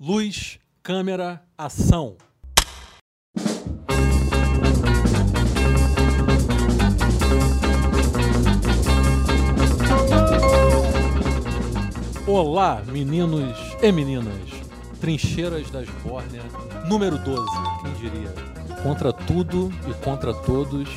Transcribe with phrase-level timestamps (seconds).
[0.00, 2.16] Luz, câmera, ação.
[12.28, 14.36] Olá, meninos e meninas.
[15.00, 16.42] Trincheiras das Bórnia,
[16.88, 17.44] número 12,
[17.82, 18.32] quem diria?
[18.84, 20.88] Contra tudo e contra todos,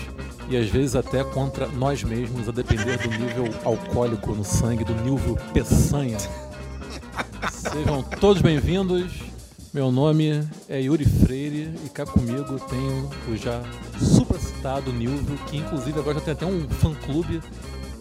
[0.47, 4.93] e às vezes até contra nós mesmos, a depender do nível alcoólico no sangue, do
[4.93, 6.20] nível peçanha.
[7.71, 9.13] Sejam todos bem-vindos.
[9.73, 13.63] Meu nome é Yuri Freire e cá comigo tenho o já
[13.98, 17.41] supracitado Nilvio, que inclusive agora já tem até um fã-clube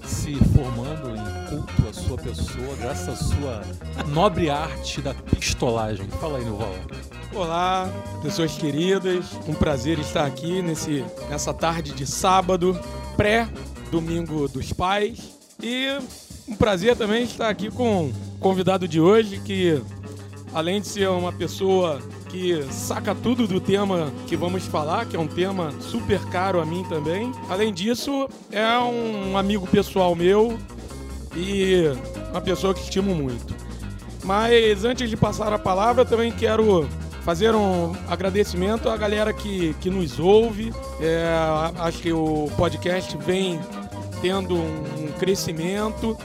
[0.05, 3.63] se formando em culto à sua pessoa, graças à sua
[4.09, 6.09] nobre arte da pistolagem.
[6.21, 6.75] Fala aí, Nilval.
[7.33, 7.89] Olá,
[8.23, 9.27] pessoas queridas.
[9.47, 12.77] Um prazer estar aqui nesse, nessa tarde de sábado,
[13.17, 15.39] pré-domingo dos pais.
[15.63, 15.97] E
[16.49, 19.81] um prazer também estar aqui com convidado de hoje, que
[20.53, 25.19] além de ser uma pessoa que saca tudo do tema que vamos falar, que é
[25.19, 27.33] um tema super caro a mim também.
[27.49, 30.59] Além disso, é um amigo pessoal meu
[31.37, 31.85] e
[32.31, 33.55] uma pessoa que estimo muito.
[34.25, 36.89] Mas antes de passar a palavra, também quero
[37.23, 40.73] fazer um agradecimento à galera que, que nos ouve.
[41.01, 41.27] É,
[41.79, 43.59] acho que o podcast vem
[44.21, 46.17] tendo um crescimento,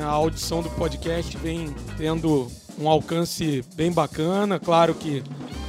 [0.00, 4.58] a audição do podcast vem tendo um alcance bem bacana.
[4.58, 5.22] Claro que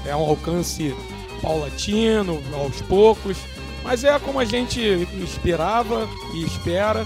[0.05, 0.95] é um alcance
[1.41, 3.37] paulatino, aos poucos,
[3.83, 4.79] mas é como a gente
[5.23, 7.05] esperava e espera,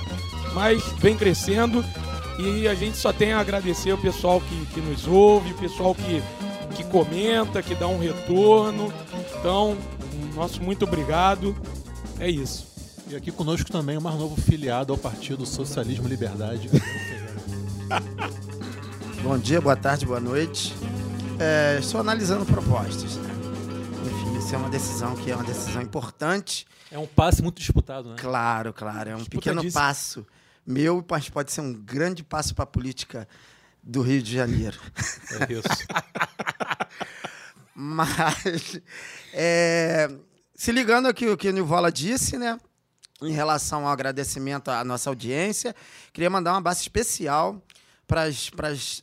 [0.54, 1.84] mas vem crescendo
[2.38, 5.96] e a gente só tem a agradecer o pessoal que, que nos ouve, o pessoal
[5.96, 6.22] que,
[6.76, 8.92] que comenta, que dá um retorno.
[9.40, 9.78] Então,
[10.36, 11.56] nosso muito obrigado.
[12.20, 12.75] É isso.
[13.08, 16.72] E aqui conosco também o mais novo filiado ao Partido Socialismo e Liberdade.
[19.22, 20.74] Bom dia, boa tarde, boa noite.
[21.40, 23.18] É, estou analisando propostas.
[23.18, 23.30] Né?
[24.06, 26.66] Enfim, isso é uma decisão que é uma decisão importante.
[26.90, 28.16] É um passe muito disputado, né?
[28.18, 29.12] Claro, claro.
[29.12, 30.26] É um pequeno passo
[30.66, 33.28] meu, mas pode ser um grande passo para a política
[33.84, 34.80] do Rio de Janeiro.
[35.32, 35.68] É isso.
[37.76, 38.82] mas,
[39.32, 40.10] é,
[40.56, 42.60] se ligando aqui o que o Nivola disse, né?
[43.26, 45.76] Em relação ao agradecimento à nossa audiência,
[46.14, 47.62] queria mandar um abraço especial
[48.08, 48.28] para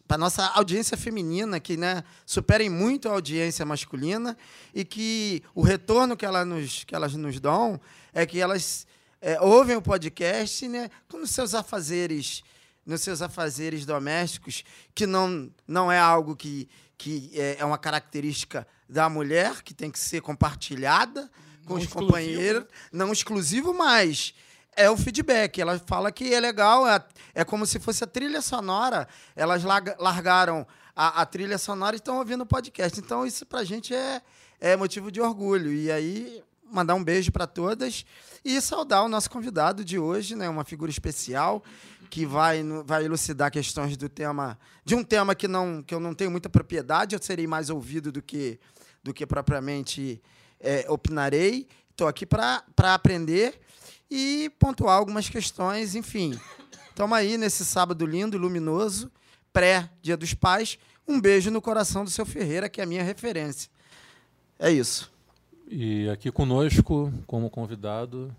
[0.09, 4.37] a nossa audiência feminina, que né, superem muito a audiência masculina
[4.72, 7.81] e que o retorno que, ela nos, que elas nos dão
[8.12, 8.87] é que elas
[9.21, 12.43] é, ouvem o podcast né, nos seus afazeres
[12.84, 16.69] nos seus afazeres domésticos, que não, não é algo que,
[16.99, 21.31] que é, é uma característica da mulher, que tem que ser compartilhada
[21.67, 22.12] com não os exclusivo.
[22.12, 24.34] companheiros, não exclusivo, mas
[24.77, 25.61] é o feedback.
[25.61, 29.09] Ela fala que é legal, é, é como se fosse a trilha sonora.
[29.37, 29.62] Elas
[29.99, 32.99] largaram a, a trilha sonora e estão ouvindo o podcast.
[32.99, 34.22] Então, isso para a gente é,
[34.61, 35.72] é motivo de orgulho.
[35.72, 38.05] E aí, mandar um beijo para todas
[38.45, 41.62] e saudar o nosso convidado de hoje, né, uma figura especial
[42.11, 46.12] que vai, vai elucidar questões do tema de um tema que não que eu não
[46.12, 48.59] tenho muita propriedade, eu serei mais ouvido do que
[49.03, 50.21] do que propriamente
[50.62, 51.67] é, opinarei.
[51.91, 53.61] Estou aqui para aprender
[54.11, 56.39] e pontuar algumas questões, enfim.
[56.89, 59.11] Estamos aí nesse sábado lindo, luminoso,
[59.53, 60.78] pré-Dia dos Pais.
[61.06, 63.71] Um beijo no coração do seu Ferreira, que é a minha referência.
[64.59, 65.11] É isso.
[65.69, 68.34] E aqui conosco, como convidado,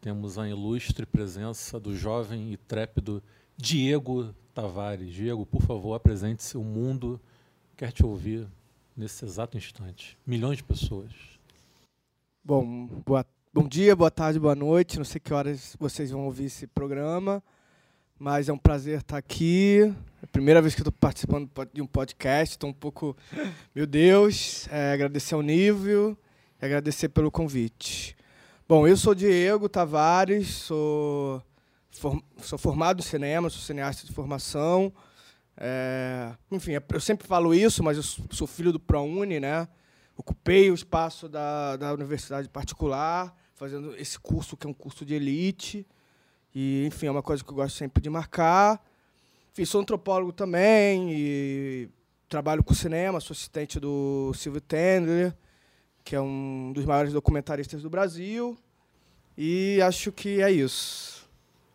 [0.00, 3.22] temos a ilustre presença do jovem e trépido
[3.56, 5.12] Diego Tavares.
[5.12, 6.56] Diego, por favor, apresente-se.
[6.56, 7.20] O mundo
[7.76, 8.46] quer te ouvir
[8.96, 10.16] nesse exato instante.
[10.24, 11.10] Milhões de pessoas.
[12.48, 14.96] Bom, boa Bom dia, boa tarde, boa noite.
[14.96, 17.44] Não sei que horas vocês vão ouvir esse programa,
[18.18, 19.94] mas é um prazer estar aqui.
[20.22, 23.14] É a primeira vez que estou participando de um podcast, estou um pouco.
[23.74, 24.66] Meu Deus!
[24.70, 26.16] É, agradecer ao nível
[26.58, 28.16] e agradecer pelo convite.
[28.66, 31.42] Bom, eu sou Diego Tavares, sou,
[31.90, 34.90] for, sou formado em cinema, sou cineasta de formação.
[35.54, 39.68] É, enfim, eu sempre falo isso, mas eu sou filho do ProUni, né?
[40.18, 45.14] Ocupei o espaço da, da universidade particular fazendo esse curso que é um curso de
[45.14, 45.86] elite.
[46.54, 48.84] E, enfim, é uma coisa que eu gosto sempre de marcar.
[49.52, 51.88] Enfim, sou antropólogo também e
[52.28, 55.34] trabalho com cinema, sou assistente do Silvio Tendler,
[56.04, 58.56] que é um dos maiores documentaristas do Brasil.
[59.36, 61.28] E acho que é isso.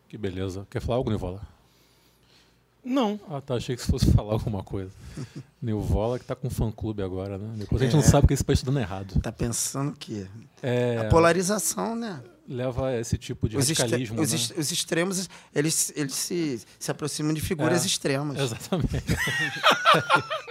[0.08, 0.66] Que beleza.
[0.70, 1.53] Quer falar algo, Nivola?
[2.84, 3.18] Não.
[3.28, 3.54] Ah, tá.
[3.54, 4.90] Achei que você fosse falar alguma coisa.
[5.62, 7.54] Nilvola que tá com fã-clube agora, né?
[7.56, 7.96] Depois a gente é.
[7.96, 9.18] não sabe que esse país está dando errado.
[9.20, 10.26] Tá pensando que...
[10.62, 10.98] É...
[10.98, 12.22] A polarização, né?
[12.46, 14.56] Leva a esse tipo de os radicalismo, os, né?
[14.58, 18.38] os extremos, eles, eles se, se aproximam de figuras é, extremas.
[18.38, 19.02] Exatamente.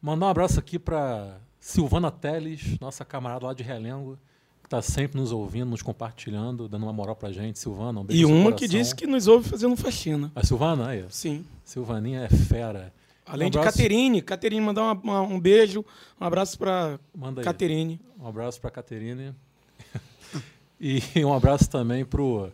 [0.01, 4.17] Mandar um abraço aqui para Silvana Teles, nossa camarada lá de Realengo,
[4.61, 7.59] que está sempre nos ouvindo, nos compartilhando, dando uma moral pra gente.
[7.59, 10.31] Silvana, um beijo E uma que disse que nos ouve fazendo faxina.
[10.35, 11.05] A Silvana, aí.
[11.09, 11.45] Sim.
[11.63, 12.93] Silvaninha é fera.
[13.25, 14.21] Além Um de Caterine.
[14.21, 15.85] Caterine, mandar uma- uma- um beijo,
[16.19, 17.43] um abraço aí.
[17.43, 17.99] Caterine.
[18.19, 19.33] Um abraço para Caterine.
[20.79, 22.51] e um abraço também pro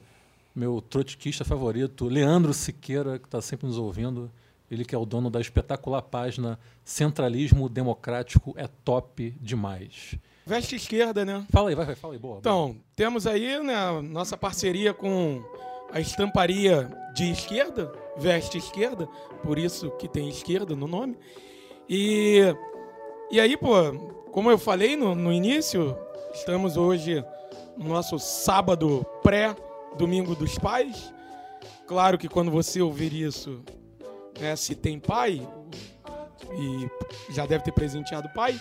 [0.55, 4.31] meu trotskista favorito, Leandro Siqueira, que está sempre nos ouvindo.
[4.71, 10.15] Ele que é o dono da espetacular página Centralismo Democrático é top demais.
[10.45, 11.45] Veste esquerda, né?
[11.49, 12.35] Fala aí, vai, vai, fala aí, boa.
[12.35, 12.39] boa.
[12.39, 15.43] Então, temos aí né, nossa parceria com
[15.91, 19.07] a estamparia de esquerda, veste esquerda,
[19.43, 21.17] por isso que tem esquerda no nome.
[21.89, 22.41] E,
[23.31, 23.93] e aí, pô,
[24.31, 25.97] como eu falei no, no início,
[26.35, 27.23] estamos hoje
[27.77, 31.13] no nosso sábado pré-domingo dos pais.
[31.87, 33.63] Claro que quando você ouvir isso,
[34.39, 35.47] né, se tem pai,
[36.51, 38.59] e já deve ter presenteado o pai,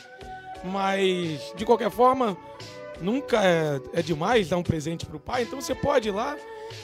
[0.62, 2.36] mas de qualquer forma,
[3.00, 6.36] nunca é, é demais dar um presente pro pai, então você pode ir lá,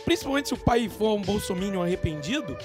[0.04, 2.56] principalmente se o pai for um bolsominion arrependido,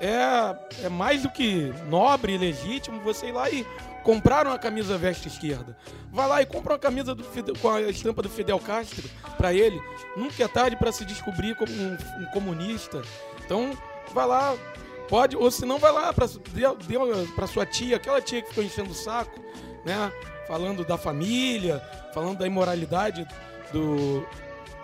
[0.00, 3.66] é, é mais do que nobre e legítimo você ir lá e
[4.04, 5.76] comprar uma camisa veste esquerda.
[6.12, 9.80] Vai lá e compra uma camisa Fidel- com a estampa do Fidel Castro para ele.
[10.16, 13.02] Nunca é tarde para se descobrir como um, um comunista.
[13.44, 13.76] Então,
[14.12, 14.54] vai lá,
[15.08, 18.94] pode, ou se não, vai lá para sua tia, aquela tia que ficou enchendo o
[18.94, 19.40] saco,
[19.84, 20.12] né?
[20.46, 23.26] Falando da família, falando da imoralidade
[23.72, 24.24] do,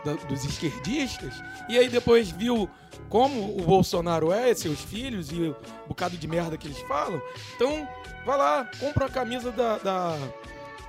[0.04, 1.34] da- dos esquerdistas,
[1.68, 2.68] e aí depois viu
[3.08, 5.56] como o Bolsonaro é, seus filhos e o
[5.88, 7.20] bocado de merda que eles falam.
[7.56, 7.86] Então,
[8.24, 10.16] vai lá, compra a camisa da, da,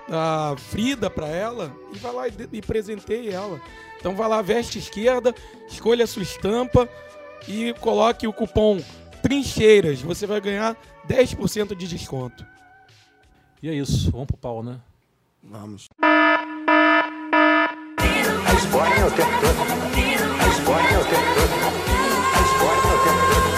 [0.08, 3.60] da Frida pra ela e vai lá e, e presenteie ela.
[4.00, 5.34] Então, vai lá, veste esquerda,
[5.68, 6.88] escolha a sua estampa
[7.48, 8.80] e coloque o cupom
[9.22, 10.02] Trincheiras.
[10.02, 10.75] Você vai ganhar
[11.07, 12.46] 10% de desconto.
[13.62, 14.80] E é isso, vamos pro pau, né?
[15.44, 15.88] Vamos.
[18.62, 19.62] A Esbórnia é o tempo todo.
[20.40, 21.54] A Esbórnia é o tempo todo.
[22.36, 23.52] A Esbórnia o tempo todo.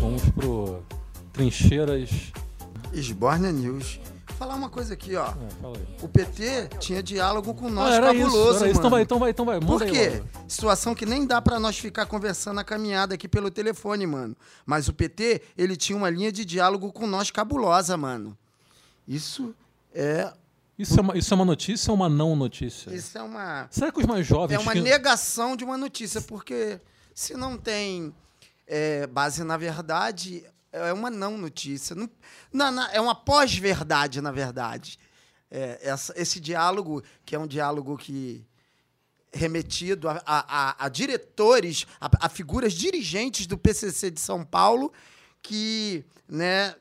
[0.00, 0.82] Vamos pro
[1.32, 2.10] Trincheiras.
[2.92, 3.98] Esborne News.
[4.38, 5.26] Falar uma coisa aqui, ó.
[5.26, 5.86] É, aí.
[6.02, 8.78] O PT tinha diálogo com nós Ah, era isso, cabuloso, era isso.
[8.78, 9.56] Então vai, então vai, então vai.
[9.60, 10.08] Manda Por aí quê?
[10.10, 10.28] logo.
[10.48, 14.36] Situação que nem dá pra nós ficar conversando na caminhada aqui pelo telefone, mano.
[14.64, 18.36] Mas o PT, ele tinha uma linha de diálogo com nós cabulosa, mano.
[19.06, 19.54] Isso
[19.94, 20.32] é,
[20.78, 22.94] Isso é, uma, isso é uma notícia ou uma não notícia?
[22.94, 24.56] isso é uma Será que os mais jovens.
[24.56, 26.80] é uma que- negação de uma notícia, porque
[27.14, 28.14] se não tem
[28.66, 31.94] é, base na verdade, é uma não notícia.
[31.94, 32.08] Não,
[32.52, 34.98] não, não, é uma pós-verdade, na verdade.
[35.50, 38.44] É, essa- esse diálogo, que é um diálogo que
[39.32, 44.92] remetido a, a- a- diretores, a, a figuras dirigentes do PCC de São Paulo,
[45.42, 46.74] que, né,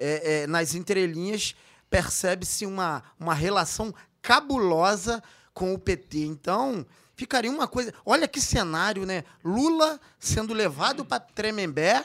[0.00, 1.54] é, é, nas entrelinhas
[1.90, 6.24] percebe-se uma, uma relação cabulosa com o PT.
[6.24, 7.92] Então, ficaria uma coisa.
[8.04, 9.24] Olha que cenário, né?
[9.44, 12.04] Lula sendo levado para Tremembé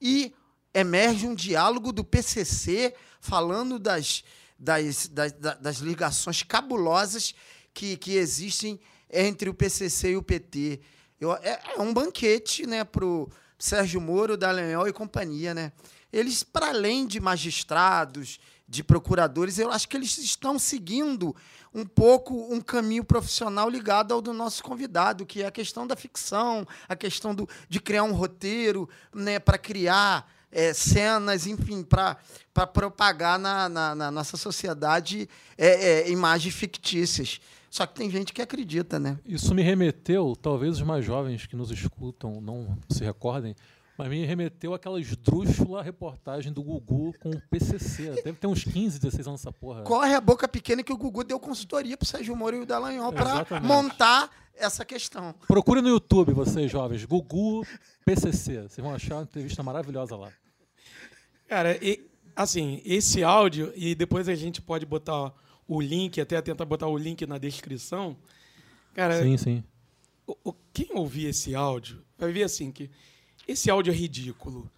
[0.00, 0.32] e
[0.72, 4.22] emerge um diálogo do PCC falando das,
[4.58, 7.34] das, das, da- das ligações cabulosas
[7.72, 8.78] que, que existem
[9.10, 10.80] entre o PCC e o PT.
[11.20, 15.54] Eu- é, é um banquete né, para o Sérgio Moro, Dallagnol e companhia.
[15.54, 15.72] Né?
[16.14, 21.34] Eles, para além de magistrados, de procuradores, eu acho que eles estão seguindo
[21.74, 25.96] um pouco um caminho profissional ligado ao do nosso convidado, que é a questão da
[25.96, 32.16] ficção, a questão do, de criar um roteiro né, para criar é, cenas, enfim, para
[32.72, 35.28] propagar na, na, na nossa sociedade
[35.58, 37.40] é, é, imagens fictícias.
[37.68, 39.18] Só que tem gente que acredita, né?
[39.26, 43.56] Isso me remeteu, talvez os mais jovens que nos escutam não se recordem,
[43.96, 48.10] mas me remeteu àquela esdrúxula reportagem do Gugu com o PCC.
[48.22, 49.82] Deve ter uns 15, 16 anos essa porra.
[49.82, 53.12] Corre a boca pequena que o Gugu deu consultoria pro Sérgio Moro e o Dallagnol
[53.12, 55.34] para montar essa questão.
[55.46, 57.64] Procure no YouTube, vocês jovens, Gugu
[58.04, 58.62] PCC.
[58.62, 60.30] Vocês vão achar uma entrevista maravilhosa lá.
[61.48, 62.00] Cara, e,
[62.34, 65.32] assim, esse áudio, e depois a gente pode botar
[65.68, 68.16] o link, até tentar botar o link na descrição.
[68.94, 69.64] Cara, Sim, sim.
[70.26, 72.90] o- o- quem ouvir esse áudio vai ver assim que
[73.46, 74.70] esse áudio é ridículo.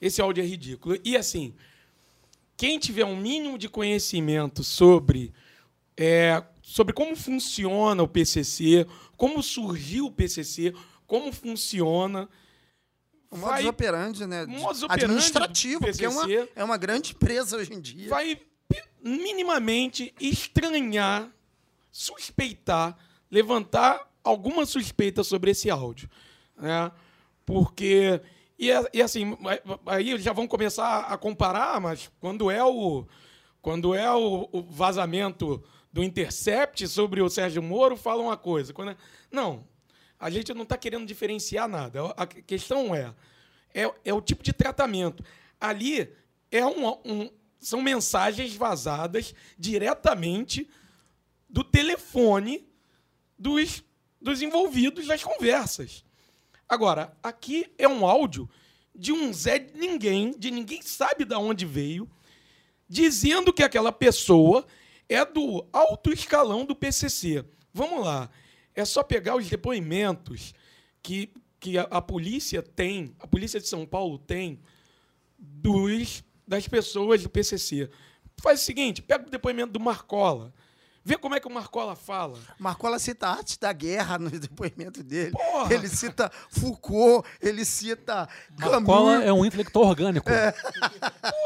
[0.00, 0.98] Esse áudio é ridículo.
[1.04, 1.54] E assim,
[2.56, 5.32] quem tiver um mínimo de conhecimento sobre
[5.96, 8.86] é, sobre como funciona o PCC,
[9.16, 10.72] como surgiu o PCC,
[11.06, 12.28] como funciona.
[13.30, 14.46] O modus Vai- operandi, né?
[14.46, 16.52] modus operandi administrativo, do porque é uma, PCC.
[16.56, 18.08] é uma grande empresa hoje em dia.
[18.08, 18.40] vai
[19.02, 21.30] minimamente estranhar,
[21.90, 22.96] suspeitar,
[23.30, 26.08] levantar alguma suspeita sobre esse áudio.
[26.56, 26.90] Né?
[27.52, 28.20] Porque.
[28.58, 29.36] E, é- e assim,
[29.86, 33.06] aí já vão começar a comparar, mas quando é o.
[33.62, 38.72] Quando é o, o vazamento do Intercept sobre o Sérgio Moro, fala uma coisa.
[38.72, 38.96] Quando é-
[39.30, 39.66] não,
[40.18, 42.06] a gente não está querendo diferenciar nada.
[42.16, 43.14] A questão é,
[43.74, 45.22] é, é o tipo de tratamento.
[45.60, 46.10] Ali
[46.50, 50.68] é um, um- são mensagens vazadas diretamente
[51.48, 52.66] do telefone
[53.38, 53.82] dos,
[54.20, 56.04] dos envolvidos nas conversas.
[56.70, 58.48] Agora, aqui é um áudio
[58.94, 62.08] de um Zé de ninguém, de ninguém sabe de onde veio,
[62.88, 64.64] dizendo que aquela pessoa
[65.08, 67.44] é do alto escalão do PCC.
[67.74, 68.30] Vamos lá.
[68.72, 70.54] É só pegar os depoimentos
[71.02, 74.60] que, que a, a polícia tem, a polícia de São Paulo tem,
[75.36, 77.90] dos, das pessoas do PCC.
[78.40, 80.54] Faz o seguinte, pega o depoimento do Marcola.
[81.02, 82.38] Vê como é que o Marcola fala.
[82.58, 85.32] Marcola cita a arte da guerra no depoimento dele.
[85.32, 85.72] Porra!
[85.72, 88.28] Ele cita Foucault, ele cita
[88.58, 89.26] Marcola Camus.
[89.26, 90.28] é um intelectual orgânico.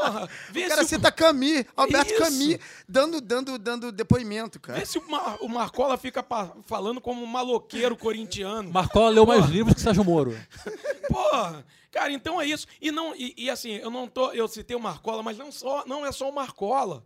[0.00, 2.22] Porra, vê O cara se cita Camus, Alberto Isso.
[2.22, 2.58] Camus,
[2.88, 4.78] dando, dando, dando depoimento, cara.
[4.80, 6.24] Vê se o, Mar- o Marcola fica
[6.66, 8.72] falando como um maloqueiro corintiano.
[8.72, 10.36] Marcola leu mais livros que Sérgio Moro.
[11.08, 11.64] Porra!
[11.92, 12.66] Cara, então é isso.
[12.80, 15.84] E não e, e assim, eu não tô, eu citei o Marcola, mas não só,
[15.86, 17.04] não é só o Marcola.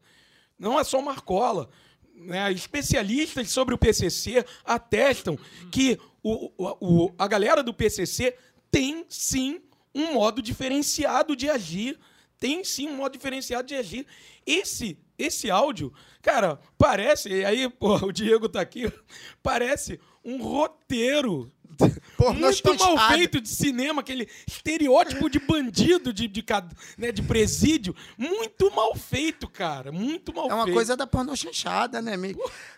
[0.59, 1.69] Não é só o Marcola.
[2.21, 2.53] Né?
[2.53, 5.39] Especialistas sobre o PCC atestam
[5.71, 8.37] que o, o, a galera do PCC
[8.71, 9.61] tem sim
[9.95, 11.99] um modo diferenciado de agir.
[12.39, 14.07] Tem sim um modo diferenciado de agir.
[14.47, 18.91] Esse esse áudio, cara, parece, e aí, pô, o Diego tá aqui,
[19.43, 21.51] parece um roteiro
[22.35, 26.45] Muito mal feito de cinema, aquele estereótipo de bandido, de, de,
[26.97, 27.95] né, de presídio.
[28.17, 29.93] Muito mal feito, cara.
[29.93, 30.75] Muito mal É uma feito.
[30.75, 32.17] coisa da pornô chanchada, né?
[32.17, 32.37] meio-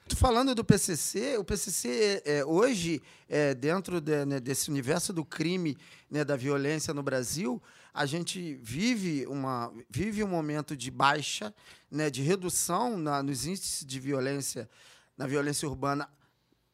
[0.09, 5.25] Tu falando do PCC, o PCC é, hoje, é, dentro de- né, desse universo do
[5.25, 5.77] crime,
[6.11, 7.63] né, da violência no Brasil,
[7.95, 11.55] a gente vive, uma, vive um momento de baixa,
[11.91, 14.69] né, de redução na- nos índices de violência,
[15.17, 16.09] na violência urbana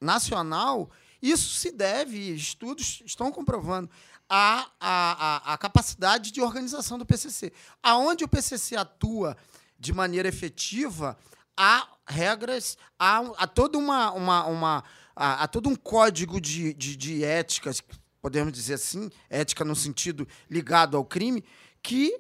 [0.00, 0.90] nacional.
[1.30, 3.90] Isso se deve, estudos estão comprovando,
[4.28, 7.52] à, à, à- capacidade de organização do PCC.
[7.82, 9.36] Aonde o PCC atua
[9.78, 11.16] de maneira efetiva,
[11.56, 16.96] há regras, há, há toda uma, uma, uma há, há todo um código de, de,
[16.96, 17.22] de
[18.20, 21.44] podemos dizer assim, ética no sentido ligado ao crime,
[21.82, 22.18] que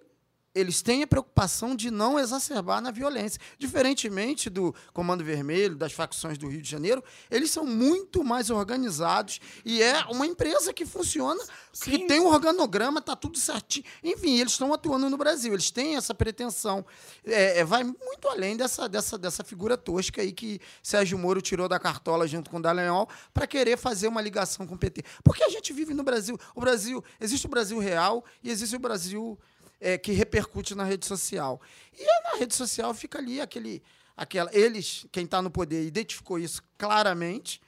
[0.56, 3.38] eles têm a preocupação de não exacerbar na violência.
[3.58, 9.38] Diferentemente do Comando Vermelho, das facções do Rio de Janeiro, eles são muito mais organizados
[9.66, 11.42] e é uma empresa que funciona,
[11.74, 12.06] que Sim.
[12.06, 13.84] tem um organograma, tá tudo certinho.
[14.02, 16.86] Enfim, eles estão atuando no Brasil, eles têm essa pretensão.
[17.22, 21.68] É, é, vai muito além dessa, dessa, dessa figura tosca aí que Sérgio Moro tirou
[21.68, 25.02] da cartola junto com o Dallagnol para querer fazer uma ligação com o PT.
[25.22, 26.38] Porque a gente vive no Brasil.
[26.54, 29.38] O Brasil, existe o Brasil real e existe o Brasil
[29.80, 31.60] é, que repercute na rede social.
[31.92, 33.82] E aí, na rede social fica ali aquele.
[34.16, 37.60] Aquela, eles, quem está no poder, identificou isso claramente.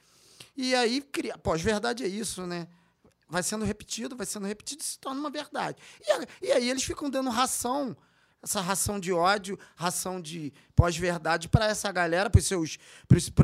[0.57, 2.67] E aí, cria, pós-verdade é isso, né?
[3.29, 5.77] Vai sendo repetido, vai sendo repetido e se torna uma verdade.
[6.01, 7.95] E, e aí eles ficam dando ração,
[8.43, 12.79] essa ração de ódio, ração de pós-verdade para essa galera, para seus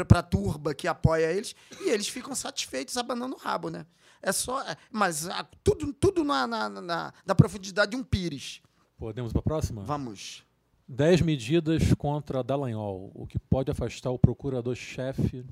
[0.09, 3.85] para a turba que apoia eles, e eles ficam satisfeitos abanando o rabo, né?
[4.24, 4.60] É só.
[4.62, 8.60] é- Mas ah, tudo, tudo na, na, na, na profundidade de um pires.
[8.96, 9.82] Podemos para a próxima?
[9.82, 10.44] Vamos.
[10.86, 15.44] 10 medidas contra Dallagnol, o que pode afastar o procurador-chefe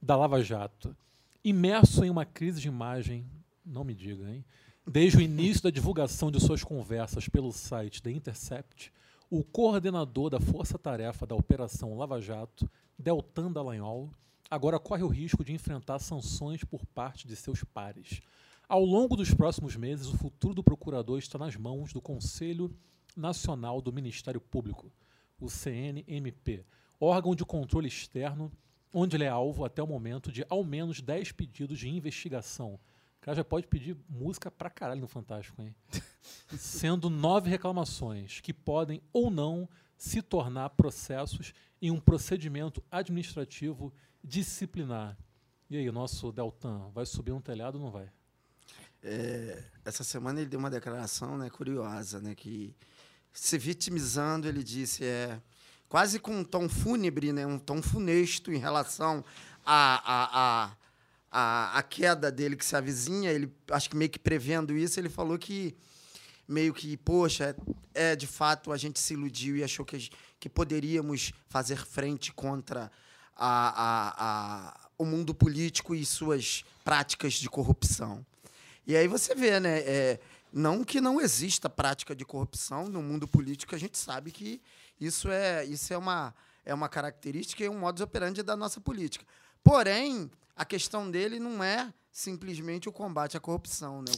[0.00, 0.96] da Lava Jato.
[1.44, 3.26] Imerso em uma crise de imagem,
[3.64, 4.44] não me diga, hein?
[4.86, 8.90] Desde o início da divulgação de suas conversas pelo site The Intercept,
[9.30, 12.68] o coordenador da força-tarefa da Operação Lava Jato,
[12.98, 14.10] Deltan Dallagnol,
[14.50, 18.20] agora corre o risco de enfrentar sanções por parte de seus pares.
[18.68, 22.74] Ao longo dos próximos meses, o futuro do procurador está nas mãos do Conselho
[23.16, 24.92] Nacional do Ministério Público,
[25.40, 26.64] o CNMP,
[27.00, 28.52] órgão de controle externo,
[28.92, 32.74] onde ele é alvo até o momento de ao menos 10 pedidos de investigação.
[32.74, 35.74] O cara já pode pedir música pra caralho no Fantástico, hein?
[36.56, 41.52] Sendo nove reclamações que podem ou não se tornar processos
[41.82, 43.92] em um procedimento administrativo
[44.28, 45.16] disciplinar.
[45.70, 48.10] E aí, o nosso Deltan vai subir um telhado ou não vai?
[49.02, 52.74] É, essa semana ele deu uma declaração né, curiosa, né, que
[53.32, 55.40] se vitimizando, ele disse é
[55.88, 57.46] quase com um tom fúnebre, né?
[57.46, 59.24] um tom funesto em relação
[59.64, 60.76] à, à, à,
[61.30, 63.30] à, à queda dele que se avizinha.
[63.30, 65.74] Ele, acho que meio que prevendo isso, ele falou que
[66.46, 67.56] meio que, poxa,
[67.94, 70.00] é de fato a gente se iludiu e achou que, a
[70.40, 72.90] que poderíamos fazer frente contra
[73.38, 78.26] a, a, a, o mundo político e suas práticas de corrupção.
[78.86, 79.78] E aí você vê, né?
[79.80, 80.20] é,
[80.52, 84.60] não que não exista prática de corrupção no mundo político, a gente sabe que
[85.00, 89.24] isso é, isso é, uma, é uma característica e um modus operandi da nossa política.
[89.62, 94.02] Porém, a questão dele não é simplesmente o combate à corrupção.
[94.02, 94.10] Né?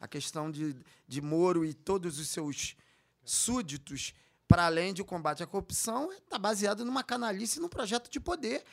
[0.00, 0.76] A questão de,
[1.08, 2.76] de Moro e todos os seus
[3.24, 4.14] súditos,
[4.48, 8.64] para além de combate à corrupção, está baseado numa canalice, num projeto de poder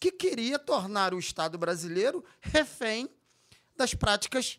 [0.00, 3.08] que queria tornar o Estado brasileiro refém
[3.76, 4.58] das práticas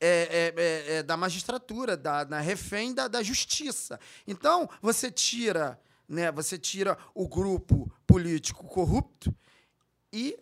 [0.00, 4.00] é, é, é, é, da magistratura, da, na refém da, da justiça.
[4.26, 9.34] Então, você tira, né, você tira o grupo político corrupto
[10.12, 10.36] e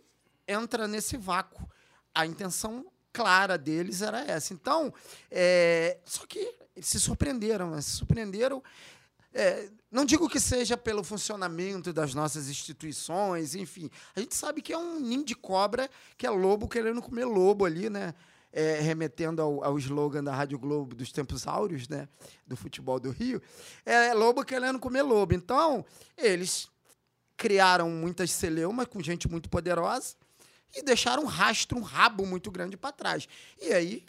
[0.48, 1.68] entra nesse vácuo.
[2.14, 4.54] A intenção clara deles era essa.
[4.54, 4.92] Então,
[5.30, 6.38] é, só que
[6.74, 7.80] eles se surpreenderam, né?
[7.80, 8.62] se surpreenderam.
[9.34, 13.90] É, não digo que seja pelo funcionamento das nossas instituições, enfim.
[14.14, 17.64] A gente sabe que é um ninho de cobra, que é lobo querendo comer lobo
[17.64, 18.14] ali, né?
[18.54, 22.06] É, remetendo ao, ao slogan da Rádio Globo dos tempos áureos, né?
[22.46, 23.40] Do futebol do Rio.
[23.84, 25.32] É lobo querendo comer lobo.
[25.32, 25.84] Então,
[26.18, 26.68] eles
[27.36, 30.14] criaram muitas celeumas com gente muito poderosa
[30.74, 33.26] e deixaram um rastro, um rabo muito grande para trás.
[33.60, 34.04] E aí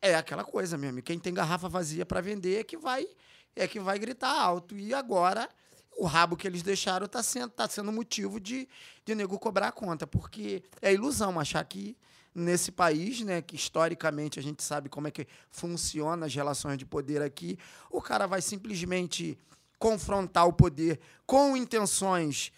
[0.00, 1.02] é aquela coisa mesmo.
[1.02, 3.06] Quem tem garrafa vazia para vender é que vai
[3.54, 4.76] é que vai gritar alto.
[4.76, 5.48] E agora
[5.96, 8.68] o rabo que eles deixaram está sendo, tá sendo motivo de,
[9.04, 11.96] de nego cobrar a conta, porque é ilusão achar que
[12.34, 16.86] nesse país, né, que historicamente a gente sabe como é que funciona as relações de
[16.86, 17.58] poder aqui,
[17.90, 19.38] o cara vai simplesmente
[19.78, 22.52] confrontar o poder com intenções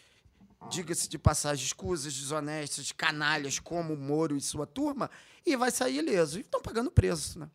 [0.69, 5.11] diga-se de passagem, escusas, desonestas, canalhas como Moro e sua turma,
[5.45, 6.39] e vai sair ileso.
[6.39, 7.51] E estão pagando preço, né?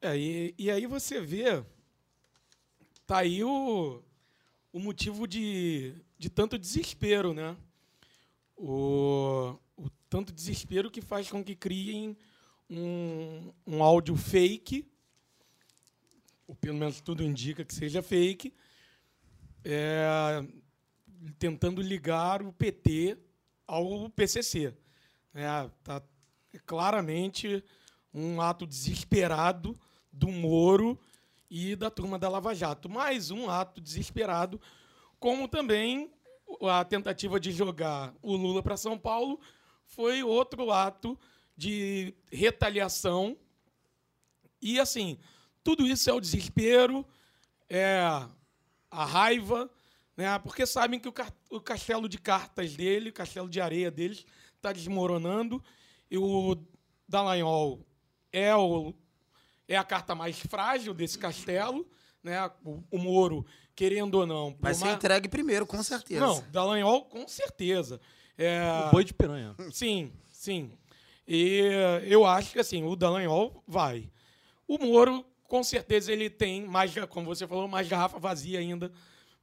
[0.00, 1.64] É, e, e aí você vê,
[3.12, 4.02] tá aí o,
[4.72, 7.54] o motivo de, de tanto desespero, né?
[8.56, 12.16] O, o tanto desespero que faz com que criem
[12.70, 14.90] um, um áudio fake,
[16.46, 18.54] ou pelo menos tudo indica que seja fake,
[19.62, 20.42] é,
[21.38, 23.18] tentando ligar o PT
[23.66, 24.74] ao PCC.
[25.34, 26.02] É, tá
[26.64, 27.62] claramente
[28.14, 29.78] um ato desesperado
[30.10, 30.98] do Moro
[31.54, 32.88] e da turma da Lava Jato.
[32.88, 34.58] Mais um ato desesperado,
[35.20, 36.10] como também
[36.62, 39.38] a tentativa de jogar o Lula para São Paulo
[39.84, 41.18] foi outro ato
[41.54, 43.36] de retaliação.
[44.62, 45.18] E, assim,
[45.62, 47.06] tudo isso é o desespero,
[47.68, 48.00] é
[48.90, 49.70] a raiva,
[50.16, 50.38] né?
[50.38, 54.24] porque sabem que o, ca- o castelo de cartas dele, o castelo de areia deles,
[54.56, 55.62] está desmoronando.
[56.10, 56.56] E o
[57.06, 57.86] Dallagnol
[58.32, 58.94] é, o,
[59.68, 61.86] é a carta mais frágil desse castelo.
[62.22, 62.38] Né?
[62.64, 63.44] O, o Moro,
[63.74, 64.56] querendo ou não.
[64.60, 66.24] Vai ser mais- entregue primeiro, com certeza.
[66.24, 68.00] Não, Dallagnol, com certeza.
[68.38, 69.54] É, O boi de piranha.
[69.72, 70.72] Sim, sim.
[71.26, 71.60] E
[72.04, 74.10] eu acho que assim, o Dallagnol vai.
[74.68, 78.90] O Moro, com certeza, ele tem mais, como você falou, mais garrafa vazia ainda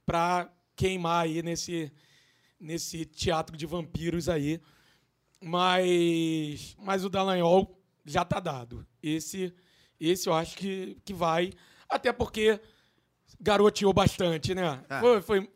[0.06, 1.92] para queimar aí nesse,
[2.58, 4.60] nesse teatro de vampiros aí.
[5.42, 8.86] Mas, mas o Dallagnol já tá dado.
[9.02, 9.54] Esse,
[10.08, 11.52] esse eu acho que, que vai.
[11.88, 12.60] Até porque
[13.40, 14.82] garoteou bastante, né?
[14.88, 15.00] É.
[15.00, 15.50] Foi, foi-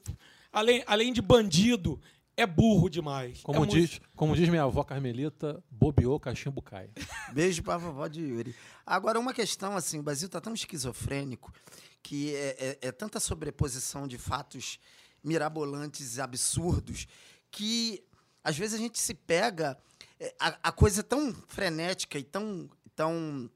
[0.52, 2.00] além, além de bandido,
[2.36, 3.40] é burro demais.
[3.42, 6.90] Como, É muito- diz, como diz minha avó Carmelita, bobeou, cachimbo cai.
[7.32, 8.54] Beijo pra vovó de Yuri.
[8.84, 11.52] Agora, uma questão, assim, o Brasil tá tão esquizofrênico
[12.02, 14.78] que é, é- é tanta sobreposição de fatos
[15.22, 17.06] mirabolantes e absurdos
[17.50, 18.02] que,
[18.42, 19.78] às vezes, a gente se pega...
[20.20, 23.48] é, A, a coisa é tão frenética e tão, tão,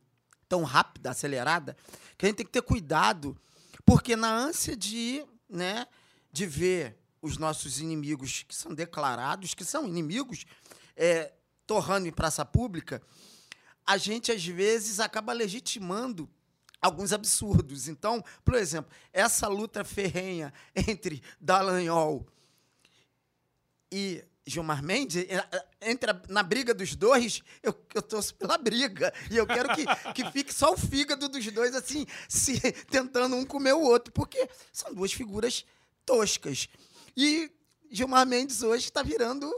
[0.48, 1.76] tão rápida, acelerada,
[2.16, 3.36] que a gente tem que ter cuidado,
[3.84, 5.86] porque na ânsia de, né,
[6.32, 10.44] de ver os nossos inimigos, que são declarados, que são inimigos,
[10.96, 11.32] é,
[11.66, 13.02] torrando em praça pública,
[13.86, 16.28] a gente às vezes acaba legitimando
[16.80, 17.88] alguns absurdos.
[17.88, 22.26] Então, por exemplo, essa luta ferrenha entre Dallagnol
[23.90, 28.56] e Gilmar Mendes, eh, eh, entre a- na briga dos dois, eu, eu torço pela
[28.58, 29.12] briga.
[29.30, 29.84] E eu quero que,
[30.14, 34.48] que fique só o fígado dos dois, assim, se tentando um comer o outro, porque
[34.72, 35.64] são duas figuras
[36.06, 36.68] toscas.
[37.16, 37.50] E
[37.90, 39.50] Gilmar Mendes hoje está virando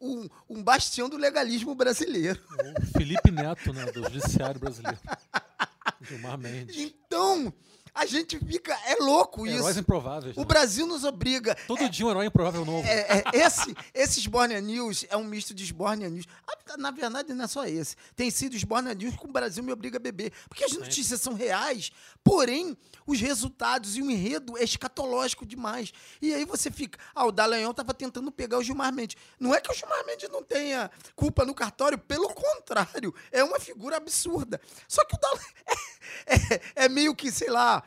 [0.00, 2.40] um, um bastião do legalismo brasileiro.
[2.82, 4.98] O Felipe Neto, né, do Judiciário Brasileiro.
[6.02, 6.76] Gilmar Mendes.
[6.76, 7.52] Então,
[7.94, 8.76] A gente fica.
[8.86, 9.80] É louco Heróis isso.
[9.80, 10.36] improváveis.
[10.36, 10.46] O né?
[10.46, 11.54] Brasil nos obriga.
[11.66, 12.86] Todo dia um herói improvável novo.
[12.86, 16.26] É, é, esse, esse Sbornia News é um misto de Sbornia News.
[16.46, 17.94] Ah, Na verdade, não é só esse.
[18.16, 20.32] Tem sido Sbornia News que o Brasil me obriga a beber.
[20.48, 21.92] Porque as notícias são reais,
[22.24, 22.76] porém,
[23.06, 25.92] os resultados e o enredo é escatológico demais.
[26.20, 26.98] E aí você fica.
[27.14, 29.16] Ah, o Dallagnol estava tentando pegar o Gilmar Mendes.
[29.38, 33.60] Não é que o Gilmar Mendes não tenha culpa no cartório, pelo contrário, é uma
[33.60, 34.60] figura absurda.
[34.88, 35.54] Só que o Dallagnol
[36.26, 37.82] é, é- é meio que, sei lá,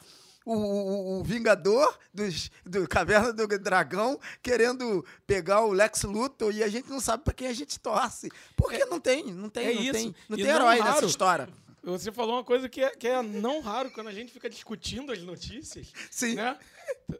[0.46, 6.64] o, o- o Vingador dos, do Caverna do Dragão querendo pegar o Lex Luthor e
[6.64, 8.30] a gente não sabe pra quem a gente torce.
[8.56, 9.92] Porque não tem, não tem, é não isso.
[9.94, 10.94] tem, não E tem não herói raro.
[10.94, 11.50] nessa história.
[11.84, 15.12] Você falou uma coisa que é, que é não raro quando a gente fica discutindo
[15.12, 15.88] as notícias.
[16.12, 16.36] Sim.
[16.36, 16.58] Né?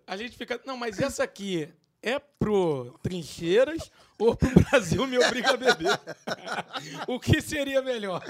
[0.06, 0.60] A gente fica.
[0.66, 1.70] Não, mas essa aqui
[2.02, 6.00] é pro Trincheiras ou pro Brasil me obriga a beber?
[7.08, 8.24] o que seria melhor?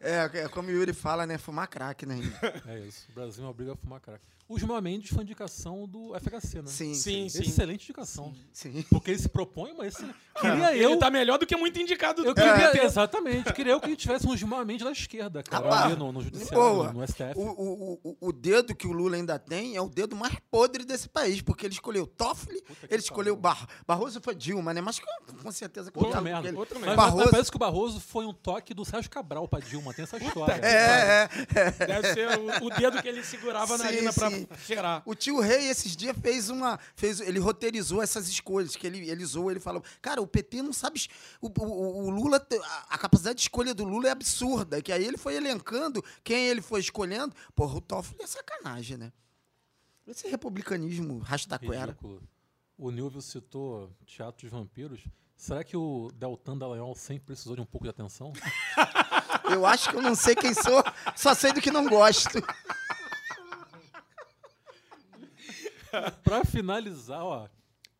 [0.00, 1.38] É, é como o Yuri fala, né?
[1.38, 2.18] Fumar crack, né?
[2.66, 3.06] É isso.
[3.10, 4.20] O Brasil me obriga a fumar crack.
[4.48, 6.66] O Gilmar Mendes foi indicação do FHC, né?
[6.68, 7.42] Sim, Sim, sim.
[7.42, 8.32] Excelente indicação.
[8.52, 8.84] sim.
[8.90, 10.14] Porque ele se propõe uma excelente.
[10.40, 10.98] Queria Ele eu.
[10.98, 12.84] tá melhor do que muito indicado do Eu queria, PT.
[12.84, 16.20] exatamente, queria eu que tivesse um Gilmar Mendes da esquerda, cara, Rapaz, ali no, no
[16.22, 16.92] judiciário, boa.
[16.92, 17.32] no, no STF.
[17.34, 20.84] O, o, o, o dedo que o Lula ainda tem é o dedo mais podre
[20.84, 24.80] desse país, porque ele escolheu Toffoli, que ele escolheu Bar Barroso foi Dilma, né?
[24.80, 25.06] Mas com,
[25.42, 26.48] com certeza com Outra diálogo merda.
[26.48, 26.56] ele.
[26.58, 26.94] Outra merda.
[26.96, 30.02] mas Barroso- parece que o Barroso foi um toque do Sérgio Cabral pra Dilma, tem
[30.04, 30.52] essa história.
[30.64, 31.86] É, é, é.
[31.86, 35.02] Deve ser o, o dedo que ele segurava na Sim, narina pra cheirar.
[35.04, 36.78] O tio Rei, esses dias, fez uma.
[36.94, 40.72] Fez, ele roteirizou essas escolhas, que ele, ele zoou, ele falou: Cara, o PT não
[40.72, 41.06] sabe.
[41.40, 44.82] O, o, o Lula, a, a capacidade de escolha do Lula é absurda.
[44.82, 47.34] Que aí ele foi elencando quem ele foi escolhendo.
[47.54, 49.12] Porra, o Toffoli é sacanagem, né?
[50.06, 51.86] Esse republicanismo rastaquera.
[51.86, 52.22] Ridículo.
[52.78, 55.04] O Nilvio citou Teatro de Vampiros.
[55.36, 58.32] Será que o Deltan Dallagnol sempre precisou de um pouco de atenção?
[59.50, 60.82] Eu acho que eu não sei quem sou,
[61.14, 62.38] só sei do que não gosto.
[66.22, 67.48] Pra finalizar, ó,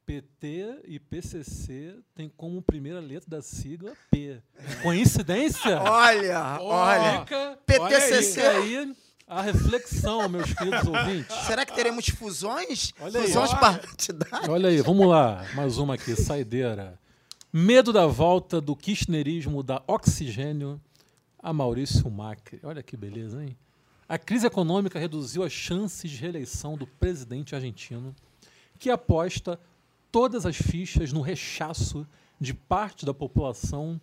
[0.07, 4.41] PT e PCC tem como primeira letra da sigla P.
[4.83, 5.81] Coincidência?
[5.81, 7.21] Olha, olha.
[7.21, 8.23] Fica, PTCC.
[8.23, 11.37] fica aí a reflexão, meus queridos ouvintes.
[11.47, 12.93] Será que teremos fusões?
[13.01, 13.57] Olha aí, fusões ó.
[13.57, 14.49] partidárias?
[14.49, 15.45] Olha aí, vamos lá.
[15.55, 16.99] Mais uma aqui, saideira.
[17.53, 20.81] Medo da volta do kirchnerismo da oxigênio
[21.39, 22.61] a Maurício Macri.
[22.63, 23.57] Olha que beleza, hein?
[24.09, 28.15] A crise econômica reduziu as chances de reeleição do presidente argentino,
[28.79, 29.59] que aposta
[30.13, 32.07] todas as fichas no rechaço
[32.41, 34.01] de parte da população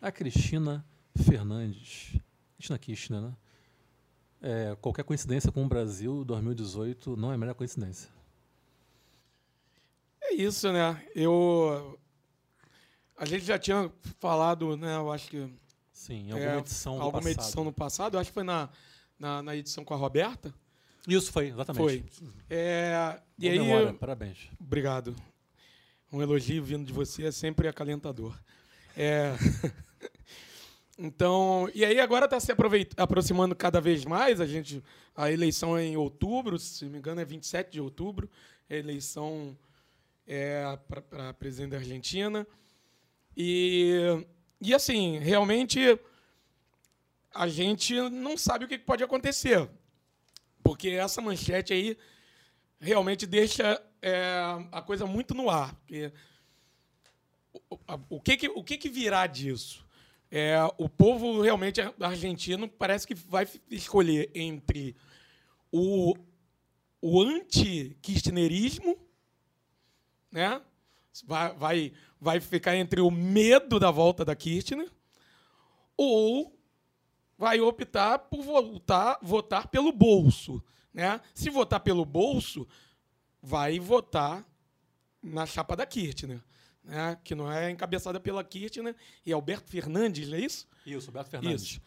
[0.00, 0.84] a Cristina
[1.16, 2.16] Fernandes.
[2.56, 3.32] Cristina Kirchner, né?
[4.42, 8.08] É, qualquer coincidência com o Brasil 2018 não é a melhor coincidência.
[10.22, 11.04] É isso, né?
[11.14, 11.98] Eu.
[13.18, 14.96] A gente já tinha falado, né?
[14.96, 15.52] Eu acho que.
[15.92, 17.40] Sim, em alguma é, edição alguma passado.
[17.40, 18.14] edição no passado.
[18.14, 18.70] Eu acho que foi na,
[19.20, 20.52] na, na edição com a Roberta.
[21.06, 22.10] Isso foi, exatamente.
[22.10, 22.28] Foi.
[22.48, 23.58] É, e aí.
[23.58, 24.48] memória, parabéns.
[24.58, 25.14] Obrigado.
[26.10, 28.36] Um elogio vindo de você é sempre acalentador.
[28.96, 29.32] É.
[30.98, 32.52] então, e aí agora está se
[32.96, 34.40] aproximando cada vez mais.
[34.40, 34.82] A gente,
[35.14, 38.28] a eleição é em outubro, se não me engano é 27 de outubro.
[38.68, 39.56] A eleição
[40.26, 42.46] é para presidente da Argentina.
[43.36, 44.24] E,
[44.60, 45.98] e assim, realmente
[47.34, 49.68] a gente não sabe o que pode acontecer.
[50.62, 51.96] Porque essa manchete aí
[52.78, 54.40] realmente deixa é,
[54.72, 55.74] a coisa muito no ar.
[55.74, 56.12] Porque
[57.52, 57.78] o,
[58.16, 59.86] o que, o que, virá disso?
[60.30, 64.96] É, o povo realmente argentino parece que vai escolher entre
[65.72, 66.14] o,
[67.00, 68.96] o anti-kirchnerismo,
[70.30, 70.60] né?
[71.26, 74.90] vai, vai, vai ficar entre o medo da volta da Kirchner
[75.96, 76.59] ou
[77.40, 80.62] vai optar por voltar, votar pelo bolso.
[80.92, 81.18] Né?
[81.32, 82.68] Se votar pelo bolso,
[83.42, 84.46] vai votar
[85.22, 86.38] na chapa da Kirchner,
[86.84, 87.18] né?
[87.24, 90.68] que não é encabeçada pela Kirchner, e Alberto Fernandes, não é isso?
[90.84, 91.62] Isso, Beto Fernandes.
[91.62, 91.80] Isso.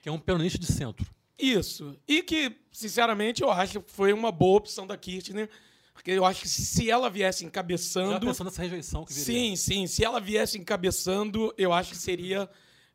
[0.00, 1.06] Que é um peronista de centro.
[1.38, 1.94] Isso.
[2.08, 5.50] E que, sinceramente, eu acho que foi uma boa opção da Kirchner,
[5.92, 8.26] porque eu acho que se ela viesse Já encabeçando.
[8.26, 9.24] pensando nessa rejeição que viria.
[9.24, 9.86] Sim, sim.
[9.86, 12.48] Se ela viesse encabeçando, eu acho que seria,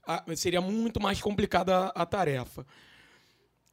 [0.05, 2.65] a- seria muito mais complicada a, a tarefa.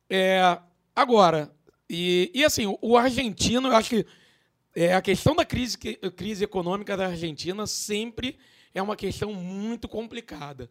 [0.09, 0.59] É,
[0.95, 1.51] agora,
[1.89, 4.07] e, e assim, o, argentino, eu acho que
[4.75, 8.39] é, a questão da crise, crise econômica da Argentina sempre
[8.75, 10.71] é uma questão muito complicada.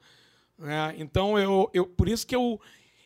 [0.57, 0.93] né?
[0.97, 2.61] Então, eu, eu, por isso que eu,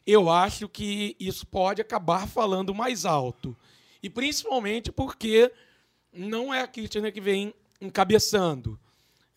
[0.05, 3.55] eu acho que isso pode acabar falando mais alto.
[4.03, 5.51] E principalmente porque
[6.11, 8.79] não é a Kirchner que vem encabeçando.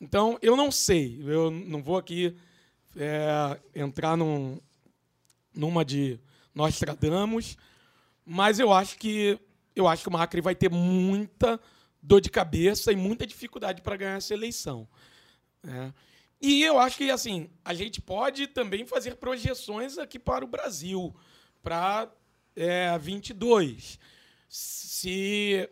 [0.00, 1.22] Então, eu não sei.
[1.24, 2.36] Eu não vou aqui
[2.96, 4.60] é, entrar num,
[5.54, 6.18] numa de
[6.54, 7.56] Nostradamus,
[8.24, 9.38] Mas eu acho que
[9.74, 11.58] eu acho que o Macri vai ter muita
[12.02, 14.86] dor de cabeça e muita dificuldade para ganhar essa eleição.
[15.62, 15.94] né?
[16.40, 21.14] E eu acho que assim a gente pode também fazer projeções aqui para o Brasil
[21.62, 22.10] para
[22.56, 23.98] é, 22.
[24.48, 25.68] Se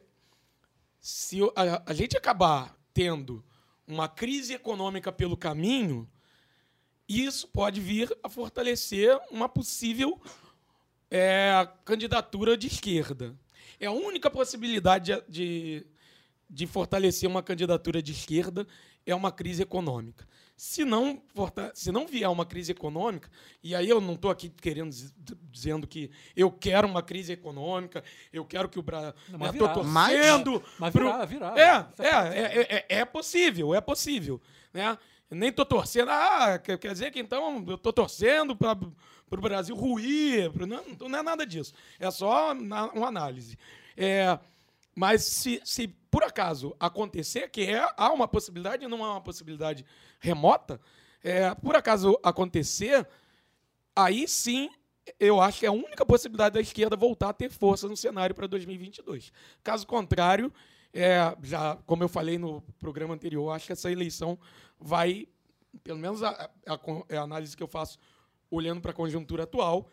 [1.01, 3.45] se a, a gente acabar tendo
[3.87, 6.09] uma crise econômica pelo caminho,
[7.19, 10.21] isso pode vir a fortalecer uma possível
[11.11, 13.35] é, candidatura de esquerda.
[13.79, 15.87] É a única possibilidade de, de,
[16.49, 18.67] de fortalecer uma candidatura de esquerda
[19.07, 20.29] é uma crise econômica.
[20.57, 21.23] Se não,
[21.73, 23.31] se não vier uma crise econômica,
[23.63, 25.15] e aí eu não estou aqui querendo diz-
[25.51, 29.15] dizendo que eu quero uma crise econômica, eu quero que o Brasil.
[29.31, 30.63] Não, mas Estou torcendo.
[30.79, 31.55] Mas pro- virá, virá.
[31.59, 34.39] É, Isso é, é, é, é possível, é possível.
[34.73, 34.99] Né?
[35.31, 36.11] Nem estou torcendo.
[36.11, 38.77] Ah, quer dizer que então eu estou torcendo para
[39.31, 40.51] o Brasil ruir.
[40.67, 41.73] Não, não é nada disso.
[41.99, 43.57] É só uma análise.
[43.97, 44.39] É,
[44.95, 49.87] mas se, se por acaso acontecer, que é, há uma possibilidade, não é uma possibilidade
[50.19, 50.81] remota,
[51.23, 53.07] é, por acaso acontecer,
[53.95, 54.69] aí sim
[55.19, 58.35] eu acho que é a única possibilidade da esquerda voltar a ter força no cenário
[58.35, 59.33] para 2022.
[59.63, 60.53] Caso contrário,
[60.93, 64.39] é, já como eu falei no programa anterior, acho que essa eleição
[64.79, 65.29] vai,
[65.85, 67.99] pelo menos a, a, con- é a análise que eu faço
[68.51, 69.89] olhando para a conjuntura atual,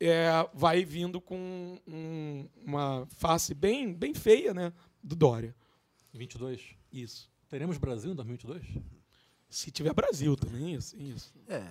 [0.00, 5.54] é, vai vindo com um- uma face bem, bem feia né, do Dória.
[6.12, 6.74] 22.
[6.92, 7.30] Isso.
[7.48, 8.82] Teremos Brasil em 2022?
[9.48, 10.96] Se tiver Brasil também, isso.
[10.96, 11.32] isso.
[11.48, 11.64] É.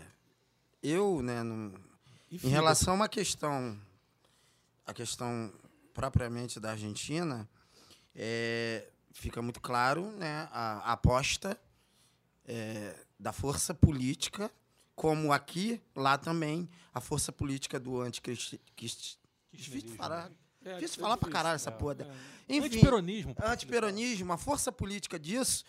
[0.82, 1.74] Eu, né, não-
[2.32, 3.78] E em relação a uma questão,
[4.86, 5.52] a questão
[5.94, 7.48] propriamente da Argentina,
[8.18, 11.58] é, fica muito claro, né, a, a aposta
[12.48, 14.52] é, da força política,
[14.96, 18.60] como aqui, lá também, a força política do anticristi...
[18.76, 19.18] quis-
[19.54, 20.30] Difícil falar.
[20.66, 21.96] É, Difícil é falar pra caralho essa é, porra.
[22.02, 22.56] é.
[22.56, 23.36] Enfim, Antiperonismo.
[23.44, 25.64] antiperonismo, a força política disso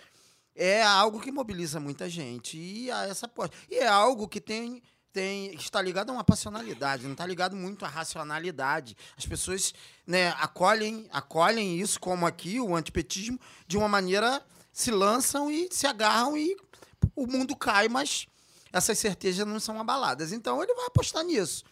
[0.55, 2.57] é algo que mobiliza muita gente.
[2.59, 3.55] E essa aposta.
[3.71, 7.85] E é algo que tem, tem está ligado a uma passionalidade, não está ligado muito
[7.85, 8.97] à racionalidade.
[9.17, 9.73] As pessoas
[10.07, 15.87] né, acolhem, acolhem isso, como aqui, o antipetismo, de uma maneira, se lançam e se
[15.87, 16.57] agarram e
[17.15, 18.27] o mundo cai, mas
[18.73, 20.33] essas certezas não são abaladas.
[20.33, 21.65] Então ele vai apostar nisso.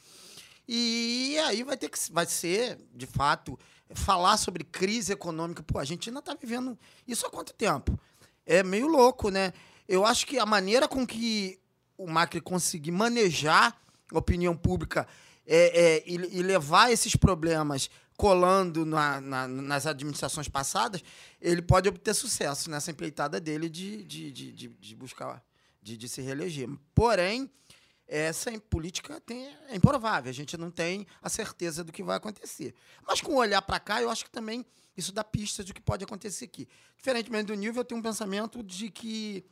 [0.69, 3.59] E aí vai ter que vai ser, de fato,
[3.95, 5.63] falar sobre crise econômica.
[5.63, 7.99] Pô, a Argentina está vivendo isso há quanto tempo?
[8.45, 9.53] É meio louco, né?
[9.87, 11.61] Eu acho que a maneira com que
[11.99, 13.77] o Macri conseguir manejar
[14.13, 15.07] a opinião pública
[15.47, 21.03] é, é, e, e levar esses problemas colando na- na- nas administrações passadas,
[21.41, 25.45] ele pode obter sucesso nessa empreitada dele de, de, de, de, de buscar,
[25.83, 26.69] de, de se reeleger.
[26.95, 27.51] Porém,
[28.09, 30.31] essa política tem, é improvável.
[30.31, 32.75] A gente não tem a certeza do que vai acontecer.
[33.07, 34.65] Mas com o olhar para cá, eu acho que também
[34.97, 36.67] isso dá pistas do que pode acontecer aqui.
[36.97, 39.45] Diferentemente do nível, eu tenho um pensamento de que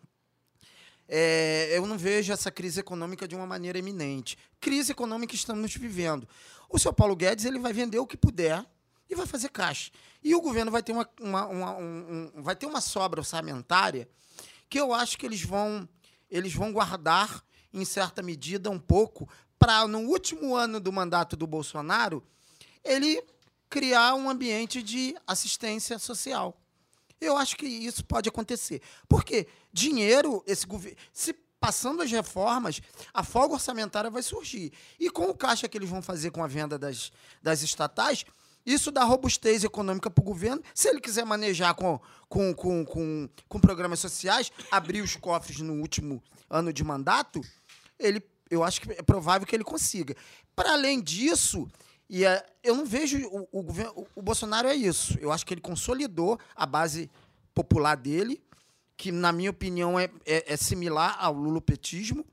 [1.08, 4.38] é, eu não vejo essa crise econômica de uma maneira eminente.
[4.60, 6.28] Crise econômica estamos vivendo.
[6.68, 8.64] O seu Paulo Guedes ele vai vender o que puder
[9.08, 9.90] e vai fazer caixa.
[10.22, 14.08] E o governo vai ter uma, uma- uma- um- um- vai ter uma sobra orçamentária
[14.68, 15.88] que eu acho que eles vão,
[16.30, 21.46] eles vão guardar, em certa medida, um pouco, para, no último ano do mandato do
[21.46, 22.24] Bolsonaro,
[22.82, 23.22] ele
[23.68, 26.56] criar um ambiente de assistência social.
[27.24, 28.82] Eu acho que isso pode acontecer.
[29.08, 30.96] Porque dinheiro, esse governo.
[31.12, 31.34] Se
[31.64, 32.82] passando as reformas,
[33.12, 34.70] a folga orçamentária vai surgir.
[35.00, 37.10] E com o caixa que eles vão fazer com a venda das,
[37.42, 38.26] das estatais,
[38.66, 40.62] isso dá robustez econômica para o governo.
[40.74, 45.80] Se ele quiser manejar com, com, com, com, com programas sociais, abrir os cofres no
[45.80, 47.40] último ano de mandato,
[47.98, 50.14] ele, eu acho que é provável que ele consiga.
[50.54, 51.66] Para além disso,
[52.08, 53.92] e é, eu não vejo o, o governo.
[53.96, 55.18] O, o Bolsonaro é isso.
[55.20, 57.10] Eu acho que ele consolidou a base
[57.54, 58.42] popular dele,
[58.96, 62.24] que, na minha opinião, é, é, é similar ao lulopetismo,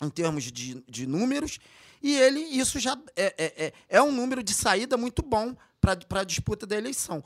[0.00, 1.58] em termos de, de números.
[2.02, 6.20] E ele, isso já é, é, é, é um número de saída muito bom para
[6.20, 7.24] a disputa da eleição.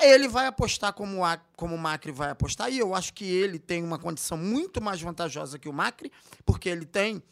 [0.00, 3.58] Ele vai apostar como, a, como o Macri vai apostar, e eu acho que ele
[3.58, 6.10] tem uma condição muito mais vantajosa que o Macri,
[6.44, 7.22] porque ele tem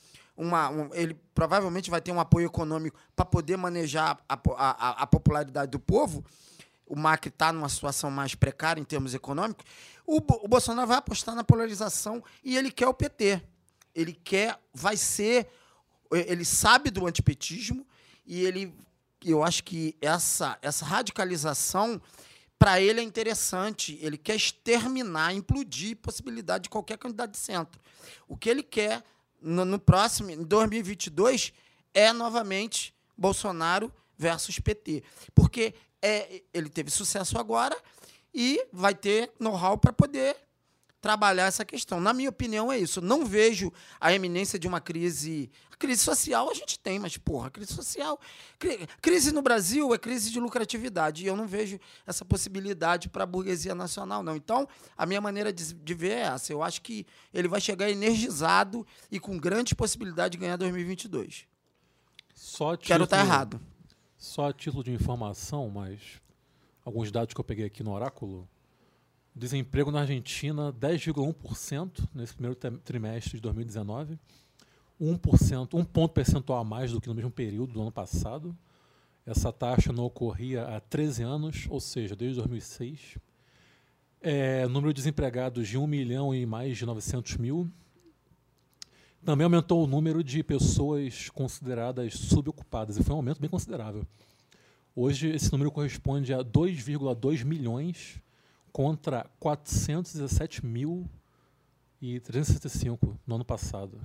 [0.40, 0.68] uma.
[0.70, 5.70] um- ele provavelmente vai ter um apoio econômico para poder manejar a, a, a- popularidade
[5.70, 6.24] do povo.
[6.86, 9.64] O Macri está numa situação mais precária em termos econômicos.
[10.06, 13.40] O, o Bolsonaro vai apostar na polarização e ele quer o PT.
[13.94, 15.48] Ele quer, vai ser.
[16.10, 17.86] Ele sabe do antipetismo
[18.26, 18.74] e ele.
[19.24, 22.00] Eu acho que essa, essa radicalização
[22.58, 23.98] para ele é interessante.
[24.00, 27.80] Ele quer exterminar, implodir possibilidade de qualquer candidato de centro.
[28.26, 29.04] O que ele quer
[29.40, 31.52] no, no próximo, em 2022,
[31.94, 35.02] é novamente Bolsonaro versus PT.
[35.34, 37.76] Porque é, ele teve sucesso agora
[38.34, 40.36] e vai ter know-how para poder
[41.00, 42.00] trabalhar essa questão.
[42.00, 43.00] Na minha opinião, é isso.
[43.00, 45.50] Não vejo a eminência de uma crise.
[45.72, 48.20] A crise social a gente tem, mas, porra, crise social.
[48.58, 51.24] cri- Crise no Brasil é crise de lucratividade.
[51.24, 54.36] E eu não vejo essa possibilidade para a burguesia nacional, não.
[54.36, 56.52] Então, a minha maneira de, de ver é essa.
[56.52, 61.46] Eu acho que ele vai chegar energizado e com grande possibilidade de ganhar 2022.
[62.34, 63.60] Só Quero estar título- errado.
[64.18, 66.00] Só a título de informação, mas
[66.84, 68.46] alguns dados que eu peguei aqui no Oráculo.
[69.34, 74.18] Desemprego na Argentina, 10,1% nesse primeiro trimestre de 2019.
[75.00, 78.56] 1%, um ponto percentual a mais do que no mesmo período do ano passado.
[79.24, 83.16] Essa taxa não ocorria há 13 anos, ou seja, desde 2006.
[84.20, 87.70] É, número de desempregados de 1 milhão e mais de 900 mil.
[89.24, 94.06] Também aumentou o número de pessoas consideradas subocupadas, e foi um aumento bem considerável.
[94.94, 98.20] Hoje, esse número corresponde a 2,2 milhões
[98.72, 101.08] contra 417 mil
[102.00, 104.00] e 365 no ano passado.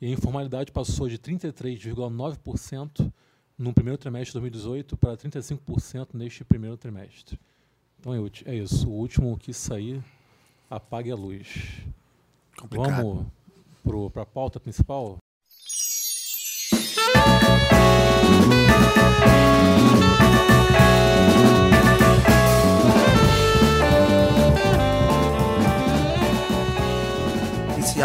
[0.00, 3.12] E a informalidade passou de 33,9%
[3.58, 7.38] no primeiro trimestre de 2018 para 35% neste primeiro trimestre.
[7.98, 8.88] Então é é isso.
[8.88, 10.04] O último que sair,
[10.68, 11.80] apague a luz.
[12.56, 13.26] Complicado.
[13.84, 15.18] Vamos para a pauta principal?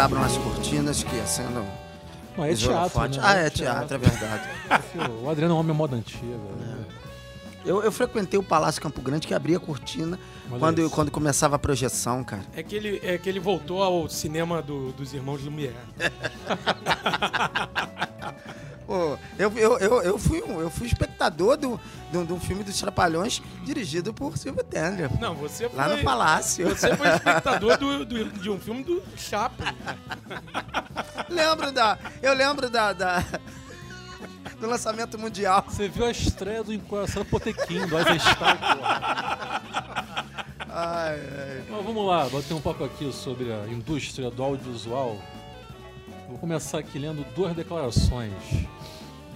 [0.02, 1.64] Abram as cortinas que acendam
[2.36, 3.08] Não, é teatro, né?
[3.22, 4.48] Ah, é teatro, é verdade.
[5.22, 6.36] O Adriano é um homem moda antiga.
[6.58, 6.84] né?
[7.64, 10.18] Eu, eu frequentei o Palácio Campo Grande que abria a cortina
[10.50, 10.90] Olha quando, isso.
[10.90, 12.42] quando começava a projeção, cara.
[12.56, 15.76] É que ele, é que ele voltou ao cinema do- dos irmãos Lumière.
[18.86, 21.80] Pô, eu, eu, eu, eu, fui, um, eu fui espectador do,
[22.12, 25.08] do, de um filme dos Trapalhões dirigido por Silvio Tender.
[25.20, 25.78] Não, você foi.
[25.78, 26.68] Lá no Palácio.
[26.68, 29.68] Você foi espectador do- do- de um filme do Chaplin.
[31.30, 31.98] lembro da.
[32.22, 32.92] Eu lembro da.
[32.92, 33.24] da-
[34.60, 35.64] do lançamento mundial.
[35.68, 39.62] Você viu a estreia do Encoraçado Potequim, do Eisenstein, porra.
[40.68, 41.64] Ai, ai.
[41.68, 45.18] Mas vamos lá, bater um papo aqui sobre a indústria do audiovisual.
[46.32, 48.32] Vou começar aqui lendo duas declarações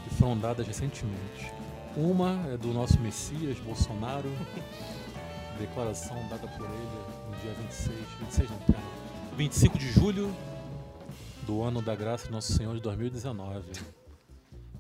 [0.02, 1.52] que foram dadas recentemente.
[1.94, 4.30] Uma é do nosso Messias, Bolsonaro,
[5.58, 8.78] declaração dada por ele no dia 26, 26 não, pera,
[9.36, 10.34] 25 de julho
[11.42, 13.72] do ano da graça de Nosso Senhor de 2019.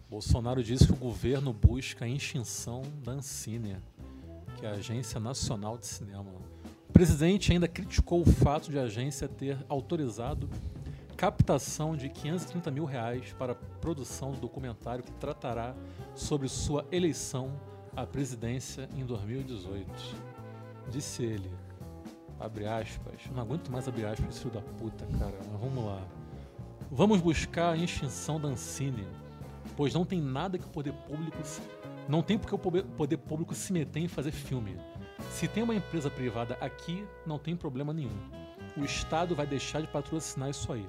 [0.08, 3.76] Bolsonaro disse que o governo busca a extinção da Ancine,
[4.56, 6.32] que é a Agência Nacional de Cinema.
[6.88, 10.48] O presidente ainda criticou o fato de a agência ter autorizado
[11.16, 15.74] captação de 530 mil reais para a produção do documentário que tratará
[16.14, 17.50] sobre sua eleição
[17.96, 19.86] à presidência em 2018.
[20.90, 21.50] Disse ele,
[22.38, 26.02] abre aspas, não aguento mais abrir aspas, filho da puta, cara, mas vamos lá.
[26.90, 29.06] Vamos buscar a extinção da Ancine,
[29.76, 31.62] pois não tem nada que o poder público se-
[32.08, 34.76] não tem porque o poder público se meter em fazer filme.
[35.30, 38.16] Se tem uma empresa privada aqui, não tem problema nenhum.
[38.76, 40.86] O Estado vai deixar de patrocinar isso aí.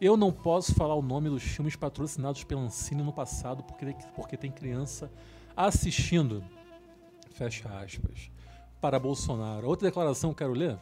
[0.00, 4.36] Eu não posso falar o nome dos filmes patrocinados pela Ancine no passado porque, porque
[4.36, 5.10] tem criança
[5.56, 6.44] assistindo.
[7.32, 8.30] Fecha aspas.
[8.80, 9.66] Para Bolsonaro.
[9.66, 10.78] Outra declaração que eu quero ler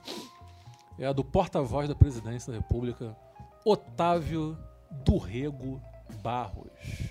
[0.98, 3.16] é a do porta-voz da presidência da República,
[3.64, 4.56] Otávio
[5.04, 5.80] Durrego
[6.22, 7.10] Barros,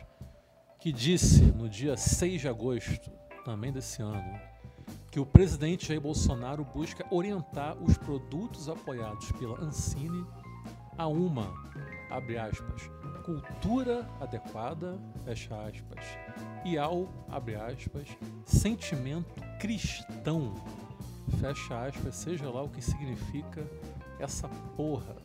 [0.79, 3.11] que disse no dia 6 de agosto,
[3.43, 4.39] também desse ano,
[5.11, 10.25] que o presidente Jair Bolsonaro busca orientar os produtos apoiados pela Ancine
[10.97, 11.53] a uma,
[12.09, 12.89] abre aspas,
[13.23, 16.05] cultura adequada, fecha aspas,
[16.63, 18.07] e ao, abre aspas,
[18.45, 20.53] sentimento cristão,
[21.39, 23.65] fecha aspas, seja lá o que significa
[24.19, 25.15] essa porra.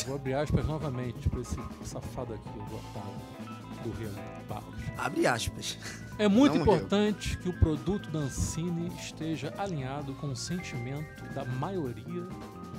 [0.00, 3.38] Eu vou abrir aspas novamente para esse safado aqui, do Otávio,
[3.84, 4.10] do Rio
[4.48, 4.74] Barros.
[4.96, 5.78] Abre aspas.
[6.18, 11.44] É muito Não importante que o produto da Ancine esteja alinhado com o sentimento da
[11.44, 12.26] maioria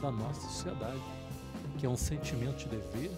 [0.01, 0.99] da nossa sociedade,
[1.77, 3.11] que é um sentimento de dever,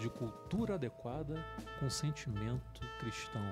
[0.00, 1.44] de cultura adequada,
[1.78, 3.42] com sentimento cristão.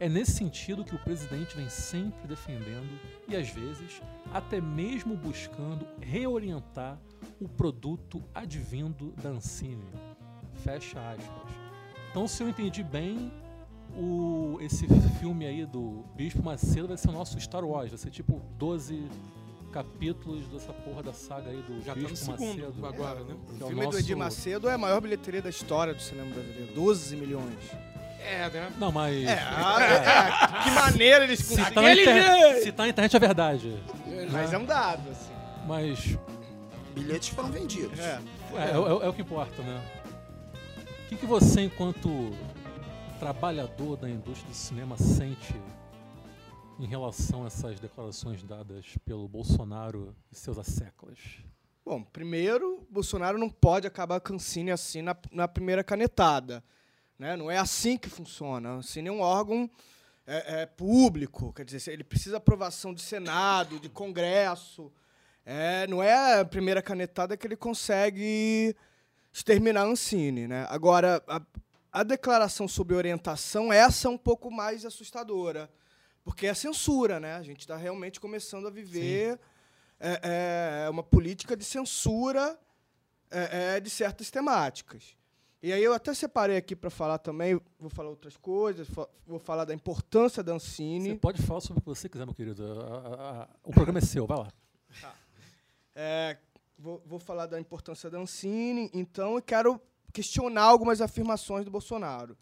[0.00, 5.86] É nesse sentido que o presidente vem sempre defendendo e, às vezes, até mesmo buscando
[6.00, 6.98] reorientar
[7.40, 9.86] o produto advindo da Ancine.
[10.54, 11.52] Fecha aspas.
[12.10, 13.32] Então, se eu entendi bem,
[13.96, 14.86] o, esse
[15.20, 17.90] filme aí do Bispo Macedo vai ser o nosso Star Wars.
[17.90, 19.08] Vai ser tipo 12
[19.74, 22.86] capítulos dessa porra da saga aí do Já tá no Bispo segundo Macedo.
[22.86, 23.34] agora, né?
[23.58, 25.92] que é O o filme do nosso- Edir Macedo é a maior bilheteria da história
[25.92, 26.72] do cinema brasileiro.
[26.74, 27.58] 12 milhões.
[28.20, 28.72] É, né?
[28.78, 29.26] Não, mas.
[29.28, 33.76] Ah, é, que maneira eles se, tá Aquele inter- se tá na internet é verdade.
[34.30, 35.32] Mas é um dado, assim.
[35.66, 36.16] Mas
[36.94, 37.98] Bilhetes foram vendidos.
[37.98, 38.20] É.
[38.54, 39.82] é, é o- é o que importa, né?
[41.04, 42.30] O que, que você, enquanto
[43.18, 45.54] trabalhador da indústria do cinema, sente
[46.78, 51.18] em relação a essas declarações dadas pelo Bolsonaro e seus asseclas?
[51.84, 56.64] Bom, primeiro, Bolsonaro não pode acabar com o Cine assim na, na primeira canetada.
[57.18, 57.36] Né?
[57.36, 58.76] Não é assim que funciona.
[58.76, 59.70] O Cine é um órgão
[60.26, 64.90] é, é, público, quer dizer, ele precisa aprovação de Senado, de Congresso.
[65.44, 68.74] É, não é a primeira canetada que ele consegue
[69.32, 70.48] exterminar a Ancine.
[70.48, 70.66] Né?
[70.70, 71.40] Agora, a,
[71.92, 75.70] a declaração sobre orientação, essa é um pouco mais assustadora,
[76.24, 77.20] porque é censura.
[77.20, 77.34] Né?
[77.34, 79.38] A gente está realmente começando a viver
[80.00, 82.58] é, é, uma política de censura
[83.30, 85.16] é, é, de certas temáticas.
[85.62, 88.86] E aí eu até separei aqui para falar também, vou falar outras coisas,
[89.26, 91.16] vou falar da importância da Você Ancine.
[91.16, 92.62] pode falar sobre o que você quiser, meu querido.
[93.62, 94.48] O programa é seu, vai lá.
[95.94, 96.36] É,
[96.78, 99.80] vou, vou falar da importância da Ancine, então eu quero
[100.12, 102.36] questionar algumas afirmações do Bolsonaro.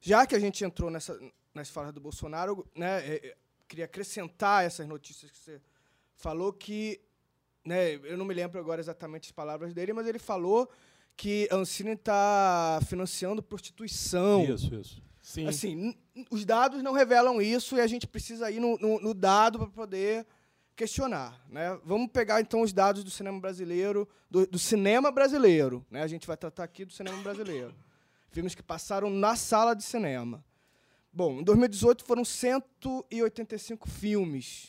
[0.00, 1.18] Já que a gente entrou nessa,
[1.54, 3.36] nas falas do Bolsonaro, né, é, é,
[3.66, 5.60] queria acrescentar essas notícias que você
[6.14, 7.00] falou que,
[7.64, 10.70] né, eu não me lembro agora exatamente as palavras dele, mas ele falou
[11.16, 14.44] que a Ancine está financiando prostituição.
[14.44, 15.02] Isso, isso.
[15.20, 15.46] Sim.
[15.46, 15.94] Assim,
[16.30, 19.68] os dados não revelam isso e a gente precisa ir no, no- no dado para
[19.68, 20.26] poder
[20.76, 21.44] questionar.
[21.50, 21.78] Né?
[21.84, 25.84] Vamos pegar então os dados do cinema brasileiro, do, do cinema brasileiro.
[25.90, 26.02] Né?
[26.02, 27.74] A gente vai tratar aqui do cinema brasileiro.
[28.30, 30.42] Filmes que passaram na sala de cinema.
[31.18, 34.68] Bom, em 2018 foram 185 filmes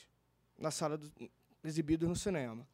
[0.58, 1.08] na sala do,
[1.64, 2.68] exibidos no cinema.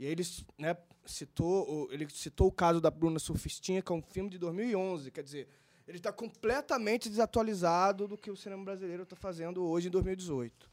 [0.00, 0.24] E aí ele
[0.56, 0.74] né,
[1.04, 5.10] citou, o- ele citou o caso da Bruna Surfistinha, que é um filme de 2011.
[5.10, 5.46] Quer dizer,
[5.86, 10.70] ele está completamente desatualizado do que o cinema brasileiro está fazendo hoje em 2018.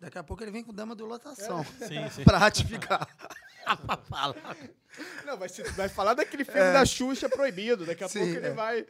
[0.00, 1.64] Daqui a pouco ele vem com dama do lotação.
[1.78, 2.24] Sim.
[2.24, 3.06] pra ratificar.
[4.10, 4.34] Fala.
[5.24, 7.86] Não, vai, se- vai falar daquele filme da Xuxa proibido.
[7.86, 8.50] Daqui a Sim, pouco ele é.
[8.52, 8.86] vai.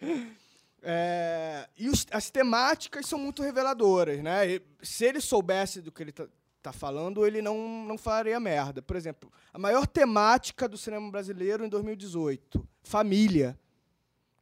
[0.86, 4.46] É, e os- as temáticas são muito reveladoras, né?
[4.48, 6.10] E se ele soubesse do que ele
[6.58, 8.82] está falando, ele não, não faria merda.
[8.82, 13.58] Por exemplo, a maior temática do cinema brasileiro em 2018, família,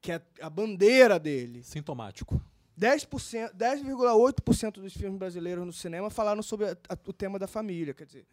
[0.00, 1.62] que é a bandeira dele.
[1.62, 2.40] Sintomático.
[2.76, 7.94] 10%, 10,8% dos filmes brasileiros no cinema falaram sobre a- a- o tema da família.
[7.94, 8.26] Quer dizer,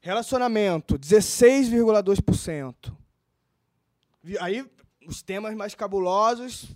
[0.00, 2.96] relacionamento, 16,2%.
[4.22, 4.68] Vi- Aí,
[5.06, 6.70] os temas mais cabulosos,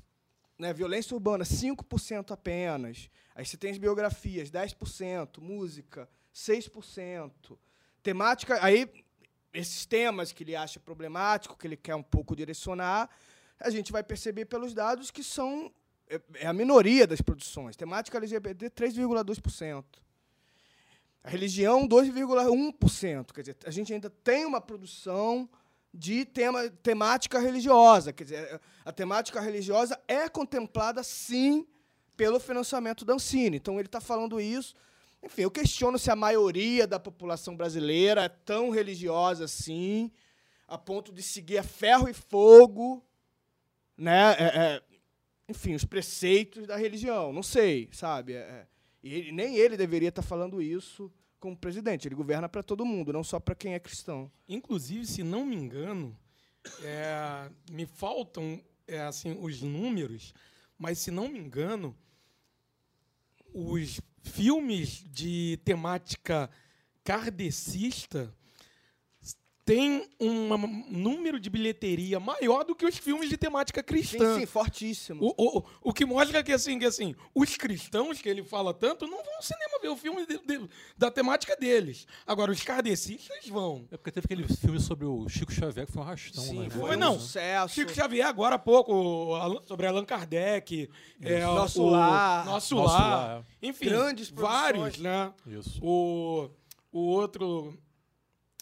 [0.58, 3.08] né, violência urbana, 5% apenas.
[3.34, 7.58] Aí você tem as biografias, 10%, música, 6%.
[8.02, 8.88] Temática, aí
[9.52, 13.10] esses temas que ele acha problemático, que ele quer um pouco direcionar,
[13.58, 15.72] a gente vai perceber pelos dados que são
[16.08, 17.76] é- é a minoria das produções.
[17.76, 20.02] Temática LGBT, 3,2%.
[21.22, 23.32] A religião, 2,1%.
[23.32, 25.48] Quer dizer, a gente ainda tem uma produção
[25.92, 28.12] de tema, temática religiosa.
[28.12, 31.66] Quer dizer, a temática religiosa é contemplada, sim,
[32.16, 33.56] pelo financiamento da Ancine.
[33.56, 34.74] Então, ele está falando isso.
[35.22, 40.10] Enfim, eu questiono se a maioria da população brasileira é tão religiosa assim,
[40.66, 43.04] a ponto de seguir a ferro e fogo
[43.96, 44.44] né, é-
[44.76, 44.82] é,
[45.46, 47.32] enfim, os preceitos da religião.
[47.34, 48.32] Não sei, sabe?
[48.32, 48.66] É, é.
[49.02, 52.06] e ele- nem ele deveria estar falando isso como presidente.
[52.06, 54.30] Ele governa para todo mundo, não só para quem é cristão.
[54.48, 56.16] Inclusive, se não me engano,
[56.82, 60.34] é, me faltam é, assim, os números,
[60.78, 61.96] mas se não me engano,
[63.52, 66.50] os filmes de temática
[67.02, 68.32] kardecista
[69.70, 70.48] têm um
[70.90, 74.34] número de bilheteria maior do que os filmes de temática cristã.
[74.34, 75.34] Sim, sim, fortíssimo.
[75.38, 79.06] O, o, o que mostra que assim, que assim, os cristãos que ele fala tanto
[79.06, 80.68] não vão ao cinema ver o filme de- de-
[80.98, 82.04] da temática deles.
[82.26, 83.86] Agora, os kardecistas vão.
[83.92, 86.70] É porque teve aquele filme sobre o Chico Xavier que foi um arrastão, Sim, né?
[86.70, 87.20] foi, um não.
[87.20, 87.74] sucesso.
[87.74, 89.36] Chico Xavier, agora há pouco,
[89.68, 90.90] sobre Allan Kardec.
[91.22, 92.44] é, Nosso o, Lar.
[92.44, 93.10] Nosso, Nosso Lar.
[93.10, 95.32] Lar, Enfim, Grandes vários, né?
[95.46, 95.78] Isso.
[95.80, 96.50] O,
[96.90, 97.78] o outro.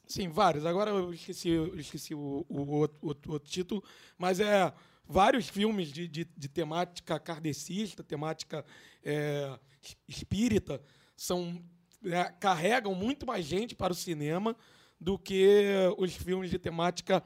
[0.09, 0.65] Sim, vários.
[0.67, 3.85] Agora eu esqueci, eu esqueci o, o outro, outro- outro título,
[4.17, 4.73] mas é
[5.07, 8.65] vários filmes de, de, de temática kardecista, temática
[9.05, 10.81] é, es- espírita,
[11.15, 11.63] são,
[12.05, 14.57] é, carregam muito mais gente para o cinema
[14.99, 17.23] do que os filmes de temática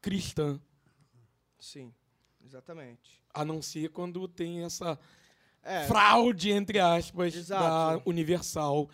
[0.00, 0.60] cristã,
[1.58, 1.92] Sim,
[2.44, 3.20] exatamente.
[3.34, 4.98] a não ser quando tem essa
[5.62, 7.62] É, fraude, entre aspas, Exato.
[8.00, 8.88] da Universal.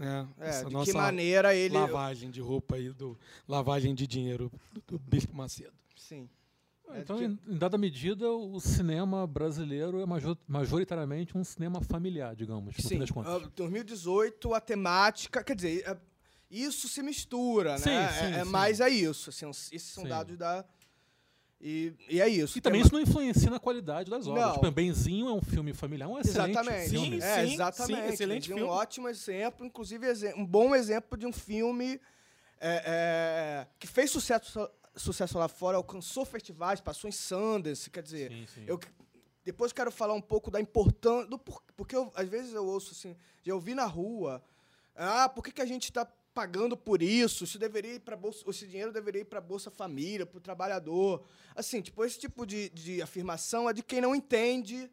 [0.00, 0.26] Né?
[0.38, 1.74] é, Essa de que maneira ele...
[1.74, 5.74] lavagem de roupa aí, do, lavagem de dinheiro do, do Bispo Macedo.
[5.94, 6.26] Sim.
[6.88, 11.82] É Então, que- em, em dada medida, o cinema brasileiro é major- majoritariamente um cinema
[11.82, 13.30] familiar, digamos, no fim Sim, das contas.
[13.44, 15.96] ah, 2018, a temática, quer dizer, é-
[16.50, 18.08] isso se mistura, Sim, né?
[18.08, 18.50] sim, é, é sim.
[18.50, 20.08] mais é isso, assim, esses são Sim.
[20.08, 20.64] dados da
[21.60, 22.56] e, e é isso.
[22.56, 24.44] E também Tema- isso não influencia na qualidade das obras.
[24.46, 24.52] Não.
[24.54, 26.90] Tipo, Benzinho é um filme familiar, um excelente Exatamente.
[26.90, 27.20] filme.
[27.20, 28.00] Sim, é, sim, exatamente.
[28.06, 28.62] sim, excelente filme.
[28.62, 30.06] Um ótimo exemplo, inclusive
[30.36, 32.00] um bom exemplo de um filme
[32.60, 38.30] é, é, que fez sucesso, sucesso lá fora, alcançou festivais, passou em Sundance, quer dizer,
[38.30, 38.64] Sim, sim.
[38.66, 38.78] eu
[39.44, 42.92] depois quero falar um pouco da importância, do por- porque eu- às vezes eu ouço
[42.92, 44.42] assim, já ouvi na rua,
[44.94, 47.44] ah, por que, que a gente está pagando por isso?
[47.44, 51.24] Isso deveria ir para bolsa, esse dinheiro deveria ir para bolsa família, para o trabalhador.
[51.54, 54.90] Assim, tipo esse tipo de, de afirmação é de quem não entende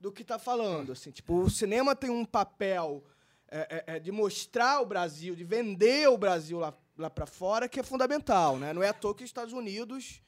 [0.00, 0.92] do que está falando.
[0.92, 3.04] Assim, tipo, o cinema tem um papel
[3.48, 7.68] é, é, é, de mostrar o Brasil, de vender o Brasil lá, lá para fora,
[7.68, 8.58] que é fundamental.
[8.58, 8.72] Né?
[8.72, 10.20] Não é à toa que os Estados Unidos,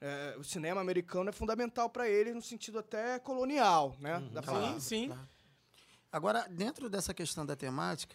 [0.00, 3.96] é, o cinema americano é fundamental para eles no sentido até colonial.
[4.00, 4.20] Né?
[4.32, 4.80] da palavra.
[4.80, 5.06] Sim, sim.
[5.08, 5.28] Claro.
[6.10, 8.14] Agora, dentro dessa questão da temática,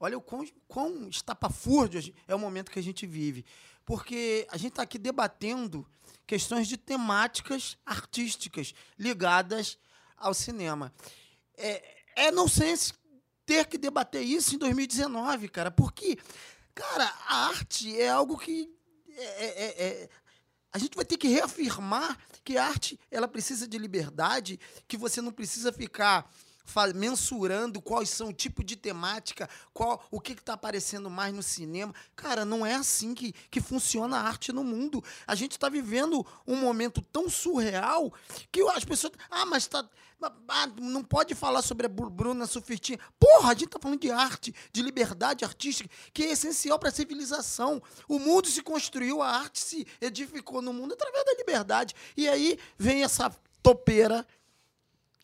[0.00, 3.44] olha o quão, quão estapafúrdio é o momento que a gente vive.
[3.84, 5.86] Porque a gente está aqui debatendo
[6.26, 9.78] questões de temáticas artísticas ligadas
[10.16, 10.92] ao cinema.
[11.56, 11.82] É,
[12.16, 12.92] é nonsense
[13.46, 16.18] ter que debater isso em 2019, cara, porque,
[16.74, 18.70] cara, a arte é algo que.
[19.16, 20.08] é- é- é-
[20.70, 25.22] a gente vai ter que reafirmar que a arte ela precisa de liberdade, que você
[25.22, 26.30] não precisa ficar
[26.94, 31.94] mensurando quais são o tipo de temática, qual o que está aparecendo mais no cinema.
[32.14, 35.02] Cara, não é assim que, que funciona a arte no mundo.
[35.26, 38.12] A gente está vivendo um momento tão surreal
[38.52, 39.12] que as pessoas.
[39.30, 39.88] Ah, mas tá.
[40.48, 42.98] ah, não pode falar sobre a Bru- Bruna Sufirtinha.
[43.18, 46.92] Porra, a gente tá falando de arte, de liberdade artística, que é essencial para a
[46.92, 47.82] civilização.
[48.08, 51.94] O mundo se construiu, a arte se edificou no mundo através da liberdade.
[52.16, 53.30] E aí vem essa
[53.62, 54.26] topeira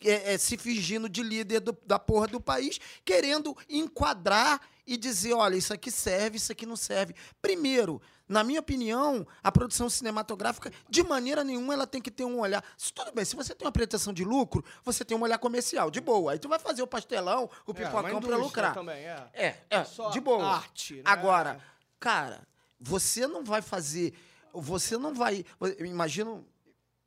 [0.03, 5.33] é, é, se fingindo de líder do- da porra do país, querendo enquadrar e dizer,
[5.33, 7.15] olha, isso aqui serve, isso aqui não serve.
[7.41, 12.39] Primeiro, na minha opinião, a produção cinematográfica, de maneira nenhuma, ela tem que ter um
[12.39, 12.63] olhar.
[12.93, 16.01] Tudo bem, se você tem uma pretensão de lucro, você tem um olhar comercial, de
[16.01, 16.33] boa.
[16.33, 18.73] Aí tu vai fazer o pastelão, o É, pipocão para indústria lucrar.
[18.73, 19.29] Também, é.
[19.33, 20.43] É, é, Só de boa.
[20.43, 21.01] arte, né?
[21.05, 21.59] Agora,
[21.99, 22.47] cara,
[22.79, 24.13] você não vai fazer.
[24.53, 25.43] Você não vai.
[25.79, 26.45] Imagino.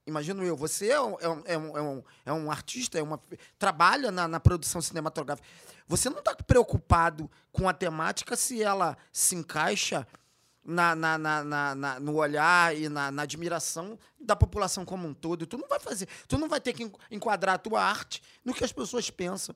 [0.08, 3.02] Imagino eu, você é um, é um, é um, é um, é um artista, é
[3.02, 3.20] uma,
[3.58, 5.46] trabalha na, na produção cinematográfica.
[5.86, 10.06] Você não está preocupado com a temática se ela se encaixa
[10.64, 15.46] na, na, na, na- no olhar e na, na admiração da população como um todo.
[15.46, 18.52] Tu não vai fazer, tu não vai ter que en- enquadrar a tua arte no
[18.54, 19.54] que as pessoas pensam.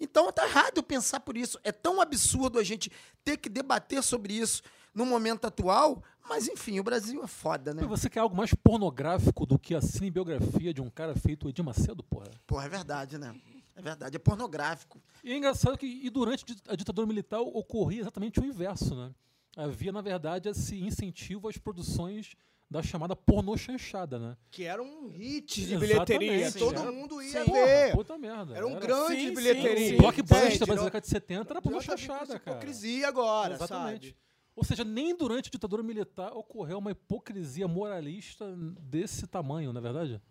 [0.00, 1.58] Então tá errado eu pensar por isso.
[1.62, 2.90] É tão absurdo a gente
[3.24, 4.62] ter que debater sobre isso
[4.94, 7.82] no momento atual, mas enfim, o Brasil é foda, né?
[7.86, 12.02] Você quer algo mais pornográfico do que a cinebiografia de um cara feito Edir Macedo,
[12.02, 12.30] porra?
[12.46, 13.34] Porra, é verdade, né?
[13.76, 15.02] É verdade, é pornográfico.
[15.24, 19.12] E é engraçado que e durante a ditadura militar ocorria exatamente o inverso, né?
[19.56, 22.34] Havia, na verdade, esse incentivo às produções
[22.70, 24.36] da chamada pornô chanchada, né?
[24.50, 26.50] Que era um hit de Exatamente, bilheteria.
[26.50, 26.58] sim.
[26.58, 27.52] Todo Era- mundo ia Sim.
[27.52, 27.92] ver.
[27.94, 28.56] Puta merda.
[28.56, 29.88] Era um grande Sim, de sim, bilheteria.
[29.90, 29.94] sim.
[29.94, 32.56] O blockbuster da década de 70 era pornô chanchada, cara.
[32.56, 34.06] hipocrisia agora, Exatamente.
[34.08, 34.16] sabe?
[34.56, 39.82] Ou seja, nem durante a ditadura militar ocorreu uma hipocrisia moralista desse tamanho, não é
[39.82, 40.22] verdade?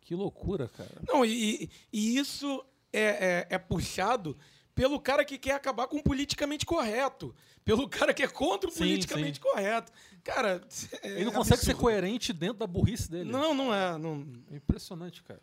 [0.00, 0.90] Que loucura, cara.
[1.08, 4.36] Não, e, e- isso é, é- é puxado
[4.74, 7.34] pelo cara que quer acabar com o politicamente correto.
[7.64, 9.92] Pelo cara que é contra o Sim, politicamente correto.
[10.24, 10.66] Cara,
[11.02, 11.80] é Ele não consegue ser absurdo.
[11.80, 13.30] coerente dentro da burrice dele.
[13.30, 13.96] Não, não é.
[13.98, 14.26] Não...
[14.50, 15.42] É impressionante, cara.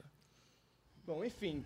[1.06, 1.64] Bom, enfim,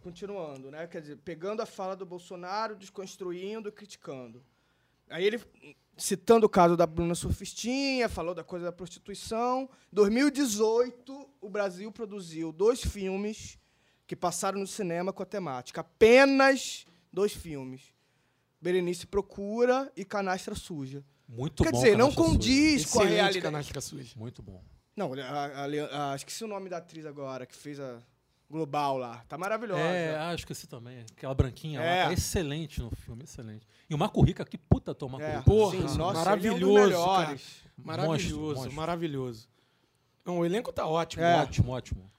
[0.00, 0.86] continuando, né?
[0.86, 4.42] Quer dizer, pegando a fala do Bolsonaro, desconstruindo, criticando.
[5.12, 5.40] Aí ele,
[5.96, 9.68] citando o caso da Bruna Surfistinha, falou da coisa da prostituição.
[9.92, 13.58] 2018, o Brasil produziu dois filmes
[14.06, 15.80] que passaram no cinema com a temática.
[15.82, 17.94] Apenas dois filmes.
[18.60, 21.04] Berenice Procura e Canastra Suja.
[21.28, 21.78] Muito Quer bom.
[21.78, 22.28] dizer, não Suja.
[22.28, 23.40] condiz com a realidade.
[23.40, 24.14] canastra suja.
[24.16, 24.62] Muito bom.
[24.94, 28.02] Não, a, a, a, esqueci o nome da atriz agora, que fez a
[28.52, 29.24] Global lá.
[29.26, 29.80] Tá maravilhosa.
[29.80, 31.00] É, ah, esqueci também.
[31.16, 32.02] Aquela branquinha É.
[32.02, 32.06] lá.
[32.08, 33.66] Tá excelente no filme, excelente.
[33.88, 35.42] E o Marco Rica, que puta Marco É, Rica.
[35.44, 37.62] Porra, sim, nossa, maravilhoso, ele é um melhores.
[37.78, 38.72] Maravilhoso, monstro.
[38.74, 39.48] maravilhoso.
[40.22, 41.24] Não, o elenco tá ótimo.
[41.24, 41.36] É.
[41.42, 42.10] Ótimo, ótimo.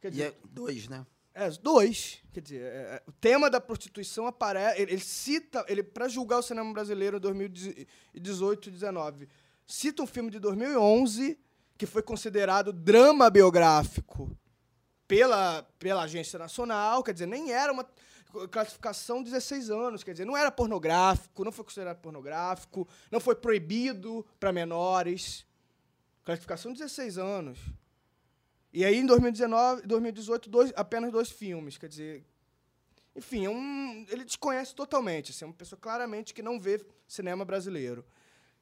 [0.00, 1.06] Quer E dizer, é dois, né?
[1.32, 2.18] é, os dois.
[2.32, 2.66] Quer dizer, é,
[2.96, 4.82] é, o tema da prostituição aparece.
[4.82, 9.28] Ele, ele cita, ele para julgar o cinema brasileiro em 2018 e 2019,
[9.64, 11.38] cita um filme de 2011
[11.76, 14.36] que foi considerado drama biográfico
[15.08, 17.02] pela, pela agência nacional.
[17.02, 17.84] Quer dizer, nem era uma
[18.50, 24.24] classificação 16 anos, quer dizer, não era pornográfico, não foi considerado pornográfico, não foi proibido
[24.38, 25.46] para menores.
[26.24, 27.58] Classificação 16 anos.
[28.70, 31.78] E aí, em 2019, 2018, dois, apenas dois filmes.
[31.78, 32.24] Quer dizer.
[33.16, 35.30] Enfim, é um, ele desconhece totalmente.
[35.30, 38.04] Assim, é uma pessoa claramente que não vê cinema brasileiro.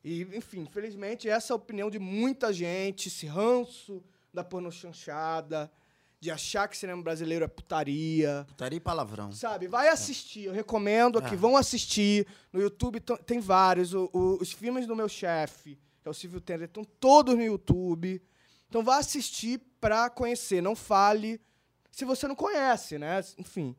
[0.02, 5.70] E, enfim, infelizmente, essa é a opinião de muita gente, esse ranço da pornochanchada,
[6.18, 8.44] de achar que cinema brasileiro é putaria.
[8.48, 9.30] Putaria e palavrão.
[9.32, 10.44] Sabe, vai assistir.
[10.44, 11.36] Eu recomendo aqui, É.
[11.36, 12.26] vão assistir.
[12.52, 13.92] No YouTube tem vários.
[13.94, 17.42] O- o- os filmes do meu chefe, que é o Silvio Tender, estão todos no
[17.42, 18.22] YouTube.
[18.68, 20.60] Então vá assistir pra conhecer.
[20.62, 21.40] Não fale
[21.92, 23.22] se você não conhece, né?
[23.38, 23.76] Enfim.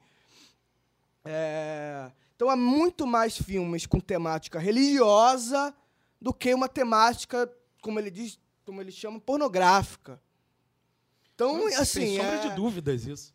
[1.25, 5.75] É, Então há muito mais filmes com temática religiosa
[6.21, 10.21] do que uma temática, como ele diz, como ele chama, pornográfica.
[11.37, 11.85] Então, assim.
[11.85, 13.31] Sem sombra é- de dúvidas isso.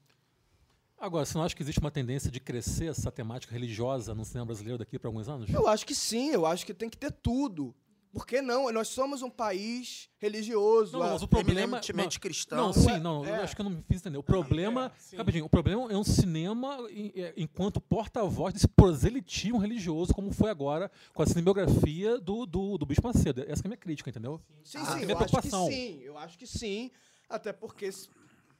[0.98, 4.46] Agora, você não acha que existe uma tendência de crescer essa temática religiosa no cinema
[4.46, 5.48] brasileiro daqui para alguns anos?
[5.53, 7.74] Eu acho que sim, eu acho que tem que ter tudo.
[8.12, 8.70] Por que não?
[8.72, 10.98] Nós somos um país religioso.
[10.98, 12.59] Não, a- mas o problema Eminentemente não, cristão.
[12.59, 13.24] Não, sim, não.
[13.24, 13.42] Eu é.
[13.42, 14.18] acho que eu não me fiz entender.
[14.18, 15.16] O problema, é, sim.
[15.16, 20.50] rapidinho, o problema é um cinema em- é, enquanto porta-voz desse proselitismo religioso, como foi
[20.50, 23.40] agora com a cinebiografia do, do, do Bispo Macedo.
[23.48, 24.40] Essa que é a minha crítica, entendeu?
[24.62, 25.66] Sim, Ah, sim, minha eu acho que preocupação.
[25.68, 26.00] sim.
[26.03, 26.90] Eu acho que sim.
[27.28, 27.88] Até porque,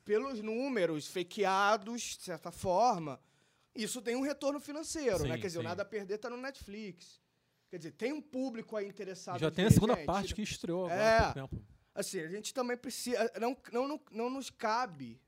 [0.05, 3.21] pelos números fakeados, de certa forma,
[3.75, 5.39] isso tem um retorno financeiro, Sim, né?
[5.39, 5.69] Quer dizer, o sim.
[5.69, 7.21] Nada a Perder tá no Netflix.
[7.71, 10.05] Quer dizer, tem um público aí interessado Já em tem a segunda gente.
[10.07, 11.19] parte que estreou agora É.
[11.19, 11.65] há pouco tempo.
[11.95, 13.31] Assim, a gente também precisa.
[13.41, 15.21] Não, não, não, não nos cabe,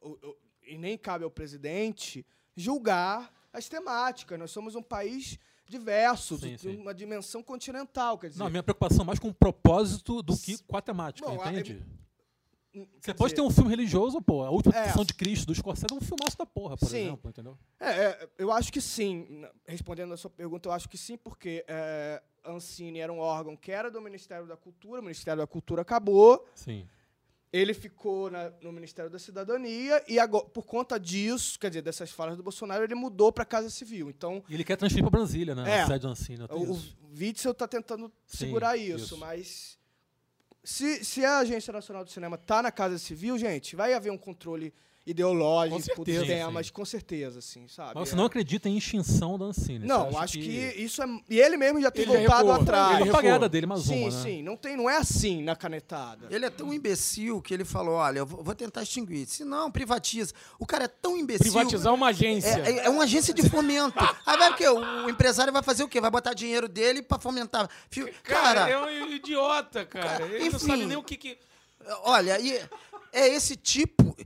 [0.00, 2.24] o- o- e nem cabe ao presidente,
[2.54, 4.38] julgar as temáticas.
[4.38, 6.76] Nós somos um país diverso, Sim, de, sim.
[6.76, 8.18] uma dimensão continental.
[8.18, 10.82] Quer dizer, Não, a minha preocupação é mais com o propósito do que com a
[10.82, 11.74] temática, Bom, a- entende?
[11.82, 11.96] hum,
[13.00, 14.42] Você pode dizer, ter um filme religioso, pô.
[14.44, 14.92] A última É.
[15.04, 17.06] De Cristo do Scorsese é um filmaço da porra, por Sim.
[17.06, 17.56] exemplo, entendeu?
[17.80, 19.44] É, é, eu acho que sim.
[19.66, 23.56] Respondendo a sua pergunta, eu acho que sim, porque é, a Ancine era um órgão
[23.56, 26.86] que era do Ministério da Cultura, o Ministério da Cultura acabou, Sim.
[27.52, 32.10] ele ficou na- no Ministério da Cidadania e agora, por conta disso, quer dizer, dessas
[32.10, 34.10] falas do Bolsonaro, ele mudou para a Casa Civil.
[34.10, 35.68] Então, E ele quer transferir para Brasília, né?
[35.78, 35.80] É.
[35.82, 36.46] A sede Ancine.
[36.48, 36.80] tem o, o.
[37.18, 39.16] Witzel está tentando Sim, segurar isso, isso.
[39.18, 39.75] mas
[40.66, 44.18] se, se a Agência Nacional do Cinema está na Casa Civil, gente, vai haver um
[44.18, 44.74] controle
[45.06, 46.26] ideológico Com certeza.
[46.26, 46.72] temas, sim.
[46.72, 47.92] com certeza, assim, sabe?
[47.94, 48.18] Mas você É.
[48.18, 49.86] não acredita em extinção da Ancine?
[49.86, 50.48] Não, acho que...
[50.76, 51.06] isso é.
[51.30, 52.60] E ele mesmo já tem Ele voltado recuou.
[52.62, 52.86] atrás.
[52.88, 53.18] Ele A recuou.
[53.20, 54.22] apagada dele, mais sim, uma, né?
[54.22, 54.42] sim.
[54.42, 56.26] Não, tem, não é assim na canetada.
[56.28, 59.26] Ele é tão imbecil que ele falou: olha, eu vou tentar extinguir.
[59.26, 60.34] Se não, privatiza.
[60.58, 61.52] O cara é tão imbecil.
[61.52, 62.48] Privatizar uma agência.
[62.66, 63.96] É, é- é uma agência de fomento.
[64.26, 64.68] Aí vai o quê?
[64.68, 66.00] O empresário vai fazer o quê?
[66.00, 67.70] Vai botar dinheiro dele pra fomentar.
[68.24, 70.06] Cara, Cara, é um idiota, cara.
[70.08, 70.58] Cara, Ele não enfim.
[70.66, 71.38] sabe nem o que que...
[72.02, 72.58] olha, e
[73.12, 74.16] é esse tipo.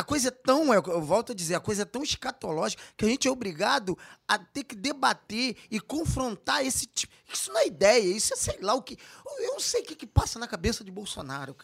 [0.00, 3.04] A coisa é tão, eu eu volto a dizer, a coisa é tão escatológica que
[3.04, 7.12] a gente é obrigado a ter que debater e confrontar esse tipo.
[7.30, 8.96] Isso não é ideia, isso é sei lá o que.
[9.40, 11.54] Eu não sei o que, que passa na cabeça de Bolsonaro.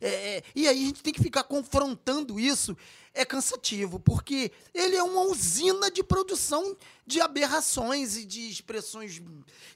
[0.00, 2.76] É, é, e aí a gente tem que ficar confrontando isso.
[3.14, 6.76] É cansativo, porque ele é uma usina de produção
[7.06, 9.22] de aberrações e de expressões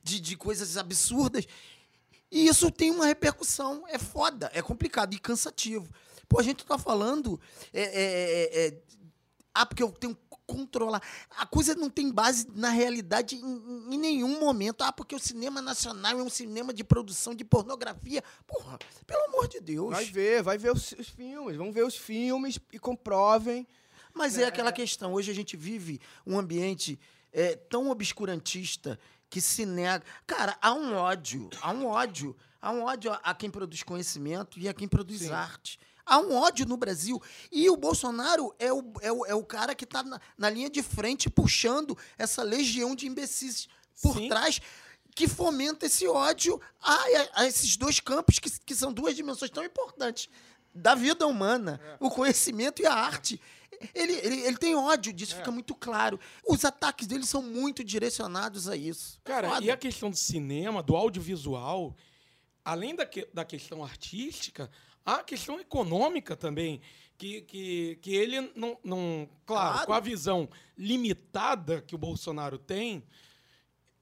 [0.03, 1.47] de, de coisas absurdas.
[2.33, 3.85] E isso tem uma repercussão.
[3.87, 5.89] É foda, é complicado e cansativo.
[6.29, 7.41] Pô, a gente tá falando.
[7.73, 8.83] é, é, é, é,
[9.55, 11.03] ah, porque eu tenho que controlar.
[11.31, 14.83] A coisa não tem base na realidade em, em nenhum momento.
[14.83, 18.23] Ah, porque o cinema nacional é um cinema de produção de pornografia.
[18.47, 19.91] Porra, pelo amor de Deus.
[19.91, 21.57] Vai ver, vai ver os, os filmes.
[21.57, 23.67] Vamos ver os filmes e comprovem.
[24.15, 25.15] Mas é aquela questão.
[25.15, 26.99] Hoje a gente vive um ambiente
[27.33, 28.99] é, tão obscurantista
[29.29, 30.05] que se nega.
[30.27, 31.49] Cara, há um ódio.
[31.61, 32.37] Há um ódio.
[32.61, 35.79] Há um ódio a, a quem produz conhecimento e a quem produz arte.
[36.05, 37.21] Há um ódio no Brasil.
[37.51, 40.69] E o Bolsonaro é o, é o, é o cara que está na, na linha
[40.71, 43.69] de frente puxando essa legião de imbecis
[44.03, 44.29] por Sim.
[44.29, 44.61] trás
[45.15, 49.51] que fomenta esse ódio a, a- a esses dois campos que, que são duas dimensões
[49.51, 50.29] tão importantes
[50.75, 53.39] da vida humana, o conhecimento e a arte.
[53.95, 56.19] Ele, ele, ele tem ódio disso, fica muito claro.
[56.49, 59.21] Os ataques dele são muito direcionados a isso.
[59.25, 59.65] Cara, Foda.
[59.67, 61.95] e a questão do cinema, do audiovisual,
[62.65, 64.71] além da, que- da questão artística,
[65.05, 66.81] a questão econômica também.
[67.19, 69.29] Que, que, que ele não, não.
[69.47, 69.87] Claro, Claro.
[69.87, 73.05] com a visão limitada que o Bolsonaro tem,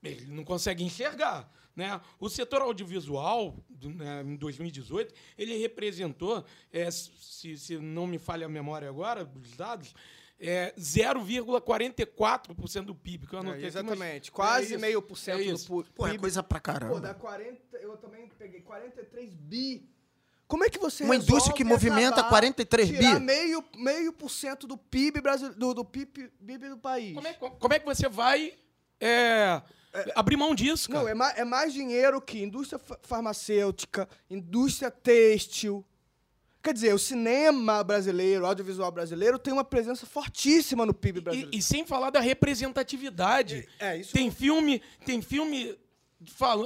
[0.02, 1.50] ele não consegue enxergar.
[1.76, 2.00] Né?
[2.18, 6.42] O setor audiovisual, do- né, em 2018, ele representou,
[6.72, 9.94] é, se, se não me falha a memória agora, dos dados,
[10.38, 13.26] é 0,44% do PIB.
[13.26, 14.32] Que eu anotei aqui, mas exatamente.
[14.32, 15.66] Quase é isso, meio por cento é do isso.
[15.66, 16.20] pu- Pô, é PIB.
[16.20, 17.14] coisa pra Pô, dá caramba.
[17.14, 19.86] 40, eu também peguei 43 bi.
[20.50, 23.20] Como é que você Uma indústria que movimenta acabar, 43 bi?
[23.20, 27.14] meio, meio por cento do PIB, brasile- do, do PIB, PIB do país?
[27.14, 28.52] Como é, como é que você vai
[29.00, 29.62] é,
[30.16, 31.02] abrir mão disso, cara.
[31.04, 35.84] Não, é, ma- é mais dinheiro que indústria fa- farmacêutica, indústria têxtil.
[36.62, 41.54] Quer dizer, o cinema brasileiro, o audiovisual brasileiro, tem uma presença fortíssima no PIB brasileiro.
[41.54, 43.66] E, e sem falar da representatividade.
[43.78, 45.78] É, isso Tem filme, tem filme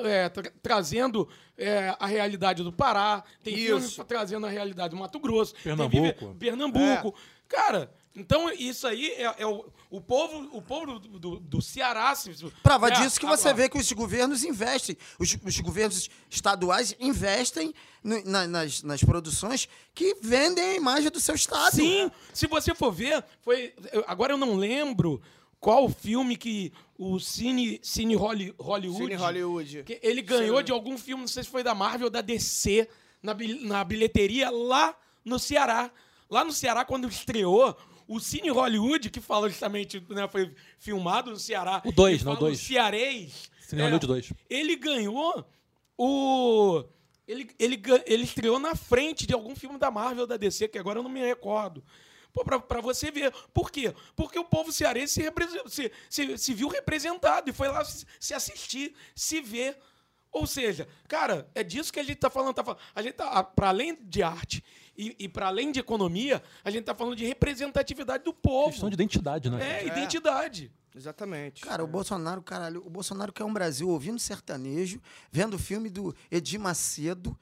[0.04, 3.90] é, tra- trazendo é, a realidade do Pará, tem Isso.
[3.90, 6.34] filme trazendo a realidade do Mato Grosso, tem Pernambuco.
[6.34, 7.14] Pernambuco.
[7.48, 12.14] Cara, então isso aí é, é o, o povo, o povo do, do, do Ceará.
[12.14, 12.32] se-
[12.62, 14.96] Prova é, disso que você agora, vê que os governos investem.
[15.18, 21.20] Os, os governos estaduais investem no- na- nas, nas produções que vendem a imagem do
[21.20, 21.76] seu estado.
[21.76, 23.72] Sim, se você for ver, foi.
[24.06, 25.20] agora eu não lembro
[25.64, 29.02] qual filme que o Cine, Cine Holly- Hollywood.
[29.04, 29.82] Cine Hollywood.
[29.84, 32.86] que ele ganhou de algum filme, não sei se foi da Marvel ou da DC,
[33.22, 34.94] na, na bilheteria lá
[35.24, 35.90] no Ceará.
[36.28, 37.74] Lá no Ceará, quando estreou,
[38.06, 41.80] o Cine Hollywood, que fala justamente, né, foi filmado no Ceará.
[41.82, 42.60] O dois, não, o fala dois.
[42.60, 43.50] Cearês.
[43.62, 44.32] Cine Hollywood dois.
[44.50, 45.46] Ele ganhou
[45.96, 46.84] o.
[47.26, 50.76] Ele, ele, ele estreou na frente de algum filme da Marvel ou da DC, que
[50.78, 51.82] agora eu não me recordo.
[52.42, 53.32] Pra você ver.
[53.52, 53.94] Por quê?
[54.16, 55.32] Porque o povo cearense se,
[55.68, 59.78] se, se, se viu representado e foi lá se, se assistir, se ver.
[60.32, 62.54] Ou seja, cara, é disso que a gente tá falando.
[62.54, 62.80] Tá falando.
[62.94, 64.64] A gente tá, para além de arte
[64.98, 68.70] e, e para além de economia, a gente tá falando de representatividade do povo.
[68.70, 69.58] Questão de identidade, né?
[69.62, 69.98] É, cara?
[69.98, 70.72] identidade.
[70.94, 71.62] Exatamente.
[71.62, 76.14] Cara, o Bolsonaro, caralho, o Bolsonaro quer um Brasil ouvindo sertanejo, vendo o filme do
[76.30, 77.36] Edir Macedo.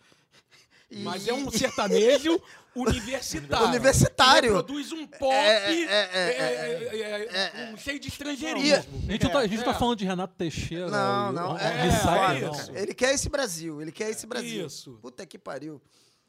[0.93, 2.41] E- Mas é um sertanejo
[2.75, 3.67] universitário.
[3.67, 4.51] Universitário.
[4.51, 8.67] Que reproduz um pop É, é, é, é, é, é, um cheio de estrangeirismo.
[8.67, 9.75] E- A gente, não tá, É, tá é.
[9.75, 10.89] falando de Renato Teixeira.
[10.89, 11.59] Não, e- não.
[11.59, 12.77] É, é não.
[12.77, 14.67] Ele quer esse Brasil, ele quer esse Brasil.
[14.67, 14.99] Isso.
[15.03, 15.81] Puta que pariu.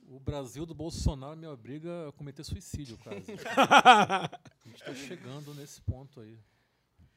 [0.10, 3.24] O Brasil do Bolsonaro me obriga a cometer suicídio, quase.
[3.56, 4.30] a
[4.66, 6.38] gente tá chegando nesse ponto aí.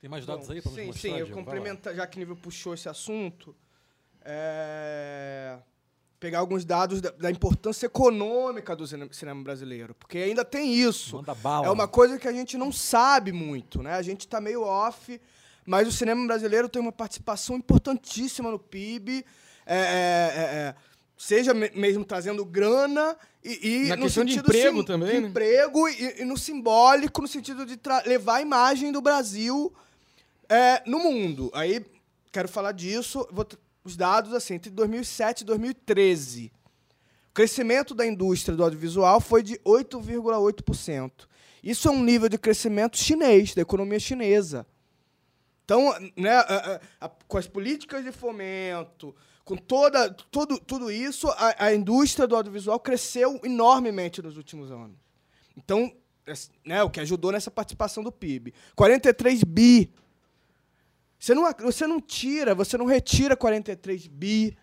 [0.01, 1.26] Tem mais dados aí pra nos sim, mostrar, sim, eu
[1.97, 3.57] já que o nível puxou esse assunto,
[4.22, 5.59] é,
[6.27, 11.16] pegar alguns dados da, da importância econômica do cine- cinema brasileiro, porque ainda tem isso.
[11.18, 11.66] Manda bala.
[11.68, 13.93] É uma coisa que a gente não sabe muito, né?
[13.95, 15.20] A gente tá meio off,
[15.64, 19.24] mas o cinema brasileiro tem uma participação importantíssima no PIB,
[19.64, 20.74] é, é, é, é,
[21.16, 25.11] seja me- mesmo trazendo grana e, e Na no questão de sentido emprego sim- também,
[25.14, 25.29] de né?
[25.29, 29.72] emprego e, e no simbólico, no sentido de levar a imagem do Brasil
[30.49, 31.53] é, no mundo.
[31.55, 31.87] Aí,
[32.33, 33.29] quero falar disso.
[33.31, 33.47] Vou
[33.87, 36.53] os dados, assim, entre 2007 e 2013.
[37.30, 41.26] O crescimento da indústria do audiovisual foi de 8,8%.
[41.62, 44.66] Isso é um nível de crescimento chinês, da economia chinesa.
[45.64, 49.14] Então, né, a- a- a- com as políticas de fomento,
[49.45, 54.97] com toda, todo, tudo isso, a, indústria do audiovisual cresceu enormemente nos últimos anos.
[55.57, 55.93] Então,
[56.26, 58.55] es- né, o que ajudou nessa participação do PIB.
[58.74, 59.93] 43 bi.
[61.18, 64.56] Você não, você não tira, você não retira 43 bi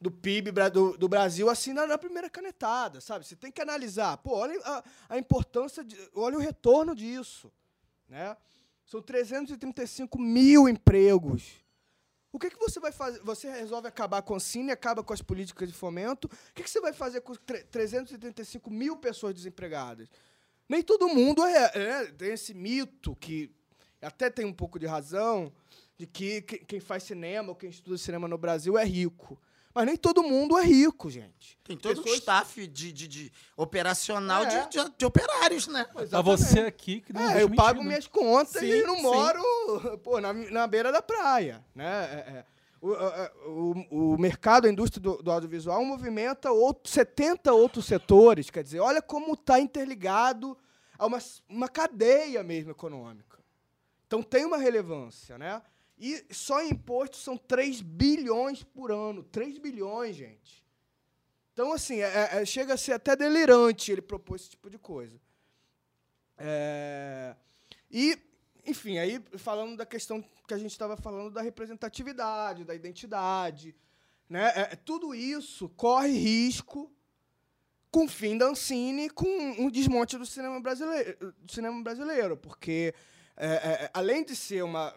[0.00, 3.26] do PIB do, do Brasil assim na, na primeira canetada, sabe?
[3.26, 4.16] Você tem que analisar.
[4.18, 7.50] Pô, olha a, a importância, de, olha o retorno disso.
[8.08, 8.36] Né?
[8.84, 11.64] São 335 mil empregos.
[12.30, 13.20] O que, que você vai fazer?
[13.20, 16.26] Você resolve acabar com o Cine, acaba com as políticas de fomento.
[16.26, 20.08] O que, que você vai fazer com tre- 335 mil pessoas desempregadas?
[20.68, 23.50] Nem todo mundo é, é- tem esse mito que
[24.02, 25.52] até tem um pouco de razão
[25.96, 29.38] de que que- quem faz cinema ou quem estuda cinema no Brasil é rico.
[29.74, 31.58] Mas nem todo mundo é rico, gente.
[31.64, 34.66] Tem todo um Pessoas- staff de, de, de operacional É.
[34.68, 35.84] de, de- de operários, né?
[36.08, 37.86] Tá você aqui que não É, deixa eu pago né?
[37.88, 39.02] minhas contas Sim, e não sim.
[39.02, 41.64] moro pô, na, na beira da praia.
[41.74, 41.86] Né?
[41.86, 42.44] É, é.
[42.80, 47.84] O, a- a- o, o mercado, a indústria do, do audiovisual movimenta outro, 70 outros
[47.86, 48.50] setores.
[48.50, 50.56] Quer dizer, olha como está interligado
[50.96, 51.18] a uma,
[51.48, 53.38] uma cadeia mesmo econômica.
[54.06, 55.36] Então tem uma relevância.
[55.36, 55.60] Né?
[55.98, 59.22] E só em impostos são 3 bilhões por ano.
[59.24, 60.64] 3 bilhões, gente.
[61.52, 65.20] Então, assim, é- é- chega a ser até delirante ele propor esse tipo de coisa.
[66.36, 67.36] É,
[67.90, 68.18] E,
[68.66, 73.72] enfim, aí falando da questão que a gente estava falando da representatividade, da identidade,
[74.28, 74.52] né?
[74.56, 76.90] É, tudo isso corre risco
[77.92, 82.92] com o fim da Ancine, com um desmonte do cinema brasileiro, do cinema brasileiro porque
[83.36, 83.46] é,
[83.84, 84.92] é, além de ser uma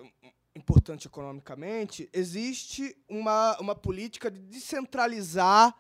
[0.57, 5.73] importante economicamente, existe uma, uma política de descentralizar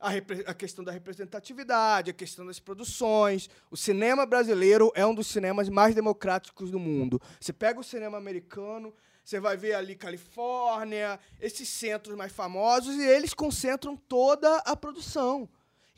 [0.00, 0.10] a,
[0.46, 3.50] a questão da representatividade, a questão das produções.
[3.70, 7.20] O cinema brasileiro é um dos cinemas mais democráticos do mundo.
[7.40, 8.94] Você pega o cinema americano,
[9.24, 15.48] você vai ver ali Califórnia, esses centros mais famosos, e eles concentram toda a produção.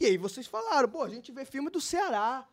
[0.00, 2.48] E aí vocês falaram, pô, a gente vê filme do Ceará.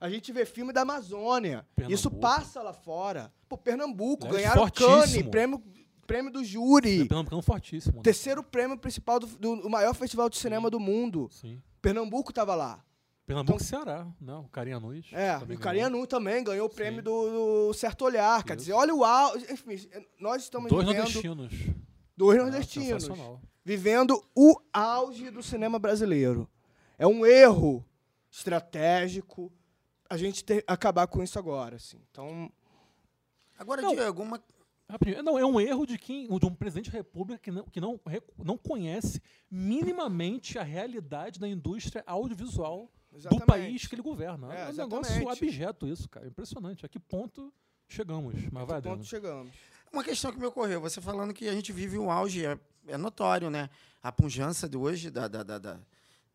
[0.00, 1.66] A gente vê filme da Amazônia.
[1.88, 2.20] Isso Pernambuco.
[2.20, 3.32] passa lá fora.
[3.48, 5.62] Pô, Pernambuco, Leste ganharam o Cane, prêmio,
[6.06, 7.06] prêmio do júri.
[7.08, 7.96] Pernambucano fortíssimo.
[7.96, 8.02] né?
[8.02, 11.28] Terceiro prêmio principal do, do- maior festival de cinema do mundo.
[11.32, 11.60] Sim.
[11.82, 12.84] Pernambuco tava lá.
[13.26, 14.06] Pernambuco e Ceará.
[14.20, 14.76] Não, o Carinha.
[14.78, 15.60] Então É, o ganhou.
[15.62, 17.04] Carianu também ganhou o prêmio Sim.
[17.04, 18.42] do, do Certo Olhar.
[18.44, 18.58] Quer Isso.
[18.60, 19.44] dizer, olha o auge.
[19.52, 19.76] Enfim,
[20.18, 21.02] nós estamos Dois vivendo...
[21.02, 21.52] nordestinos.
[22.16, 23.02] Dois É, nordestinos.
[23.04, 23.40] sensacional.
[23.64, 26.48] vivendo o auge do cinema brasileiro.
[26.96, 27.84] É um erro
[28.30, 29.52] estratégico
[30.08, 31.98] a gente ter, acabar com isso agora, assim.
[32.10, 32.50] Então,
[33.58, 33.94] Agora, Não.
[33.94, 34.40] Diego, uma,
[34.88, 35.22] Rapidinho.
[35.22, 38.00] Não, é um erro de quem, de um presidente da República que não, que não,
[38.38, 43.46] não conhece minimamente a realidade da indústria audiovisual do Exatamente.
[43.46, 44.54] país que ele governa.
[44.54, 46.26] É, É, um negócio abjeto isso, cara.
[46.26, 46.86] Impressionante.
[46.86, 47.52] A que ponto
[47.86, 48.34] chegamos?
[48.50, 49.52] Mas vai, que ponto chegamos?
[49.92, 50.80] uma questão que me ocorreu.
[50.80, 53.68] Você falando que a gente vive um auge, é, é notório, né?
[54.02, 55.80] A pujança de hoje da, da, da, da,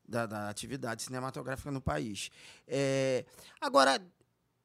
[0.08, 2.30] da- da atividade cinematográfica no país.
[2.68, 3.26] É,
[3.62, 4.02] agora,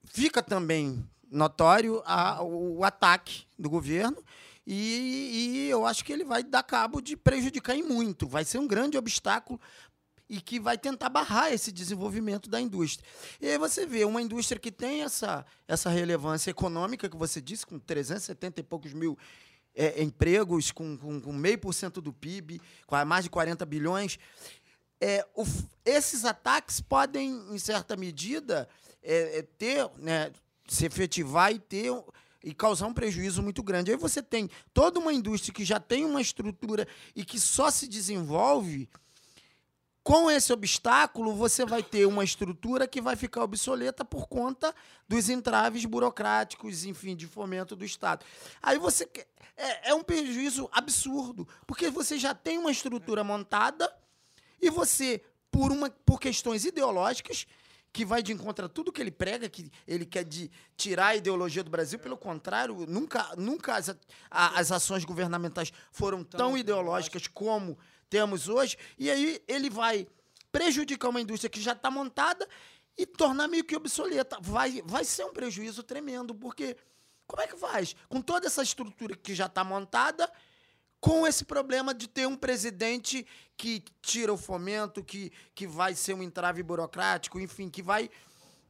[0.04, 4.22] fica também notório a- o, ataque do governo
[4.66, 8.26] e, e eu acho que ele vai dar cabo de prejudicar em muito.
[8.28, 9.60] Vai ser um grande obstáculo
[10.28, 13.08] e que vai tentar barrar esse desenvolvimento da indústria.
[13.40, 17.64] E aí você vê uma indústria que tem essa, essa relevância econômica que você disse,
[17.64, 19.16] com 370 e poucos mil
[19.74, 24.18] é, empregos, com, com, com meio por cento do PIB, com mais de 40 bilhões.
[25.00, 25.44] É, o
[25.88, 28.68] esses ataques podem, em certa medida,
[29.02, 30.30] é, é, ter, né,
[30.66, 31.90] se efetivar e ter
[32.44, 33.90] e causar um prejuízo muito grande.
[33.90, 36.86] Aí você tem toda uma indústria que já tem uma estrutura
[37.16, 38.88] e que só se desenvolve
[40.02, 44.74] com esse obstáculo, você vai ter uma estrutura que vai ficar obsoleta por conta
[45.06, 48.24] dos entraves burocráticos, enfim, de fomento do Estado.
[48.62, 49.08] Aí você.
[49.56, 53.92] É, é um prejuízo absurdo, porque você já tem uma estrutura montada
[54.60, 57.46] e você, por, uma, por questões ideológicas,
[57.92, 61.16] que vai de encontro a tudo que ele prega, que ele quer de tirar a
[61.16, 63.96] ideologia do Brasil, pelo contrário, nunca, nunca as, a-
[64.58, 67.78] as ações governamentais foram tão ideológicas como
[68.10, 70.06] temos hoje, e aí ele vai
[70.52, 72.46] prejudicar uma indústria que já está montada
[72.96, 74.38] e tornar meio que obsoleta.
[74.40, 76.76] Vai, vai ser um prejuízo tremendo, porque
[77.26, 77.94] como é que faz?
[78.08, 80.30] Com toda essa estrutura que já está montada,
[81.00, 83.26] com esse problema de ter um presidente
[83.56, 88.10] que tira o fomento, que, que vai ser um entrave burocrático, enfim, que vai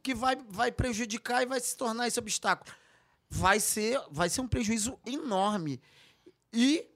[0.01, 2.71] que vai, vai prejudicar e vai se tornar esse obstáculo.
[3.29, 5.81] Vai ser, vai ser um prejuízo enorme.
[6.51, 6.87] E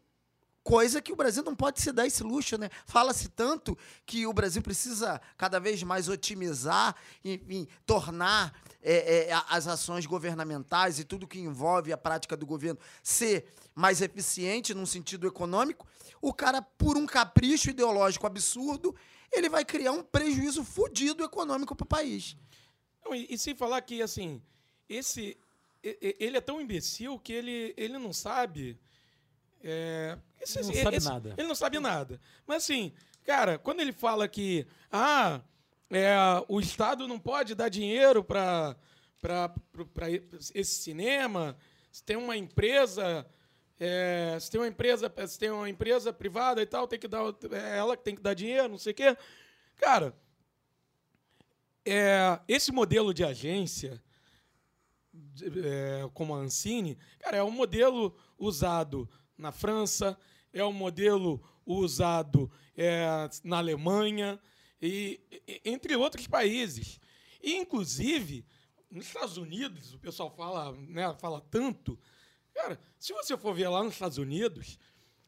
[0.63, 2.69] coisa que o Brasil não pode se dar esse luxo, né?
[2.85, 8.53] Fala-se tanto que o Brasil precisa cada vez mais otimizar, enfim, tornar
[8.83, 14.01] é, é, as ações governamentais e tudo que envolve a prática do governo ser mais
[14.01, 15.87] eficiente num sentido econômico.
[16.21, 18.95] O cara, por um capricho ideológico absurdo,
[19.31, 22.35] ele vai criar um prejuízo fudido econômico para o país.
[23.03, 24.41] Não, e, e sem falar que, assim,
[24.87, 25.35] esse,
[25.81, 28.77] ele é tão imbecil que ele, ele não sabe.
[29.63, 31.33] é, esse- Ele não esse- sabe esse- nada.
[31.37, 32.21] Ele não sabe nada.
[32.45, 32.91] Mas, assim,
[33.23, 35.41] cara, quando ele fala que ah,
[35.93, 36.15] é,
[36.47, 38.75] o Estado não pode dar dinheiro para
[40.53, 41.55] esse cinema,
[41.91, 43.25] se tem uma empresa.
[43.79, 47.23] é, se tem uma empresa, se tem uma empresa privada e tal, tem que dar,
[47.51, 49.17] é ela que tem que dar dinheiro, não sei o quê.
[49.77, 50.15] Cara,
[51.85, 54.01] é, esse modelo de agência,
[55.63, 60.17] é, como a Ancine, cara, é um modelo usado na França,
[60.51, 63.05] é um modelo usado é,
[63.43, 64.39] na Alemanha,
[64.85, 65.19] e,
[65.63, 66.99] entre outros países.
[67.41, 68.45] E, inclusive,
[68.89, 71.99] nos Estados Unidos, o pessoal fala, né, fala tanto.
[72.53, 74.77] Cara, se você for ver lá nos Estados Unidos,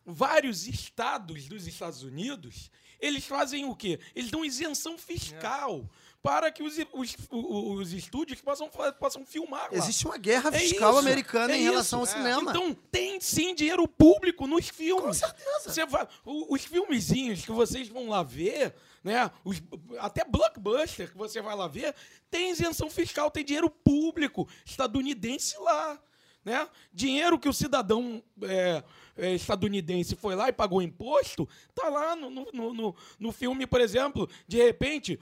[0.05, 3.99] vários estados dos Estados Unidos, eles fazem o quê?
[4.13, 5.89] Eles dão isenção fiscal
[6.21, 9.77] para que os, os, os, os estúdios possam, possam filmar lá.
[9.77, 12.13] Existe uma guerra É fiscal isso, americana é em relação ao isso.
[12.13, 12.49] cinema.
[12.49, 15.21] Então tem sim dinheiro público nos filmes.
[15.21, 15.85] Com certeza.
[15.85, 18.73] Vai, os filmezinhos que vocês vão lá ver,
[19.05, 19.29] né?
[19.43, 19.61] Os,
[19.99, 21.93] até blockbuster que você vai lá ver,
[22.31, 26.01] tem isenção fiscal, tem dinheiro público estadunidense lá.
[26.43, 26.67] Né?
[26.91, 28.83] Dinheiro que o cidadão é,
[29.15, 33.79] é, estadunidense foi lá e pagou imposto, tá lá no, no, no- no, filme, por
[33.79, 34.27] exemplo.
[34.47, 35.19] De repente,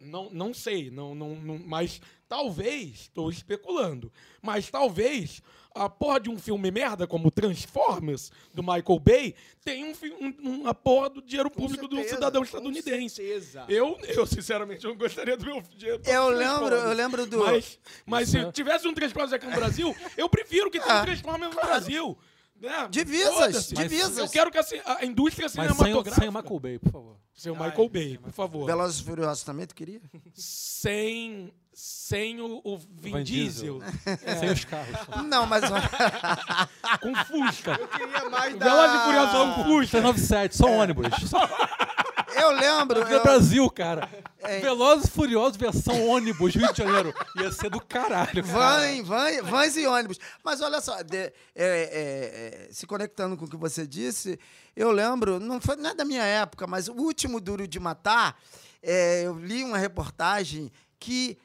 [0.00, 2.00] não, não sei, não, não, não- mas
[2.32, 4.10] talvez, estou especulando,
[4.40, 5.42] mas talvez
[5.74, 10.72] a porra de um filme merda como Transformers, do Michael Bay, tenha um, um, uma
[10.74, 13.16] porra do dinheiro público do certeza, cidadão com estadunidense.
[13.16, 13.66] certeza.
[13.68, 16.00] Eu, eu, sinceramente, não gostaria do meu dinheiro.
[16.06, 17.38] Eu lembro, eu lembro do.
[17.40, 20.98] Mas, mas se é- tivesse um Transformers aqui no Brasil, eu prefiro que tenha um
[20.98, 22.18] Ah, Transformers no Brasil.
[22.62, 22.88] Né?
[22.88, 24.18] Divisas, divisas.
[24.18, 24.64] Eu quero que a,
[25.00, 26.20] a indústria Mas sem, cinematográfica...
[26.20, 27.16] sem o Michael Bay, por favor.
[27.34, 28.66] Sem o Michael Bay, por favor.
[28.66, 30.00] Velozes e Furiosos também, tu queria?
[30.32, 33.80] Sem, sem o, o Vin, Van Diesel.
[33.80, 34.38] Diesel.
[34.38, 34.96] Sem os carros.
[35.26, 35.64] Não, mas...
[37.02, 37.72] Com Fusca.
[37.80, 38.64] Eu queria mais da...
[38.64, 40.00] Velozes e Furiosos com Fusca.
[40.00, 41.06] 397, só ônibus.
[41.28, 41.40] Só
[42.34, 43.00] eu lembro...
[43.04, 44.08] no eu- Brasil, cara.
[44.38, 44.60] É.
[44.60, 47.14] Velozes e Furiosos versão ônibus, Rio de Janeiro.
[47.36, 48.80] Ia ser do caralho, cara.
[48.80, 50.18] Van, van, vans e ônibus.
[50.44, 54.38] Mas olha só, de- é, é, é, se conectando com o que você disse,
[54.74, 58.36] eu lembro, não foi não é da minha época, mas o último Duro de Matar,
[58.82, 61.38] é, eu li uma reportagem que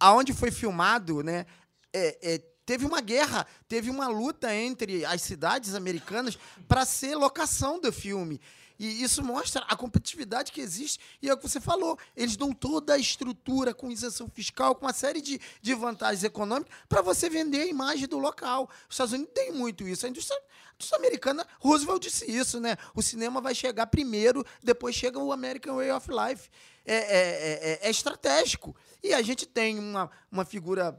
[0.00, 1.46] aonde foi filmado, né?
[1.92, 7.92] é, teve uma guerra, teve uma luta entre as cidades americanas para ser locação do
[7.92, 8.40] filme.
[8.84, 10.98] E isso mostra a competitividade que existe.
[11.22, 11.96] E é o que você falou.
[12.16, 16.74] Eles dão toda a estrutura com isenção fiscal, com uma série de, de vantagens econômicas
[16.88, 18.68] para você vender a imagem do local.
[18.88, 20.04] Os Estados Unidos tem muito isso.
[20.04, 22.76] A indústria, a indústria americana, Roosevelt disse isso, né?
[22.92, 26.50] O cinema vai chegar primeiro, depois chega o American Way of Life.
[26.84, 28.74] É, é- é- é estratégico.
[29.00, 30.98] E a gente tem uma, uma figura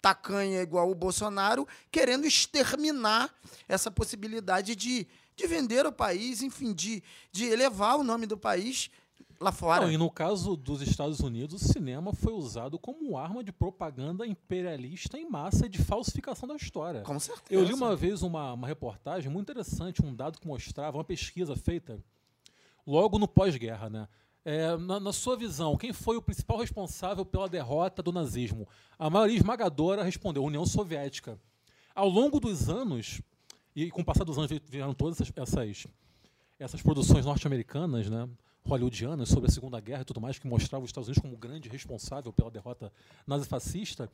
[0.00, 3.34] tacanha igual o Bolsonaro, querendo exterminar
[3.66, 5.08] essa possibilidade de,
[5.38, 8.90] de vender o país, enfim, de, de elevar o nome do país
[9.40, 9.86] lá fora.
[9.86, 14.26] Não, e no caso dos Estados Unidos, o cinema foi usado como arma de propaganda
[14.26, 17.02] imperialista em massa e de falsificação da história.
[17.02, 17.46] Com certeza.
[17.48, 21.54] Eu li uma vez uma, uma reportagem muito interessante, um dado que mostrava, uma pesquisa
[21.54, 22.02] feita
[22.84, 24.08] logo no pós-guerra, né?
[24.44, 28.66] É, na, na sua visão, quem foi o principal responsável pela derrota do nazismo?
[28.98, 31.38] A maioria esmagadora respondeu União Soviética.
[31.94, 33.20] Ao longo dos anos,
[33.84, 35.86] e com o passar dos anos vieram todas essas, essas,
[36.58, 38.28] essas produções norte-americanas, né,
[38.64, 41.68] hollywoodianas, sobre a Segunda Guerra e tudo mais, que mostravam os Estados Unidos como grande
[41.68, 42.92] responsável pela derrota
[43.26, 44.10] nazifascista.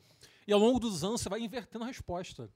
[0.47, 2.49] E ao longo dos anos você vai invertendo a resposta.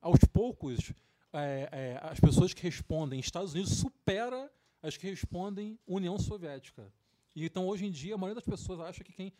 [0.00, 0.92] Aos poucos,
[1.32, 4.50] é, é, as pessoas que respondem Estados Unidos supera
[4.82, 6.92] as que respondem União Soviética.
[7.34, 9.32] E então, hoje em dia, a maioria das pessoas acha que quem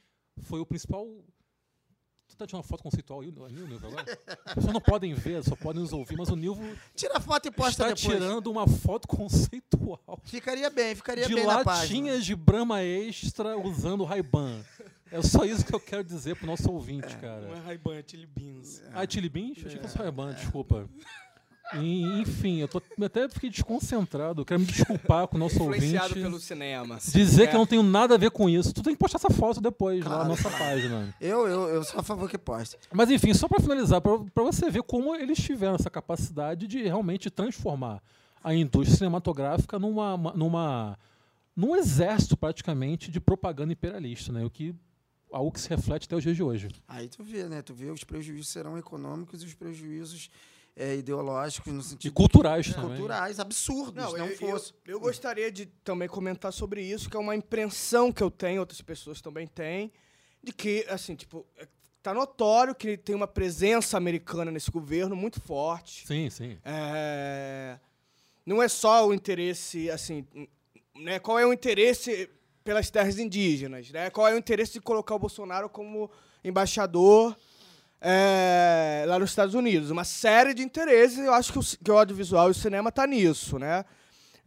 [0.42, 1.06] foi o principal.
[2.28, 4.04] Tu tá tirando uma foto conceitual aí, aí Nilvo, agora?
[4.54, 6.62] Pessoas não podem ver, só podem nos ouvir, mas o Nilvo
[6.94, 8.00] Tira a foto e posta está depois.
[8.18, 11.82] tirando uma foto conceitual Ficaria bem, ficaria de bem na página.
[11.82, 14.60] latinhas de Brahma Extra usando Ray-Ban.
[15.10, 17.46] É só isso que eu quero dizer pro nosso ouvinte, Não cara.
[17.48, 18.82] é Ray-Ban, é Chili Beans.
[18.92, 19.58] Ah, Chili Beans?
[19.64, 20.88] Achei que fosse Ray-Ban, desculpa.
[21.74, 24.40] E, enfim, eu tô, até fiquei desconcentrado.
[24.42, 26.22] Eu quero me desculpar com o nosso Influenciado ouvinte.
[26.22, 26.98] pelo cinema.
[27.12, 27.46] Dizer É.
[27.48, 28.72] que eu não tenho nada a ver com isso.
[28.72, 30.28] Tu tem que postar essa foto depois lá na Claro.
[30.30, 31.14] nossa página.
[31.20, 32.76] Eu, eu, eu sou a favor que poste.
[32.92, 37.30] Mas enfim, só para finalizar, para você ver como eles tiveram essa capacidade de realmente
[37.30, 38.00] transformar
[38.44, 40.98] a indústria cinematográfica numa, uma- numa
[41.56, 44.44] num exército praticamente de propaganda imperialista, né?
[44.44, 44.74] O que
[45.32, 46.68] algo que se reflete até os dias de hoje.
[46.86, 47.60] Aí tu vê, né?
[47.60, 50.30] Tu vê os prejuízos serão econômicos e os prejuízos
[50.76, 52.90] é, ideológicos no E sentido culturais também.
[52.98, 54.74] culturais absurdos, Não, não, eu, fosse.
[54.84, 58.60] eu, eu gostaria de também comentar sobre isso, que é uma impressão que eu tenho,
[58.60, 59.90] outras pessoas também têm,
[60.42, 61.66] de que, assim, tipo, é-
[62.02, 66.06] tá notório que tem uma presença americana nesse governo muito forte.
[66.06, 66.58] Sim, sim.
[66.64, 67.78] É,
[68.44, 70.24] não é só o interesse, assim,
[70.94, 71.18] né?
[71.18, 72.30] Qual é o interesse
[72.62, 74.08] pelas terras indígenas, né?
[74.10, 76.08] Qual é o interesse de colocar o Bolsonaro como
[76.44, 77.36] embaixador
[78.00, 79.90] é, lá nos Estados Unidos?
[79.90, 81.18] Uma série de interesses.
[81.18, 83.84] Eu acho que o, que o audiovisual e o cinema tá nisso, né?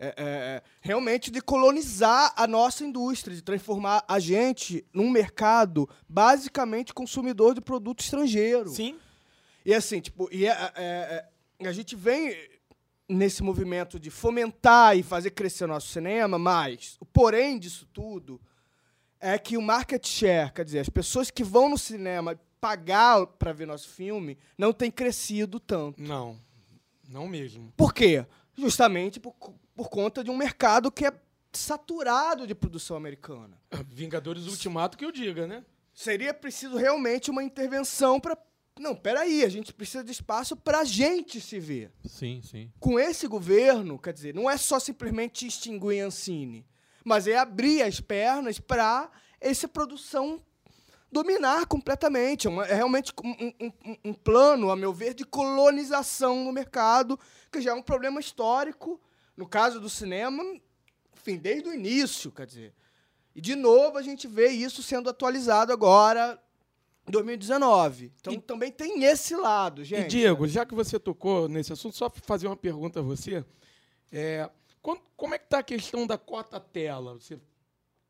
[0.01, 6.93] É, é, realmente de colonizar a nossa indústria, de transformar a gente num mercado basicamente
[6.93, 8.69] consumidor de produto estrangeiro.
[8.69, 8.97] Sim.
[9.65, 11.27] E assim, tipo, e é- é-
[11.59, 12.33] é- a gente vem
[13.09, 18.39] nesse movimento de fomentar e fazer crescer o nosso cinema, mas o porém disso tudo
[19.19, 23.53] é que o market share, quer dizer, as pessoas que vão no cinema pagar para
[23.53, 26.01] ver nosso filme, não tem crescido tanto.
[26.01, 26.37] Não.
[27.07, 27.73] Não mesmo.
[27.75, 28.25] Por quê?
[28.55, 29.33] Justamente por,
[29.75, 31.13] por conta de um mercado que é
[31.51, 33.59] saturado de produção americana.
[33.87, 35.65] Vingadores Ultimato que eu diga, né?
[35.93, 38.37] Seria preciso realmente uma intervenção para.
[38.79, 41.91] Não, peraí, a gente precisa de espaço para a gente se ver.
[42.05, 42.71] Sim, sim.
[42.79, 46.65] Com esse governo, quer dizer, não é só simplesmente extinguir Ancine,
[47.03, 50.41] mas é abrir as pernas para essa produção
[51.11, 52.47] dominar completamente.
[52.47, 53.73] É, uma- é realmente um, um-
[54.05, 57.19] um- plano, a meu ver, de colonização no mercado,
[57.51, 58.99] que já é um problema histórico,
[59.35, 60.43] no caso do cinema,
[61.15, 62.73] enfim, desde o início, quer dizer.
[63.35, 66.41] E, de novo, a gente vê isso sendo atualizado agora,
[67.07, 68.11] em 2019.
[68.19, 70.05] Então, E- também tem esse lado, gente.
[70.05, 73.43] E, Diego, já que você tocou nesse assunto, só fazer uma pergunta a você.
[74.11, 74.49] É,
[75.15, 77.13] como é que está a questão da cota tela?
[77.15, 77.39] Você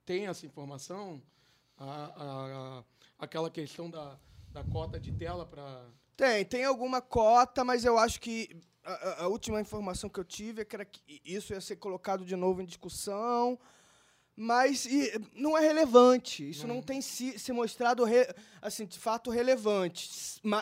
[0.06, 1.22] tem essa informação?
[1.80, 2.84] A- a-
[3.18, 4.18] aquela questão da,
[4.52, 5.86] da cota de tela para
[6.18, 8.50] Tem, tem alguma cota, mas eu acho que
[8.84, 12.26] a, a- última informação que eu tive é que, era que isso ia ser colocado
[12.26, 13.58] de novo em discussão,
[14.36, 16.50] mas e, não é relevante.
[16.50, 20.10] Isso não tem se, se mostrado re- assim, de fato relevante.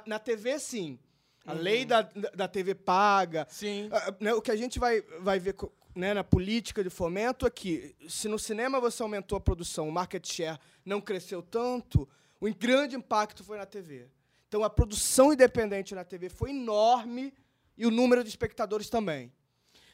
[0.05, 0.99] Na TV, sim.
[1.45, 3.89] A lei da, da TV paga, Sim.
[4.19, 7.49] né, o que a gente vai, vai ver co- né, na política de fomento é
[7.49, 12.07] que, se no cinema você aumentou a produção, o market share não cresceu tanto,
[12.39, 14.07] o grande impacto foi na TV.
[14.47, 17.33] Então, a produção independente na TV foi enorme
[17.75, 19.31] e o número de espectadores também.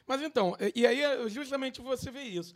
[0.06, 2.54] Mas então, e- aí justamente você vê isso.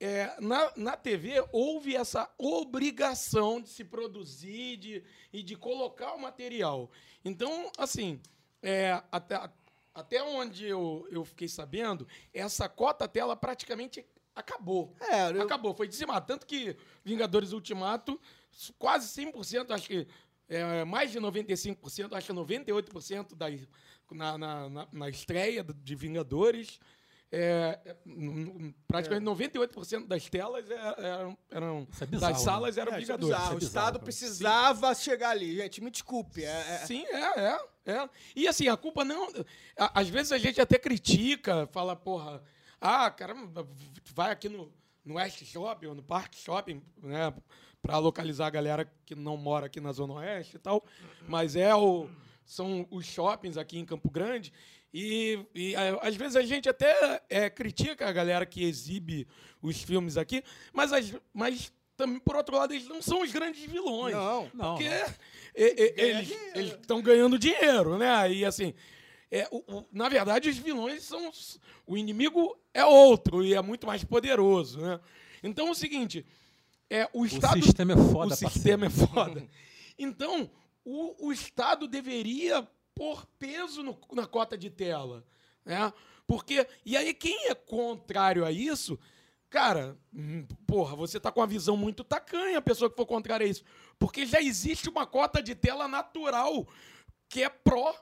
[0.00, 6.20] É, na, na TV houve essa obrigação de se produzir de, e de colocar o
[6.20, 6.90] material.
[7.24, 8.20] Então, assim,
[8.60, 9.48] é, até,
[9.96, 14.94] até onde eu, eu fiquei sabendo, essa cota tela praticamente acabou.
[15.00, 16.26] É, eu- Acabou, foi dizimado.
[16.26, 18.20] Tanto que Vingadores Ultimato,
[18.78, 20.06] quase 100%, acho que
[20.48, 23.46] é, mais de 95%, acho que 98% da,
[24.12, 24.38] na,
[24.68, 26.78] na, na, estreia de Vingadores.
[27.32, 27.96] É, é,
[28.86, 30.74] praticamente 98% das telas é-
[31.04, 32.82] eram, eram é bizarro, das salas né?
[32.82, 33.34] eram É, é Vingadores.
[33.36, 33.52] bizarro.
[33.52, 34.04] É o bizarro, Estado cara.
[34.04, 35.56] precisava chegar ali.
[35.56, 36.44] Gente, me desculpe.
[36.44, 38.08] é- é- Sim, é, é, é.
[38.34, 39.28] E assim, a culpa não.
[39.76, 42.42] Às vezes a gente até critica, fala, porra,
[42.80, 43.66] ah, caramba,
[44.14, 44.72] vai aqui no,
[45.04, 47.32] no West Shopping ou no Park Shopping, né?
[47.80, 50.84] Pra localizar a galera que não mora aqui na Zona Oeste e tal.
[51.28, 52.08] Mas é o.
[52.44, 54.52] São os shoppings aqui em Campo Grande.
[54.94, 59.26] E, e, às vezes a gente até é, critica a galera que exibe
[59.60, 63.64] os filmes aqui, mas, as- mas também, por outro lado, eles não são os grandes
[63.68, 64.14] vilões.
[64.14, 65.14] Não, não, Porque não.
[65.56, 68.32] Eles estão ganhando dinheiro, né?
[68.32, 68.74] E assim,
[69.30, 71.30] é, o- o- na verdade, os vilões são.
[71.86, 75.00] O inimigo é outro e é muito mais poderoso, né?
[75.42, 76.24] Então é o seguinte:
[76.90, 77.62] é, o Estado.
[77.62, 79.46] sistema é foda, O sistema é foda.
[79.98, 80.50] Então,
[80.84, 85.24] o, o Estado deveria pôr peso no- na cota de tela.
[85.64, 85.90] Né?
[86.26, 86.66] Porque.
[86.84, 88.98] E aí, quem é contrário a isso.
[89.48, 93.46] Cara, hum, porra, você tá com uma visão muito tacanha, a pessoa que for contrária
[93.46, 93.64] a isso.
[93.98, 96.66] Porque já existe uma cota de tela natural
[97.28, 97.94] que é pró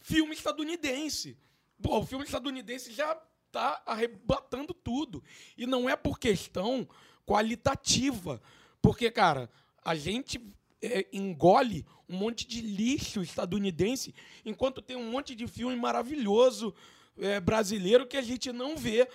[0.00, 1.36] filme estadunidense.
[1.82, 3.14] Pô, o filme estadunidense já
[3.52, 5.22] tá arrebatando tudo.
[5.56, 6.88] E não é por questão
[7.26, 8.40] qualitativa.
[8.80, 9.50] Porque, cara,
[9.84, 10.40] a gente
[10.82, 14.14] é, engole um monte de lixo estadunidense,
[14.44, 16.74] enquanto tem um monte de filme maravilhoso
[17.18, 19.08] é, brasileiro que a gente não vê.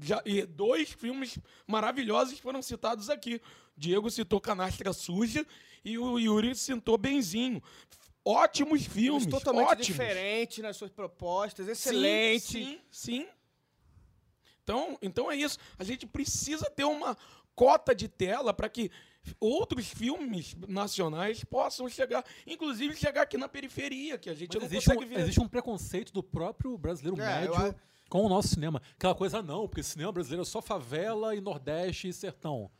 [0.00, 3.40] Já, e dois filmes maravilhosos foram citados aqui.
[3.76, 5.46] Diego citou Canastra Suja
[5.84, 7.62] e o Yuri citou Benzinho.
[8.24, 9.24] Ótimos filmes.
[9.24, 9.86] Filmes totalmente ótimos.
[9.86, 12.46] diferentes nas suas propostas, Sim, excelente.
[12.46, 13.28] Sim, sim.
[14.62, 15.58] Então, então é isso.
[15.78, 17.16] A gente precisa ter uma
[17.54, 18.90] cota de tela para que
[19.38, 24.66] outros filmes nacionais possam chegar, inclusive chegar aqui na periferia, que a gente Mas não
[24.66, 25.20] existe, um, consegue ver.
[25.20, 27.74] existe um preconceito do próprio brasileiro É, médio eu
[28.08, 28.80] com o nosso cinema.
[28.96, 32.70] Aquela coisa, não, porque cinema brasileiro é só favela e Nordeste e sertão.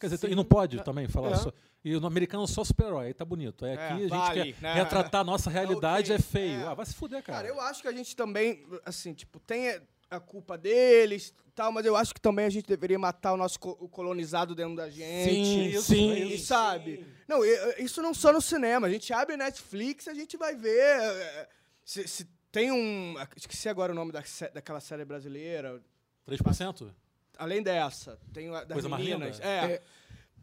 [0.00, 1.36] Quer dizer, e não pode também falar É.
[1.36, 1.52] só.
[1.84, 3.64] E no americano só super-herói, aí tá bonito.
[3.66, 4.74] É, aqui a gente vale, quer né?
[4.74, 6.60] retratar a nossa realidade, ok, é feio.
[6.60, 6.66] é.
[6.66, 7.38] Ah, vai se fuder, cara.
[7.38, 11.84] Cara, eu acho que a gente também, assim, tipo, tem a culpa deles tal, mas
[11.84, 14.88] eu acho que também a gente deveria matar o nosso co- o colonizado dentro da
[14.88, 15.28] gente.
[15.34, 16.46] Sim, isso, sim, é isso.
[16.46, 17.04] sabe?
[17.26, 17.48] Não, e-
[17.80, 18.86] e- isso não só no cinema.
[18.86, 20.78] A gente abre Netflix, a gente vai ver.
[20.78, 21.48] eh,
[21.84, 23.14] Se, se tem um.
[23.36, 24.22] Esqueci agora o nome da,
[24.52, 25.82] daquela série brasileira.
[26.26, 26.92] 3%?
[27.38, 29.36] Além dessa, tem a das Coisa meninas.
[29.38, 29.48] linda?
[29.48, 29.82] É.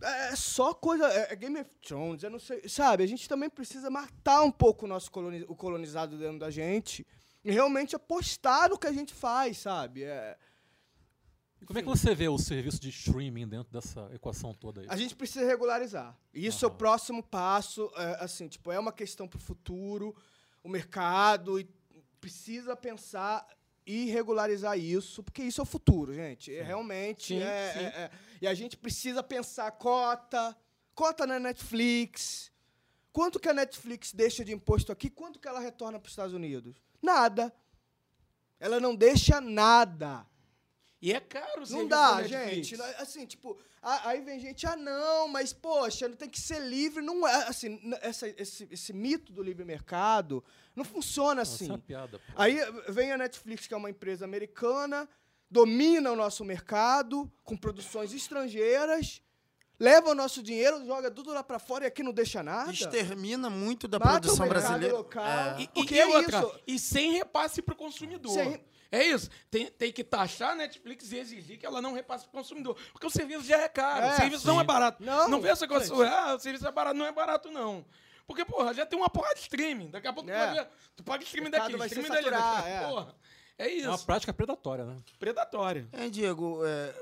[0.01, 1.05] É só coisa.
[1.07, 2.67] É é Game of Thrones, eu não sei.
[2.67, 6.49] Sabe, a gente também precisa matar um pouco o nosso coloni- o colonizado dentro da
[6.51, 7.05] gente
[7.43, 10.03] e realmente apostar no que a gente faz, sabe?
[10.03, 10.37] É,
[11.65, 14.87] como é que você vê o serviço de streaming dentro dessa equação toda aí?
[14.89, 16.15] a gente precisa regularizar.
[16.33, 17.89] E isso é o próximo passo.
[17.95, 20.15] é, assim, tipo, é uma questão para o futuro,
[20.63, 21.63] o mercado, e
[22.25, 23.47] precisa pensar
[23.85, 26.51] e regularizar isso, porque isso é o futuro, gente.
[26.55, 27.35] É, realmente.
[27.35, 27.79] Sim, é- sim.
[27.79, 28.11] é- é.
[28.41, 30.57] e a gente precisa pensar cota,
[30.95, 32.51] cota na Netflix.
[33.13, 35.07] Quanto que a Netflix deixa de imposto aqui?
[35.07, 36.81] Quanto que ela retorna para os Estados Unidos?
[36.99, 37.53] Nada.
[38.59, 40.25] Ela não deixa nada.
[41.05, 42.75] E é caro Não dá, gente.
[42.97, 47.03] Assim, tipo, aí vem gente, ah, não, mas, poxa, não tem que ser livre.
[47.03, 50.43] Não é, assim, essa- esse, esse mito do livre mercado
[50.75, 51.65] não funciona Nossa, assim.
[51.67, 52.17] é uma piada.
[52.17, 52.33] pô.
[52.35, 52.57] Aí
[52.89, 55.07] vem a Netflix, que é uma empresa americana,
[55.47, 59.21] domina o nosso mercado com produções estrangeiras,
[59.79, 62.71] leva o nosso dinheiro, joga tudo lá pra fora e aqui não deixa nada.
[62.71, 64.95] Extermina muito da Mata produção brasileira.
[64.97, 65.23] local.
[65.23, 65.61] É.
[65.61, 66.59] E, Porque e é outra, isso.
[66.65, 68.31] e sem repasse para o consumidor.
[68.33, 68.59] Sem-
[68.95, 69.29] É isso.
[69.49, 72.75] Tem, tem que taxar a Netflix e exigir que ela não repasse para o consumidor.
[72.91, 74.05] Porque o serviço já é caro.
[74.05, 74.61] É, o serviço não sim.
[74.61, 75.03] é barato.
[75.03, 75.93] Não, Não vê essa coisa.
[76.07, 76.97] Ah, o serviço é barato.
[76.97, 77.85] Não é barato, não.
[78.27, 79.91] Porque, porra, já tem uma porra de streaming.
[79.91, 80.69] Daqui a pouco tu É.
[80.95, 82.29] Tu paga streaming O mercado daqui, vai se streaming dali.
[82.31, 82.69] daqui.
[82.69, 82.87] é.
[82.87, 83.15] Porra,
[83.57, 83.87] é É isso.
[83.89, 84.97] uma prática predatória, né?
[85.19, 85.87] Predatória.
[85.91, 86.95] É, Diego, é,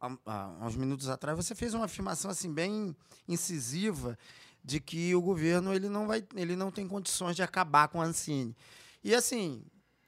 [0.00, 2.96] há, há uns minutos atrás você fez uma afirmação assim bem
[3.28, 4.18] incisiva
[4.62, 8.04] de que o governo ele não vai, ele não tem condições de acabar com a
[8.06, 8.56] Ancine.
[9.02, 9.62] E assim,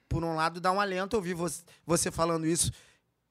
[0.09, 2.71] por um lado dá um alento ouvir você, você falando isso.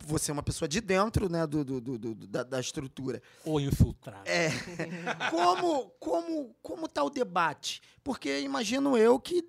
[0.05, 3.21] Você é uma pessoa de dentro, né, do, do- do- do- da, da estrutura.
[3.45, 4.27] Ou infiltrado.
[4.29, 4.49] É.
[5.31, 7.81] Como, como, como tá o debate?
[8.03, 9.43] Porque imagino eu que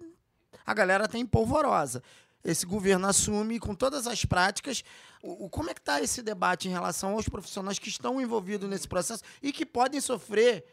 [0.65, 2.03] a galera tem polvorosa.
[2.45, 4.85] Esse governo assume com todas as práticas.
[5.21, 8.71] O, o- como é que está esse debate em relação aos profissionais que estão envolvidos
[8.71, 10.65] nesse processo e que podem sofrer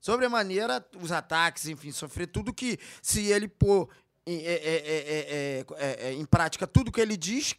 [0.00, 3.88] sobremaneira os ataques, enfim, sofrer tudo que, se ele pôr
[4.26, 7.54] é, é, é, é, é, em prática tudo que ele diz,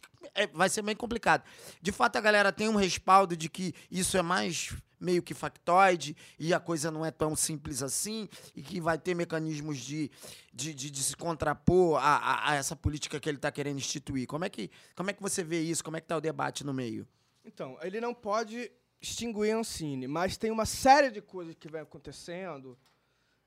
[0.52, 1.42] vai ser bem complicado.
[1.80, 6.16] De fato, a galera tem um respaldo de que isso é mais meio que factoide
[6.38, 10.10] e a coisa não é tão simples assim e que vai ter mecanismos de,
[10.52, 14.26] de, de, de se contrapor a, a, a essa política que ele está querendo instituir.
[14.26, 15.84] Como é, que, como é que você vê isso?
[15.84, 17.06] Como é que está o debate no meio?
[17.44, 18.70] Então, ele não pode
[19.00, 22.76] extinguir Ancine, mas tem uma série de coisas que vem acontecendo.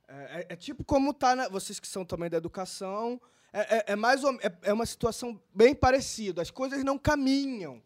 [0.07, 3.19] É, é- é tipo como tá na, vocês que são também da educação,
[3.53, 6.41] é, é- é mais ou- é, é uma situação bem parecida.
[6.41, 7.81] As coisas não caminham.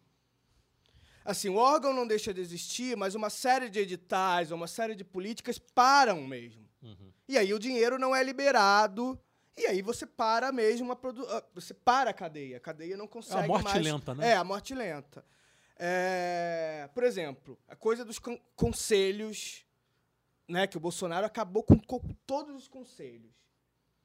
[1.23, 5.03] Assim, o órgão não deixa de existir, mas uma série de editais, uma série de
[5.03, 6.63] políticas param mesmo.
[7.27, 9.19] E aí o dinheiro não é liberado.
[9.57, 12.57] E aí você para mesmo a produ a- você para a cadeia.
[12.57, 14.29] A cadeia não consegue morte mais- lenta, né?
[14.31, 15.25] É, a morte lenta.
[15.77, 19.64] É, por exemplo, a coisa dos con- conselhos,
[20.47, 23.31] né, que o Bolsonaro acabou com, com todos os conselhos.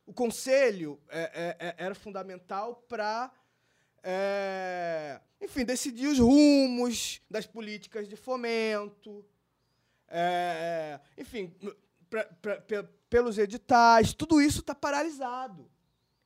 [0.06, 1.20] O conselho é,
[1.60, 3.30] é, é, era fundamental para,
[5.40, 9.24] enfim, decidir os rumos das políticas de fomento,
[10.08, 11.54] é, enfim,
[12.08, 15.70] pra- pra- pe- pelos editais, tudo isso está paralisado.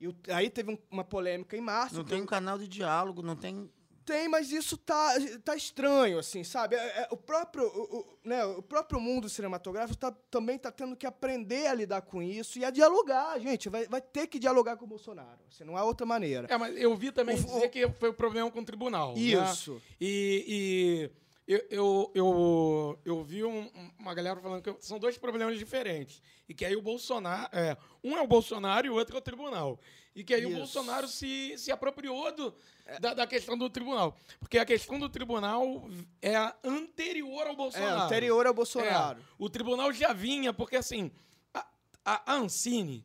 [0.00, 1.94] E aí teve um- uma polêmica em março.
[1.96, 3.70] Não tem um canal de diálogo, não tem.
[4.04, 5.14] Tem, mas isso tá,
[5.44, 6.76] tá estranho, assim, sabe?
[6.76, 10.94] É- é- o, próprio, o, o- né, o próprio mundo cinematográfico tá, também está tendo
[10.96, 13.68] que aprender a lidar com isso e a dialogar, gente.
[13.68, 15.38] Vai, vai ter que dialogar com o Bolsonaro.
[15.48, 16.46] Assim, não há outra maneira.
[16.50, 19.14] É, mas eu vi também O- dizer que foi o problema com o tribunal.
[19.14, 19.20] né?
[19.20, 19.80] Isso.
[20.00, 25.58] E, e eu, eu, eu, eu vi um- uma galera falando que são dois problemas
[25.58, 26.22] diferentes.
[26.48, 27.48] E que aí o Bolsonaro.
[27.52, 29.78] É, um é o Bolsonaro e o outro é o tribunal.
[30.14, 30.58] E que aí o Isso.
[30.58, 32.54] Bolsonaro se, se apropriou do,
[33.00, 34.16] da, da questão do tribunal.
[34.38, 35.88] Porque a questão do tribunal
[36.22, 38.02] é anterior ao É, Bolsonaro.
[38.02, 39.20] anterior ao Bolsonaro.
[39.20, 41.10] É, o tribunal já vinha, porque assim,
[41.52, 41.66] a,
[42.04, 43.04] a a Ancine,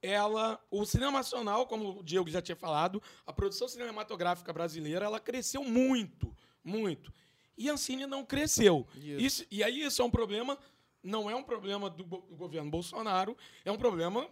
[0.00, 5.20] ela, o cinema nacional, como o Diego já tinha falado, a produção cinematográfica brasileira, ela
[5.20, 6.34] cresceu muito,
[6.64, 7.12] muito.
[7.56, 8.86] E a Ancine não cresceu.
[8.94, 9.20] Isso.
[9.20, 10.58] Isso- e aí isso é um problema,
[11.02, 14.28] não é um problema do, do governo Bolsonaro, é um problema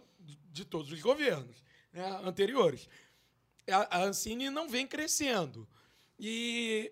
[0.51, 2.87] de, todos os governos né, anteriores.
[3.69, 5.67] A, a Ancine não vem crescendo.
[6.19, 6.91] E,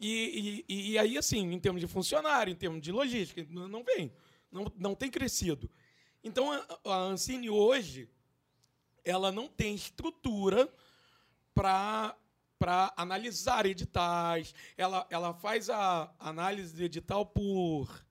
[0.00, 3.84] e, e, e aí, assim, em termos de funcionário, em termos de logística, não não
[3.84, 4.12] vem.
[4.50, 5.70] Não, não tem crescido.
[6.22, 8.08] Então, a, a Ancine hoje,
[9.04, 10.72] ela não tem estrutura
[11.54, 12.16] para
[12.58, 14.54] para analisar editais.
[14.76, 18.04] Ela, ela faz a análise de edital por.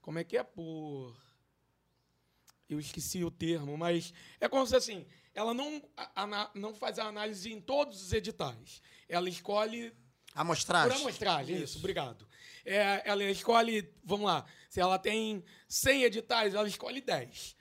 [0.00, 0.42] Como é que é?
[0.42, 1.16] Por.
[2.68, 7.04] Eu esqueci o termo, mas é como se assim, ela não, a- não faz a
[7.04, 8.80] análise em todos os editais.
[9.08, 9.94] Ela escolhe
[10.34, 10.90] Amostragem.
[10.90, 12.26] por amostragem, isso, obrigado.
[12.64, 17.54] É, ela escolhe, vamos lá, se ela tem 100 editais, ela escolhe 10.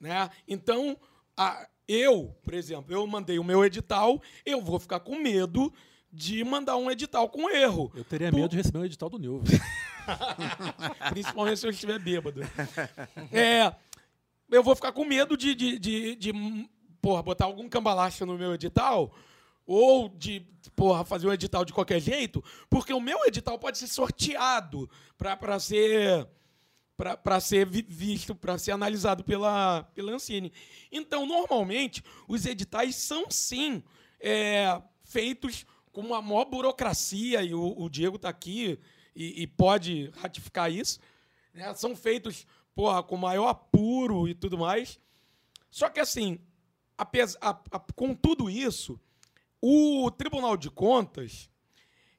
[0.00, 0.28] Né?
[0.48, 0.98] Então,
[1.36, 5.72] a- eu, por exemplo, eu mandei o meu edital, eu vou ficar com medo
[6.12, 7.92] de mandar um edital com erro.
[7.94, 9.60] Eu teria Por- medo de receber um edital do Nilvio.
[11.10, 12.40] Principalmente se eu estiver bêbado.
[13.32, 13.74] É,
[14.50, 16.32] eu vou ficar com medo de, de, de, de,
[17.02, 19.12] porra, botar algum cambalacho no meu edital
[19.66, 20.40] ou de
[20.76, 24.88] porra, fazer um edital de qualquer jeito, porque o meu edital pode ser sorteado
[25.18, 26.26] para ser
[26.96, 30.52] para ser vi- visto, para ser analisado pela, pela Ancine.
[30.90, 33.82] Então, normalmente, os editais são, sim,
[34.18, 38.78] é, feitos com uma maior burocracia, e o, o Diego está aqui
[39.14, 40.98] e, e pode ratificar isso.
[41.52, 41.72] né?
[41.74, 44.98] São feitos porra, com maior apuro e tudo mais.
[45.70, 46.38] Só que, assim,
[46.98, 47.08] a-
[47.72, 49.00] a- com tudo isso,
[49.60, 51.48] o Tribunal de Contas,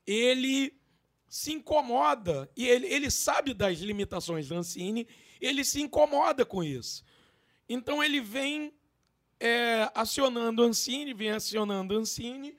[0.05, 0.73] ele
[1.27, 5.07] se incomoda, e ele, ele sabe das limitações da Ancine,
[5.41, 7.03] ele se incomoda com isso.
[7.67, 8.73] Então ele vem
[9.39, 12.57] é, acionando Ancine, vem acionando Ancine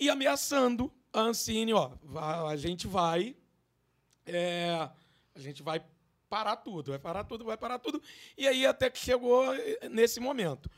[0.00, 1.92] e ameaçando a Ancine, ó,
[2.48, 3.36] a gente vai
[4.26, 4.88] é,
[5.34, 5.84] a gente vai
[6.28, 8.02] parar tudo, vai parar tudo, vai parar tudo.
[8.36, 10.70] E aí até que chegou eh, nesse momento.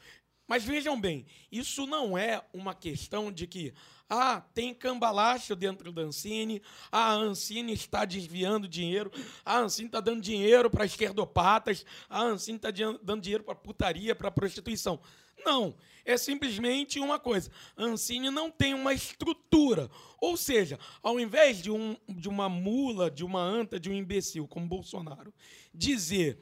[0.46, 3.72] Mas vejam bem, isso não é uma questão de que
[4.08, 9.10] ah, tem cambalacho dentro da Ancine, ah, a Ancine está desviando dinheiro,
[9.44, 14.30] a Ancine está dando dinheiro para esquerdopatas, a Ancine está dando dinheiro para putaria, para
[14.30, 15.00] prostituição.
[15.44, 17.50] Não, é simplesmente uma coisa.
[17.76, 19.90] A Ancine não tem uma estrutura.
[20.20, 24.48] Ou seja, ao invés de, um, de uma mula, de uma anta, de um imbecil
[24.48, 25.32] como Bolsonaro
[25.74, 26.38] dizer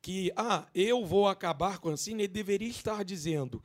[0.00, 3.62] que ah, eu vou acabar com a Ancine, ele deveria estar dizendo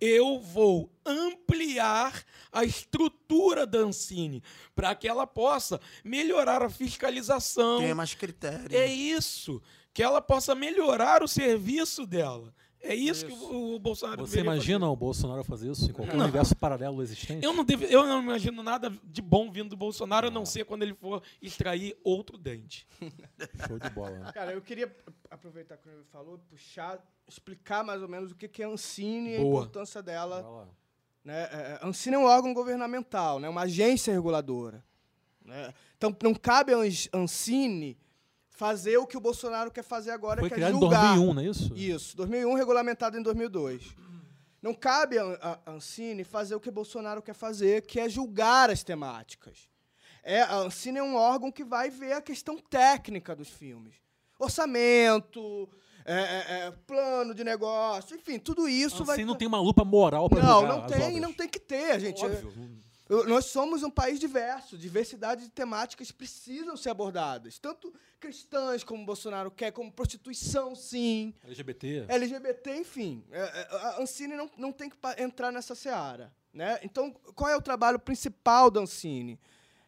[0.00, 4.42] eu vou ampliar a estrutura da Ancine
[4.74, 7.80] para que ela possa melhorar a fiscalização.
[7.80, 8.76] Tem mais critério.
[8.76, 9.62] É isso,
[9.92, 12.54] que ela possa melhorar o serviço dela.
[12.82, 14.92] É isso, que o, o Bolsonaro Você imagina fazer.
[14.92, 16.24] o Bolsonaro fazer isso em qualquer Não.
[16.24, 17.44] universo paralelo existente?
[17.44, 20.64] Eu não, deve- eu não imagino nada de bom vindo do Bolsonaro, a não ser
[20.64, 22.86] quando ele for extrair outro dente.
[23.68, 24.10] Show de bola.
[24.18, 24.32] né?
[24.32, 24.90] Cara, eu queria
[25.30, 26.98] aproveitar que ele falou, puxar,
[27.28, 30.66] explicar mais ou menos o que que é a Ancine e a importância dela.
[31.22, 31.38] Né?
[31.52, 33.48] É, A Ancine é um órgão governamental, né?
[33.48, 34.82] uma agência reguladora.
[35.44, 35.74] né?
[35.98, 36.78] Então, não cabe a
[37.18, 37.98] Ancine
[38.60, 41.14] fazer o que o Bolsonaro quer fazer agora, Foi que é criado em julgar.
[41.16, 41.74] 2001, não é isso?
[41.74, 43.96] Isso, 2001, regulamentado em 2002.
[44.60, 48.82] Não cabe a, a Ancine fazer o que Bolsonaro quer fazer, que é julgar as
[48.82, 49.70] temáticas.
[50.22, 53.94] É, a Ancine é um órgão que vai ver a questão técnica dos filmes.
[54.38, 55.66] Orçamento,
[56.04, 59.16] é, é, é, plano de negócio, enfim, tudo isso vai...
[59.16, 61.98] Assim não tem uma lupa moral para Não, julgar não tem, não tem que ter,
[61.98, 62.22] gente.
[62.22, 62.52] Óbvio.
[63.26, 69.50] Nós somos um país diverso, diversidade de temáticas precisam ser abordadas, tanto cristãs como Bolsonaro
[69.50, 72.06] quer, como prostituição, sim, LGBT.
[72.08, 73.24] LGBT, enfim.
[73.32, 76.32] É, é, A Ancine não, não tem que entrar nessa seara.
[76.52, 76.78] Né?
[76.82, 79.40] Então, qual é o trabalho principal da Ancine?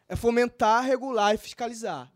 [0.09, 2.11] É fomentar, regular e fiscalizar.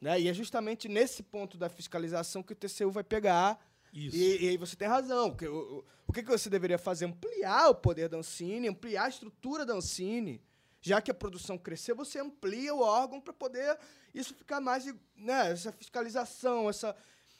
[0.00, 0.20] Né?
[0.20, 3.58] E é justamente nesse ponto da fiscalização que o TCU vai pegar.
[3.92, 4.16] Isso.
[4.16, 5.30] E, e aí você tem razão.
[5.30, 7.04] porque o, o- que, que você deveria fazer?
[7.06, 10.42] Ampliar o poder da Ancine, ampliar a estrutura da Ancine.
[10.80, 13.78] Já que a produção crescer, você amplia o órgão para poder
[14.14, 14.86] isso ficar mais.
[15.14, 16.96] Né, essa fiscalização, essa,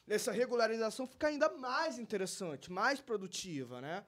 [0.06, 3.81] essa regularização ficar ainda mais interessante, mais produtiva.
[3.81, 4.05] Né?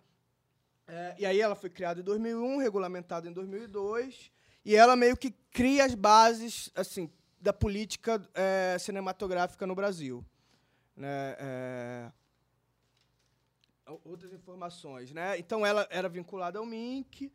[0.86, 4.30] É, e aí ela foi criada em 2001, regulamentada em 2002,
[4.64, 7.10] e ela meio que cria as bases assim
[7.40, 10.24] da política é, cinematográfica no Brasil.
[10.94, 11.36] Né?
[11.38, 12.12] É,
[14.04, 15.38] outras informações, né?
[15.38, 17.32] Então ela era vinculada ao MINC,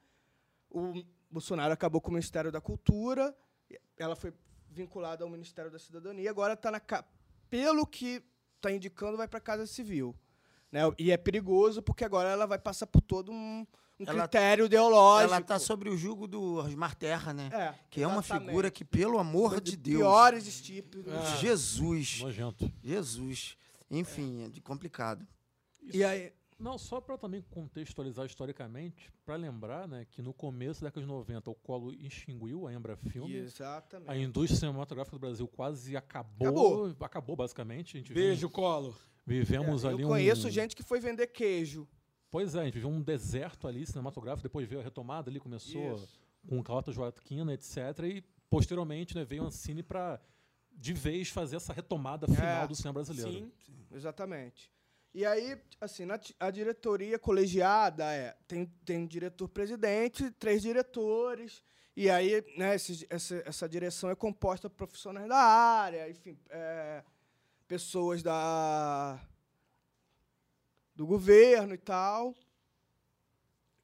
[0.69, 3.35] o Bolsonaro acabou com o Ministério da Cultura,
[3.97, 4.33] ela foi
[4.69, 7.05] vinculada ao Ministério da Cidadania, agora está na ca-
[7.49, 8.23] pelo que
[8.57, 10.15] está indicando vai para a Casa Civil,
[10.71, 10.81] né?
[10.97, 13.65] E é perigoso porque agora ela vai passar por todo um,
[13.99, 15.33] um Ela- critério ideológico.
[15.33, 17.49] Ela tá sob o jugo do Osmar Terra, né?
[17.53, 20.01] É, que é uma figura que, pelo amor Foi de de Deus.
[20.01, 21.05] piores estípios.
[21.39, 22.19] Jesus.
[22.21, 22.71] Nojento.
[22.83, 23.57] Jesus.
[23.89, 25.25] Enfim, é de complicado.
[25.81, 30.87] E aí, Não, só para também contextualizar historicamente, para lembrar né, que no começo da
[30.87, 33.35] década de 90 o Colo extinguiu a Embra Filme.
[33.35, 34.09] exatamente.
[34.09, 36.47] A indústria cinematográfica do Brasil quase acabou.
[36.47, 36.95] Acabou.
[37.01, 37.97] Acabou, basicamente.
[37.97, 38.95] A gente Beijo, Collor.
[39.25, 40.11] vive- Vivemos É, ali eu um.
[40.11, 41.87] conheço gente que foi vender queijo.
[42.31, 45.93] Pois é, a gente viveu um deserto ali cinematográfico, depois veio a retomada ali, começou
[45.95, 46.19] Isso.
[46.49, 47.77] com Calota Joaquina, etc.
[48.03, 50.19] E posteriormente né, veio a Ancine para
[50.71, 53.31] de vez fazer essa retomada final É, do cinema brasileiro.
[53.31, 53.51] Sim.
[53.91, 54.71] Exatamente.
[55.17, 61.63] E aí, assim, na a diretoria colegiada é, tem, tem um diretor-presidente, três diretores,
[61.95, 67.03] e aí, né, esses- essa, essa direção é composta por profissionais da área, enfim, é,
[67.67, 69.19] pessoas da,
[70.95, 72.35] do governo e tal.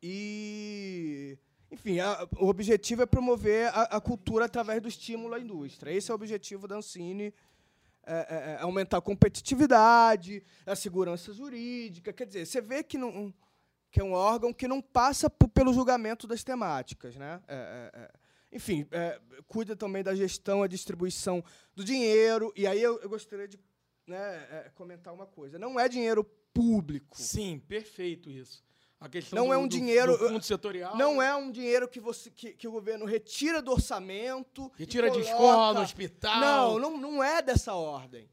[0.03, 1.35] E,
[1.71, 5.91] enfim, a- o objetivo é promover a, a cultura através do estímulo à indústria.
[5.91, 7.33] Esse é o objetivo da Ancine,
[8.05, 12.13] é, é, é aumentar a competitividade, a segurança jurídica.
[12.13, 13.33] Quer dizer, você vê que, não,
[13.91, 17.15] que é um órgão que não passa pelo julgamento das temáticas.
[17.15, 17.41] Né?
[17.47, 17.55] É,
[17.93, 18.11] é, é.
[18.51, 18.87] Enfim,
[19.47, 21.43] cuida também da gestão, a distribuição
[21.75, 22.53] do dinheiro.
[22.55, 23.59] E aí eu, eu gostaria de
[24.05, 25.57] né, comentar uma coisa.
[25.57, 26.23] Não é dinheiro
[26.53, 27.17] público.
[27.19, 28.63] Sim, perfeito isso.
[29.03, 30.95] A questão Não do, é um dinheiro- do setorial.
[30.95, 34.71] Não é um dinheiro que, você, que, que o governo retira do orçamento.
[34.77, 36.39] e Retira de coloca- escola, hospital.
[36.39, 38.29] Não, não, não é dessa ordem.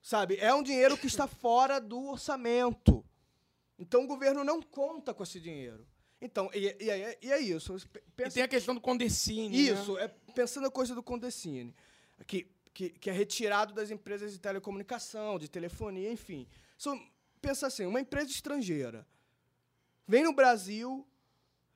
[0.00, 0.36] Sabe?
[0.40, 3.04] É um dinheiro que está fora do orçamento.
[3.78, 5.86] Então o governo não conta com esse dinheiro.
[6.22, 7.76] Então, e, e é, e é isso.
[7.76, 9.50] E Pensa, tem a questão do Condecine.
[9.50, 9.56] né?
[9.78, 11.74] isso, é pensando a coisa do Condecine,
[12.26, 16.48] que, que, que é retirado das empresas de telecomunicação, de telefonia, enfim.
[16.78, 16.98] São,
[17.42, 19.06] pensa assim, uma empresa estrangeira
[20.06, 21.06] vem no Brasil,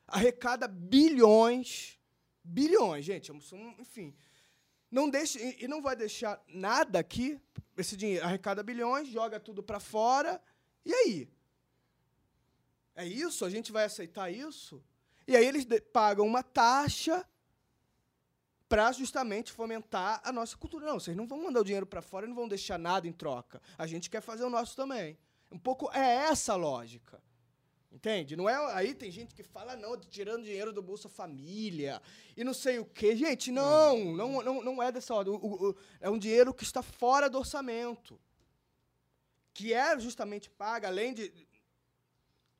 [0.07, 1.99] arrecada bilhões,
[2.43, 4.15] bilhões, gente, são- enfim,
[4.91, 7.41] não deixa e, não vai deixar nada aqui.
[7.77, 10.41] Esse dinheiro arrecada bilhões, joga tudo para fora.
[10.85, 11.29] E aí?
[12.95, 13.45] É isso?
[13.45, 14.83] A gente vai aceitar isso?
[15.27, 17.25] E aí eles pagam uma taxa
[18.69, 20.87] para justamente fomentar a nossa cultura.
[20.87, 23.13] Não, vocês não vão mandar o dinheiro para fora e não vão deixar nada em
[23.13, 23.61] troca.
[23.79, 25.17] A gente quer fazer o nosso também.
[25.51, 27.23] Um pouco é essa a lógica.
[27.93, 28.37] Entende?
[28.37, 32.01] Não é aí tem gente que fala não, tirando dinheiro do Bolsa Família
[32.37, 33.17] e não sei o quê.
[33.17, 35.35] Gente, não, não, não, não é dessa ordem.
[35.35, 38.19] O- o- o- é um dinheiro que está fora do orçamento.
[39.53, 41.33] Que é justamente paga além de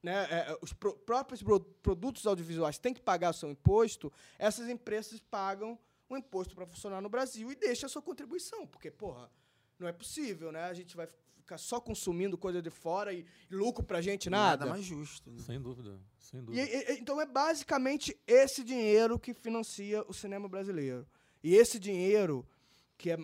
[0.03, 5.21] né, é, os pro- próprios pro- produtos audiovisuais têm que pagar seu imposto, essas empresas
[5.21, 5.79] pagam
[6.09, 9.31] o imposto para funcionar no Brasil e deixam a sua contribuição, porque, porra,
[9.79, 10.65] não é possível, né?
[10.65, 11.07] A gente vai
[11.51, 14.67] ficar só consumindo coisa de fora e, e lucro pra gente nada.
[14.67, 15.31] mais justo.
[15.33, 15.39] né?
[15.45, 16.63] Sem dúvida, sem dúvida.
[16.63, 21.05] e- e- então é basicamente esse dinheiro que financia o cinema brasileiro.
[21.43, 22.47] E esse dinheiro
[22.97, 23.17] que é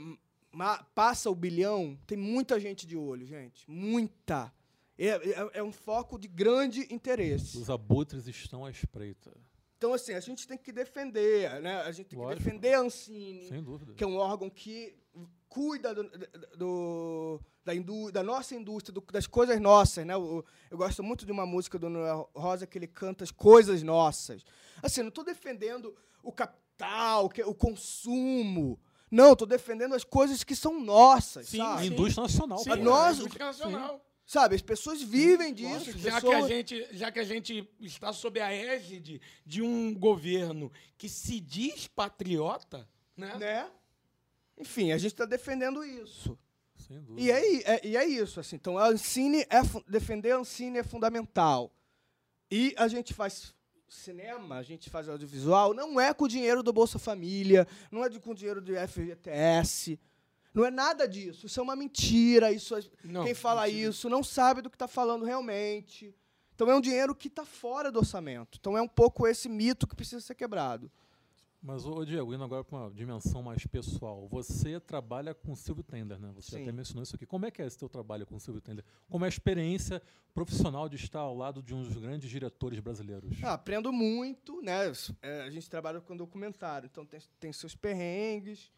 [0.51, 3.71] ma- passa o bilhão, tem muita gente de olho, gente.
[3.71, 4.53] Muita.
[4.99, 7.59] É, é- é um foco de grande interesse.
[7.59, 9.33] Os abutres estão à espreita.
[9.77, 11.83] Então, assim, a gente tem que defender, né?
[11.83, 12.39] A gente tem Lógico.
[12.43, 13.93] que defender a Ancine, Sem dúvida.
[13.93, 14.97] que é um órgão que
[15.49, 16.05] cuida do,
[16.57, 20.17] do- da, indú- da nossa indústria, do- das coisas nossas, né?
[20.17, 23.83] O- eu gosto muito de uma música do Noel Rosa que ele canta as coisas
[23.83, 24.45] nossas.
[24.83, 28.79] Assim, não estou defendendo o capital, o consumo.
[29.11, 31.87] Não, estou defendendo as coisas que são nossas, Sim, A sabe?
[31.87, 32.59] indústria nacional.
[32.59, 32.71] Sim.
[32.71, 34.03] A nós- é indústria nacional.
[34.29, 35.73] Sabe, as pessoas vivem disso.
[35.93, 39.21] Lógico, as já, que a pessoas- gente, já que a gente está sob a égide
[39.45, 43.37] de um governo que se diz patriota, né?
[43.39, 43.71] né?
[44.59, 46.39] Enfim, a gente está defendendo isso.
[46.77, 47.21] Sem dúvida.
[47.21, 48.57] E é, é- e é isso, assim.
[48.57, 51.73] Então, a Ancine é defender a Ancine é fundamental.
[52.51, 53.55] E a gente faz
[53.89, 58.11] cinema, a gente faz audiovisual, não é com o dinheiro do Bolsa Família, não é
[58.19, 59.99] com o dinheiro do FGTS,
[60.53, 61.47] não é nada disso.
[61.47, 62.51] Isso é uma mentira.
[62.53, 63.89] Isso é- Não, quem fala mentira.
[63.91, 66.15] isso não sabe do que está falando realmente.
[66.55, 68.57] Então, é um dinheiro que está fora do orçamento.
[68.59, 70.91] Então, é um pouco esse mito que precisa ser quebrado.
[71.67, 74.29] Mas, ô Diego, indo agora para uma dimensão mais pessoal.
[74.29, 76.31] Você trabalha com o Silvio Tender, né?
[76.37, 76.63] Você Sim.
[76.63, 77.27] até mencionou isso aqui.
[77.27, 78.85] Como é que é esse teu trabalho com o Silvio Tender?
[79.11, 80.01] Como é a experiência
[80.33, 83.37] profissional de estar ao lado de um dos grandes diretores brasileiros?
[83.43, 84.93] Ah, aprendo muito, né?
[85.21, 88.71] É, a gente trabalha com documentário, então tem, tem seus perrengues.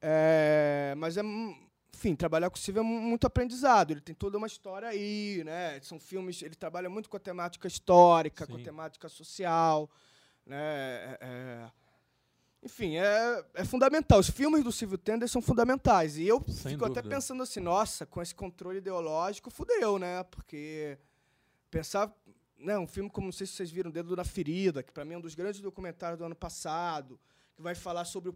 [0.00, 1.22] É, mas é,
[1.92, 3.90] enfim, trabalhar com o Silvio é mu- muito aprendizado.
[3.90, 5.80] Ele tem toda uma história aí, né?
[5.80, 8.62] São filmes, ele trabalha muito com a temática histórica, com a Sim.
[8.62, 9.90] temática social,
[10.46, 10.56] né?
[10.56, 11.70] É, é,
[12.62, 14.18] enfim, é, é fundamental.
[14.18, 16.16] Os filmes do Silvio Tender são fundamentais.
[16.18, 17.14] E eu Sem fico até dúvida.
[17.16, 20.24] pensando assim, nossa, com esse controle ideológico, fudeu, né?
[20.24, 20.98] Porque
[21.70, 22.12] pensar,
[22.58, 25.14] né, um filme como não sei se vocês viram Dedo na Ferida, que para mim
[25.14, 27.18] é um dos grandes documentários do ano passado,
[27.54, 28.32] que vai falar sobre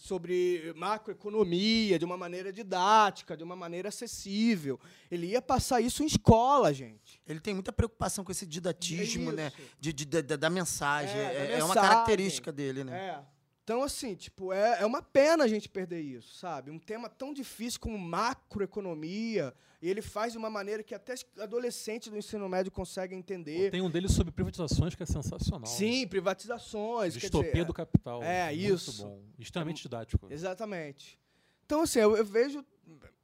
[0.00, 4.78] sobre macroeconomia de uma maneira didática, de uma maneira acessível.
[5.10, 7.20] Ele ia passar isso em escola, gente.
[7.26, 9.52] Ele tem muita preocupação com esse didatismo, É né?
[9.58, 9.68] isso.
[9.80, 11.18] De, de- da, mensagem.
[11.18, 11.90] É, da É, é uma mensagem.
[11.90, 12.96] característica dele, né?
[12.96, 13.37] É.
[13.68, 16.70] Então, assim, tipo, é, é uma pena a gente perder isso, sabe?
[16.70, 22.08] Um tema tão difícil como macroeconomia, e ele faz de uma maneira que até adolescentes
[22.08, 23.70] do ensino médio conseguem entender.
[23.70, 25.66] Tem um deles sobre privatizações que é sensacional.
[25.66, 27.12] Sim, privatizações.
[27.12, 28.22] quer Distopia dizer, do capital.
[28.22, 29.02] é, isso.
[29.02, 29.22] bom.
[29.38, 30.28] Extremamente didático.
[30.30, 31.20] Exatamente.
[31.66, 32.64] Então, assim, eu, eu vejo.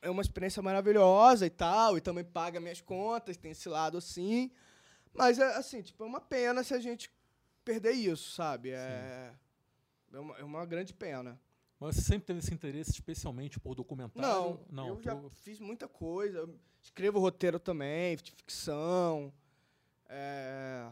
[0.02, 4.50] É uma experiência maravilhosa e tal, e também paga minhas contas, tem esse lado assim.
[5.14, 7.10] Mas, é, assim, tipo, é uma pena se a gente
[7.64, 8.72] perder isso, sabe?
[8.72, 9.32] É,
[10.14, 11.38] é, uma, é uma grande pena.
[11.78, 14.28] Mas você sempre teve esse interesse especialmente por documentário?
[14.28, 16.38] Não, não eu já fiz muita coisa.
[16.38, 19.32] Eu escrevo roteiro também, de ficção.
[20.08, 20.86] É...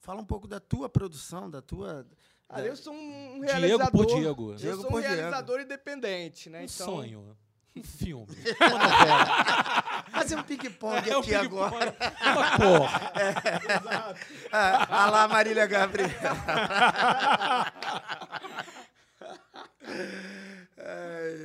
[0.00, 2.04] Fala um pouco da tua produção, da tua.
[2.48, 3.90] Ah, da- eu sou um Diego realizador.
[3.92, 4.50] por Diego.
[4.52, 5.14] Eu Diego sou um por Diego.
[5.14, 6.60] realizador independente, né?
[6.60, 7.36] Um então, sonho.
[7.74, 8.26] Um filme.
[8.60, 9.82] Uma novela.
[10.12, 11.64] Fazer um ping-pong É um aqui ping-pong.
[11.64, 11.96] agora.
[12.22, 13.12] Uma porra.
[14.54, 16.12] Ah, ah lá, Marília Gabriela.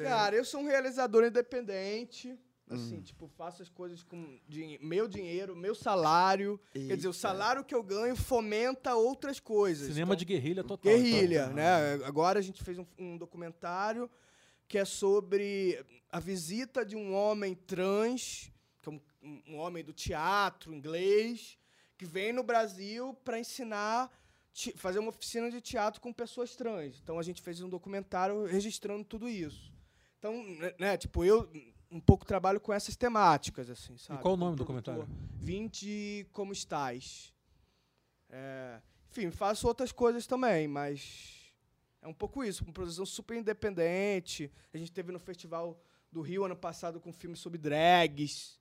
[0.03, 2.31] Cara, eu sou um realizador independente.
[2.69, 2.75] Hum.
[2.75, 6.59] Assim, tipo, faço as coisas com din- meu dinheiro, meu salário.
[6.73, 7.19] Quer dizer, o Eita.
[7.19, 9.87] salário que eu ganho fomenta outras coisas.
[9.87, 10.91] Cinema Então, de guerrilha total.
[10.91, 11.53] guerrilha, então.
[11.53, 11.93] né?
[12.05, 14.09] Agora a gente fez um, um documentário
[14.67, 15.81] que é sobre
[16.11, 18.56] a visita de um homem trans, é
[19.47, 21.57] um, homem do teatro inglês,
[21.97, 24.11] que vem no Brasil para ensinar,
[24.75, 26.99] fazer uma oficina de teatro com pessoas trans.
[27.01, 29.73] Então a gente fez um documentário registrando tudo isso.
[30.19, 31.49] Então, né, né, tipo, eu
[31.89, 34.21] um pouco trabalho com essas temáticas, assim, sabe?
[34.21, 35.07] qual o nome do documentário?
[35.35, 37.33] Vinte Como Estás.
[38.29, 41.53] É, enfim, faço outras coisas também, mas
[42.01, 44.49] é É um pouco isso, uma produção super independente.
[44.73, 45.77] A gente teve no Festival
[46.09, 48.56] do Rio ano passado com um filme sobre drags.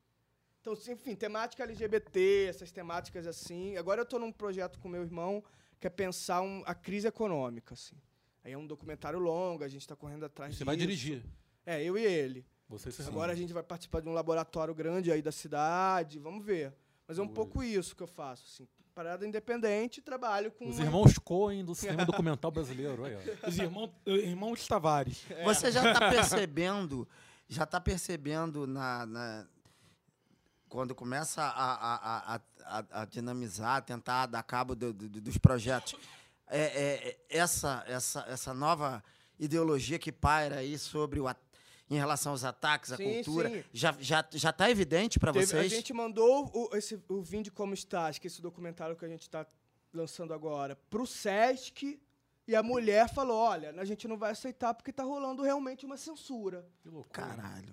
[0.72, 3.76] Então, enfim, temática LGBT, essas temáticas assim.
[3.76, 5.44] Agora eu estou num projeto com meu irmão
[5.78, 7.94] que é pensar um- a crise econômica, assim.
[8.43, 10.64] Aí é um documentário longo, a gente está correndo atrás Você disso.
[10.64, 11.22] vai dirigir.
[11.64, 12.44] É, eu e ele.
[12.68, 13.43] Você seu Agora a irmão.
[13.43, 16.74] gente vai participar de um laboratório grande aí da cidade, vamos ver.
[17.06, 17.32] Mas é um Ui.
[17.32, 18.66] pouco isso que eu faço, assim.
[18.93, 20.68] Parada independente, trabalho com...
[20.68, 23.05] Os uma- irmãos Coen do cinema documental brasileiro.
[23.05, 23.14] Aí.
[23.47, 25.24] Os irmãos, irmãos Tavares.
[25.44, 27.06] Você já está percebendo,
[27.48, 29.47] já está percebendo na, na-
[30.68, 35.38] quando começa a, a, a, a- a- a dinamizar, tentar dar cabo do- do- dos
[35.38, 35.94] projetos,
[36.48, 39.02] é, é- é essa, essa, essa nova
[39.38, 41.26] ideologia que paira aí sobre o
[41.88, 43.62] em relação aos ataques à Sim, cultura, sim.
[43.72, 45.55] já já já está evidente para vocês?
[45.72, 49.09] A gente mandou o, esse, o Vinde Como Estás, que é esse documentário que a
[49.09, 49.47] gente está
[49.94, 52.01] lançando agora, pro Sesc,
[52.48, 55.97] e a mulher falou, olha, a gente não vai aceitar porque está rolando realmente uma
[55.97, 56.66] censura.
[56.82, 57.24] Que loucura.
[57.28, 57.72] Caralho.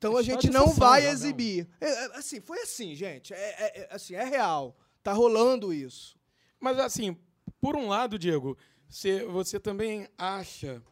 [0.00, 1.68] Então a gente não vai exibir.
[1.78, 3.34] É, é, assim, foi assim, gente.
[3.34, 4.74] É, é- é- assim, é real.
[5.02, 6.18] Tá rolando isso.
[6.58, 7.14] Mas assim,
[7.60, 8.56] por um lado, Diego,
[8.88, 10.82] você, você também acha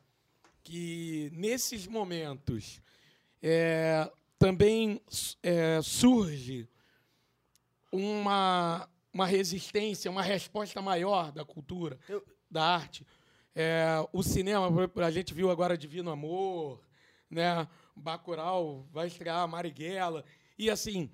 [0.62, 2.82] que nesses momentos
[3.42, 5.00] é, também
[5.42, 6.68] é, surge
[7.90, 13.06] uma, uma resistência, uma resposta maior da cultura, Eu- da arte.
[13.54, 14.68] É, o cinema,
[15.02, 16.78] a gente viu agora Divino Amor,
[17.30, 17.66] né?
[17.98, 20.24] Bacurau vai estrear Marighella.
[20.58, 21.10] E assim,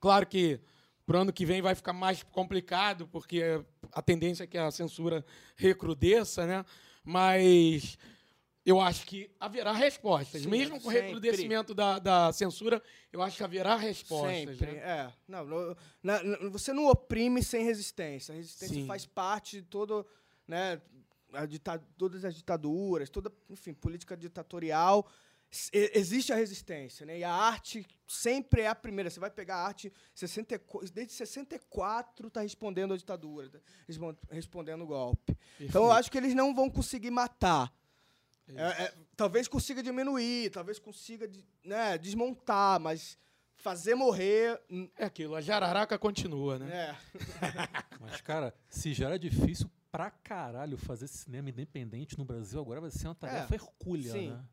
[0.00, 0.60] claro que
[1.06, 5.24] pro ano que vem vai ficar mais complicado, porque a tendência é que a censura
[5.56, 6.64] recrudesça, né?
[7.02, 7.96] Mas
[8.68, 10.42] eu acho que haverá respostas.
[10.42, 14.58] Sim, Mesmo com o recrudescimento da, da censura, eu acho que haverá respostas.
[14.58, 14.72] Sempre.
[14.72, 14.78] né?
[14.78, 15.12] É.
[15.26, 18.34] Não, você não oprime sem resistência.
[18.34, 18.86] A resistência Sim.
[18.86, 20.06] faz parte de todo,
[20.46, 20.78] né,
[21.32, 25.08] a todas as ditaduras, toda, enfim, política ditatorial.
[25.72, 27.18] Existe a resistência, né?
[27.18, 29.08] E a arte sempre é a primeira.
[29.08, 34.82] Você vai pegar a arte 64, desde 64 está respondendo a ditadura, tá respon- respondendo
[34.82, 35.32] o golpe.
[35.58, 35.92] Então eu Perfeito.
[35.92, 37.72] acho que eles não vão conseguir matar.
[38.54, 41.30] É, é, talvez consiga diminuir, talvez consiga
[41.64, 43.18] né, desmontar, mas
[43.56, 44.58] fazer morrer.
[44.70, 46.90] hum, É aquilo, a jararaca continua, né?
[46.90, 46.96] É.
[48.00, 52.90] Mas, cara, se já era difícil pra caralho fazer cinema independente no Brasil, agora vai
[52.90, 54.30] ser uma tarefa hercúlea, sim.
[54.30, 54.44] né?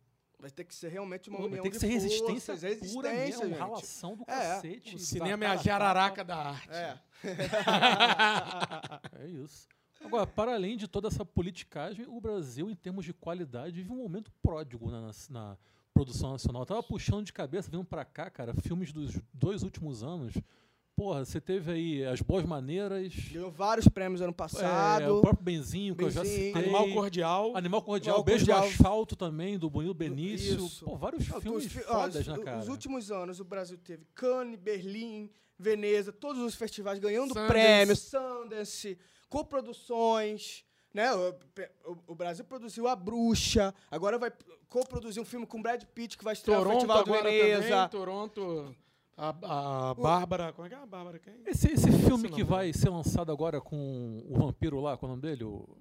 [0.46, 3.10] Vai ter que ser realmente uma Vai união ter que de ser resistência forças, pura
[3.10, 3.58] resistência, mesmo, gente.
[3.58, 4.96] ralação do É, cacete.
[4.96, 6.70] O cinema é a jararaca da arte.
[6.70, 7.00] É.
[9.20, 9.68] É isso.
[10.04, 13.96] Agora, para além de toda essa politicagem, o Brasil, em termos de qualidade, vive um
[13.98, 15.58] momento pródigo na, na- na
[15.94, 16.62] produção nacional.
[16.62, 20.36] Eu tava puxando de cabeça, vindo pra cá, cara, filmes dos dois últimos anos.
[20.96, 25.18] Porra, você teve aí As Boas Maneiras, Ganhou vários prêmios ano é, passado.
[25.18, 26.46] o próprio Benzinho, que eu já Benzinho.
[26.56, 26.62] citei.
[26.64, 27.58] Animal cordial.
[27.58, 28.62] Animal Cordial, Animal Beijo Cordial.
[28.62, 30.56] no Asfalto também, do Bonito Benício.
[30.66, 30.86] Isso.
[30.86, 32.60] Pô, vários Não, filmes fi- fodas, os, né, cara?
[32.60, 37.48] Os últimos anos o Brasil teve Cannes, Berlim, Veneza, todos os festivais ganhando Sundance.
[37.50, 38.98] prêmios, Sundance,
[39.30, 40.64] coproduções.
[40.94, 41.14] Né?
[41.14, 41.36] O,
[41.92, 44.32] o- o Brasil produziu A Bruxa, agora vai
[44.70, 47.68] coproduzir um filme com Brad Pitt que vai estrear no Toronto Festival de Veneza.
[47.70, 47.90] também.
[47.90, 48.76] Toronto.
[49.18, 49.30] A,
[49.90, 50.52] a Bárbara.
[50.54, 51.20] Como é que é a Bárbara?
[51.20, 51.34] Quem?
[51.46, 55.14] Esse, esse filme Esse que vai ser lançado agora com o vampiro lá, qual é
[55.14, 55.44] o nome dele?
[55.46, 55.78] O,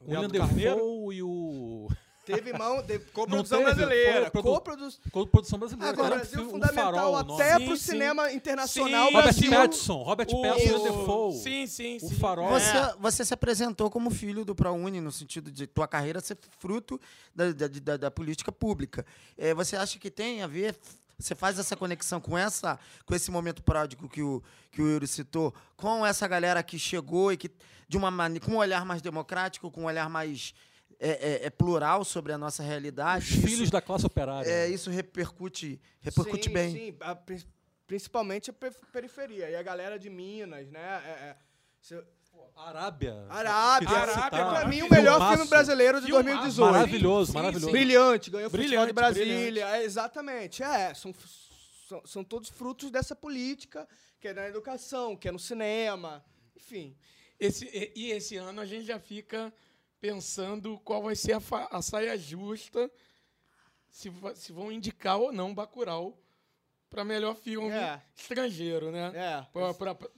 [0.00, 0.74] o Neto Carneiro?
[0.76, 1.88] Defoe e o.
[2.26, 4.30] Teve mão, teve coprodução brasileira.
[4.32, 5.28] Foi produ- Coprodu...
[5.30, 5.92] produção brasileira.
[5.92, 7.82] Agora, O Brasil um fundamental farol, o até Sim, pro sim.
[7.92, 9.08] cinema internacional.
[9.08, 9.50] Sim, Robert.
[9.50, 11.32] Pattinson, Robert O- Pattinson e o- Defoe.
[11.38, 12.14] Sim, sim, O sim.
[12.16, 12.48] farol.
[12.50, 12.94] Você, É.
[12.98, 17.00] você se apresentou como filho do ProUni, no sentido de tua carreira ser fruto
[17.34, 19.06] da, da, da- da política pública.
[19.38, 20.76] É, você acha que tem a ver?
[21.18, 24.40] Você faz essa conexão com essa, com esse momento pródigo que o,
[24.70, 27.50] que o Yuri citou, com essa galera que chegou e que,
[27.88, 30.54] de uma maneira, com um olhar mais democrático, com um olhar mais
[31.00, 33.24] é, é, é plural sobre a nossa realidade.
[33.36, 34.48] Os filhos da classe operária.
[34.48, 36.72] É, isso repercute, repercute sim, bem.
[36.72, 37.44] Sim, a pri-
[37.84, 39.50] principalmente a pe- periferia.
[39.50, 41.02] E a galera de Minas, né?
[41.04, 41.36] É, é,
[41.80, 42.04] se-
[42.56, 43.24] Arábia.
[43.28, 44.94] Arábia, Arábia, pra mim, o Filmaço.
[44.94, 46.24] melhor filme brasileiro de Filmaço.
[46.26, 46.72] 2018.
[46.72, 47.66] Maravilhoso, Sim, maravilhoso.
[47.66, 47.72] sim.
[47.72, 49.66] Brilhante, ganhou o Festival de Brilhante, Brasília.
[49.76, 50.62] É, exatamente.
[50.62, 51.14] É, são,
[51.88, 53.88] são, são todos frutos dessa política,
[54.20, 56.24] que é na educação, que é no cinema.
[56.56, 56.96] Enfim.
[57.38, 59.52] Esse, e, e esse ano a gente já fica
[60.00, 62.90] pensando qual vai ser a, fa- a saia justa,
[63.88, 66.18] se, se vão indicar ou não Bacurau
[66.90, 68.00] para melhor filme É.
[68.16, 69.12] estrangeiro, né?
[69.14, 69.46] É.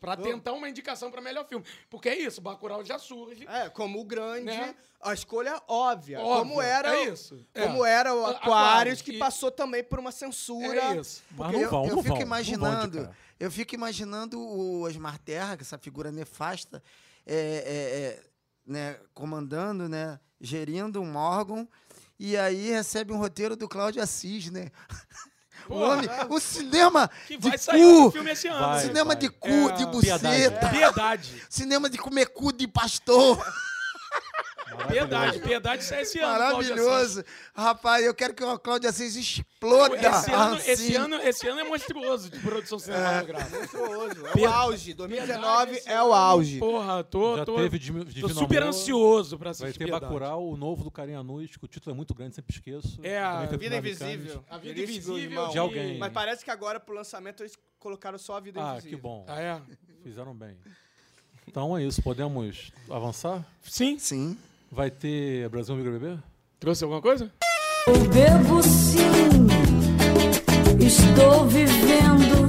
[0.00, 1.64] Para tentar uma indicação para melhor filme.
[1.88, 3.46] Porque é isso, Bacurau já surge.
[3.48, 4.74] É, como o grande, Né?
[5.00, 6.20] a escolha óbvia.
[6.20, 7.44] Óbvio, como era, é isso.
[7.54, 7.62] É.
[7.66, 10.80] Como era o Aquarius, que que- passou também por uma censura.
[10.94, 11.22] É isso.
[11.32, 14.38] Mas Porque não eu, vão, eu não fico vão, não vão imaginando, eu fico imaginando
[14.40, 16.82] o Osmar Terra, que essa figura nefasta,
[17.26, 17.40] é, é,
[18.20, 18.22] é,
[18.64, 21.68] né, comandando, né, gerindo um órgão,
[22.18, 24.70] e aí recebe um roteiro do Cláudio Assis, né?
[25.74, 28.66] Homem, o cinema Que de vai sair cu, filme esse ano.
[28.66, 28.80] Vai.
[28.80, 29.90] cinema de cu, É, de piedade.
[29.90, 31.42] buceta, Piedade.
[31.48, 33.38] cinema de comer cu de pastor.
[34.88, 35.40] Piedade.
[35.40, 36.32] Piedade sai esse ano.
[36.32, 37.24] Maravilhoso.
[37.54, 39.96] Rapaz, eu quero que o Cláudio Assis exploda.
[39.96, 40.70] Esse ano, assim.
[40.70, 43.58] esse, ano, esse ano é monstruoso de produção cinematográfica.
[43.58, 44.26] Monstruoso.
[44.26, 44.94] É o auge.
[44.94, 46.58] 2019 Piedade, é o auge.
[46.58, 50.04] Porra, tô, Já tô, teve de, de tô super ansioso pra Vai assistir ter Piedade.
[50.04, 52.98] Bacurau, o novo do Carinha Nuz, que o título é muito grande, sempre esqueço.
[53.02, 53.76] É a Vida.
[53.76, 54.44] Invisível.
[54.48, 55.98] A Vida Invisível de alguém.
[55.98, 58.98] Mas parece que agora pro lançamento eles colocaram só a Vida Ah, Invisível.
[58.98, 59.24] que bom.
[59.28, 59.60] Ah, é?
[60.02, 60.56] Fizeram bem.
[61.46, 63.44] Então é isso, podemos avançar?
[63.62, 63.98] Sim.
[63.98, 64.38] Sim.
[64.70, 66.16] Vai ter Brasil Amigo Bebê?
[66.60, 67.32] Trouxe alguma coisa?
[67.88, 69.48] Eu bebo sim,
[70.78, 72.48] estou vivendo.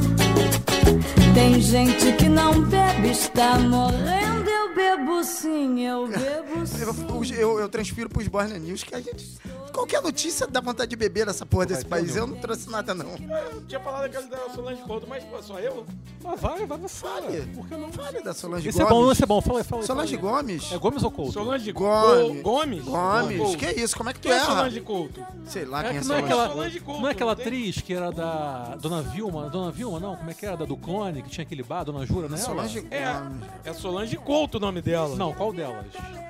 [1.33, 4.47] Tem gente que não bebe, está morrendo.
[4.47, 7.33] Eu bebo sim, eu bebo sim.
[7.33, 9.25] Eu, eu, eu transfiro pros Borne News que a gente.
[9.73, 12.15] Qualquer notícia dá vontade de beber nessa porra desse ter país.
[12.15, 13.11] Eu não trouxe nada, não.
[13.11, 15.85] Eu tinha falado aquela da Solange Couto, mas pô, só eu?
[16.23, 17.01] Ah, vai, vai você.
[17.01, 17.41] Fale.
[17.55, 17.91] Por que não?
[17.91, 18.97] Fale da Solange Esse é Gomes.
[19.05, 19.41] bom, esse é bom.
[19.41, 19.83] Fala fala.
[19.83, 20.31] Solange fala.
[20.41, 20.71] Gomes?
[20.71, 21.31] É Gomes ou Couto?
[21.31, 22.35] Solange Gomes.
[22.37, 22.83] Go- Gomes?
[22.83, 23.37] Gomes.
[23.37, 23.57] Couto.
[23.57, 23.95] Que isso?
[23.97, 24.39] Como é que tu Quem é?
[24.45, 25.25] Solange Couto?
[25.45, 26.33] Sei lá É quem é que não é Solange.
[26.33, 30.15] aquela, Solange Couto, não é aquela atriz que era da Dona Vilma, Dona Vilma não,
[30.15, 30.57] como é que era?
[30.57, 32.37] Da do Clone, que tinha aquele bar, Dona Jura, né?
[32.37, 33.41] Solange É, Gomes.
[33.65, 35.15] é Solange Couto o nome dela.
[35.15, 35.85] Não, qual delas?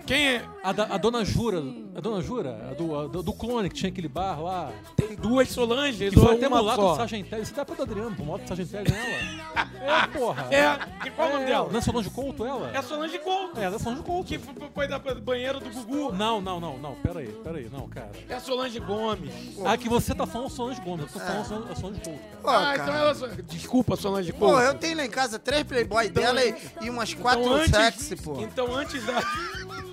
[0.06, 0.46] Quem é?
[0.64, 1.62] A, da, a Dona Jura,
[1.96, 5.16] a Dona Jura, a do, a do, do Clone, que tinha aquele bar lá, Tem
[5.16, 6.96] duas Solanges que foi até uma mulato do?
[6.96, 7.44] Sargentelli.
[7.44, 9.72] Você dá pra Adriano, pro moto do Sargentelli nela.
[9.82, 10.48] É, porra.
[10.52, 11.70] É, e qual o nome É, dela?
[11.72, 12.72] Não é Solange Couto, ela?
[12.72, 13.60] É a Solange Couto.
[13.60, 14.28] É, é Solange Couto.
[14.28, 16.14] Que foi da banheira do Gugu.
[16.14, 18.12] Não, não, não, não, pera aí, pera aí, não, cara.
[18.30, 19.34] É a Solange Gomes.
[19.66, 22.42] Ah, que você tá falando Solange Gomes, eu tô falando Solange, Solange Couto, cara.
[22.44, 23.14] Pô, ah, então ela...
[23.48, 24.54] Desculpa, Solange Couto.
[24.54, 27.72] Pô, eu tenho lá em casa três Playboy dela e, e umas quatro então, antes,
[27.72, 28.40] sexy, pô.
[28.40, 29.20] Então antes da...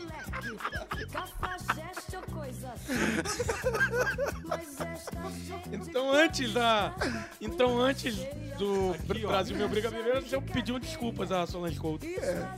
[5.73, 6.93] Então antes da...
[7.41, 8.17] Então antes
[8.59, 8.95] do
[9.27, 12.07] Brasil Me Obriga a Beber, eu pedi desculpas à Solange Couto.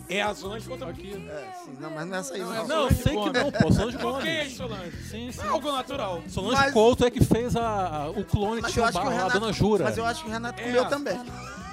[0.08, 1.12] É a Solange Couto aqui.
[1.28, 2.54] É, sim, não, mas não é essa aí, não.
[2.54, 4.56] é Não, eu Solange sei que não, pô, Solange Ok, Gomes.
[4.56, 4.96] Solange.
[5.10, 5.40] Sim, sim.
[5.42, 6.22] É algo natural.
[6.28, 7.62] Solange Mas- Couto é que fez a,
[8.04, 9.28] a- o clone Mas acho que a.
[9.28, 9.84] Dona Jura.
[9.84, 10.64] Mas eu acho que o Renato É.
[10.64, 11.18] comeu também.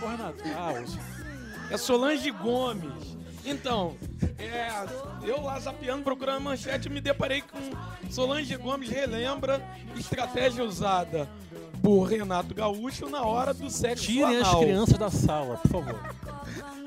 [0.02, 0.74] Ô, Renato, ah,
[1.70, 3.18] É Solange Gomes.
[3.50, 3.96] Então,
[4.38, 4.68] é,
[5.26, 7.58] eu lá zapeando, procurando manchete, me deparei com
[8.12, 9.66] Solange Gomes relembra
[9.96, 11.30] estratégia usada
[11.82, 16.16] por Renato Gaúcho na hora do sexo tirem as crianças da sala, por favor.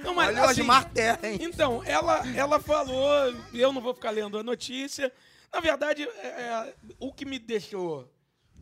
[0.02, 1.38] Não, mas, Olha assim, Osmar Terra, hein?
[1.40, 3.08] Então, ela, ela falou,
[3.54, 5.10] eu não vou ficar lendo a notícia.
[5.52, 8.06] Na verdade, é, é, o que me deixou...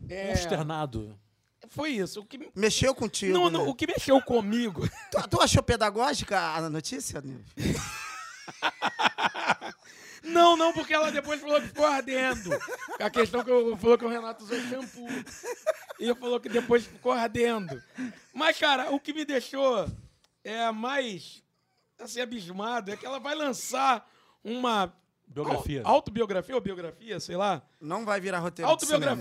[0.09, 1.17] é, Consternado.
[1.67, 2.21] Foi isso.
[2.21, 3.33] O que, me- Mexeu contigo.
[3.33, 3.57] não, né?
[3.57, 7.21] não, o que mexeu comigo Tu, tu achou pedagógica a notícia?
[10.21, 12.49] Não, não, porque ela depois falou que ficou ardendo.
[12.99, 15.07] A questão que eu falou que o Renato usou shampoo.
[15.99, 17.81] E falou que depois ficou ardendo.
[18.33, 19.87] Mas, cara, o que me deixou
[20.43, 21.41] é mais
[21.97, 24.07] assim, abismado é que ela vai lançar
[24.43, 24.93] uma
[25.25, 25.81] Biografia.
[25.85, 27.61] au- autobiografia ou biografia, sei lá.
[27.79, 29.15] Não vai virar roteiro de cinema.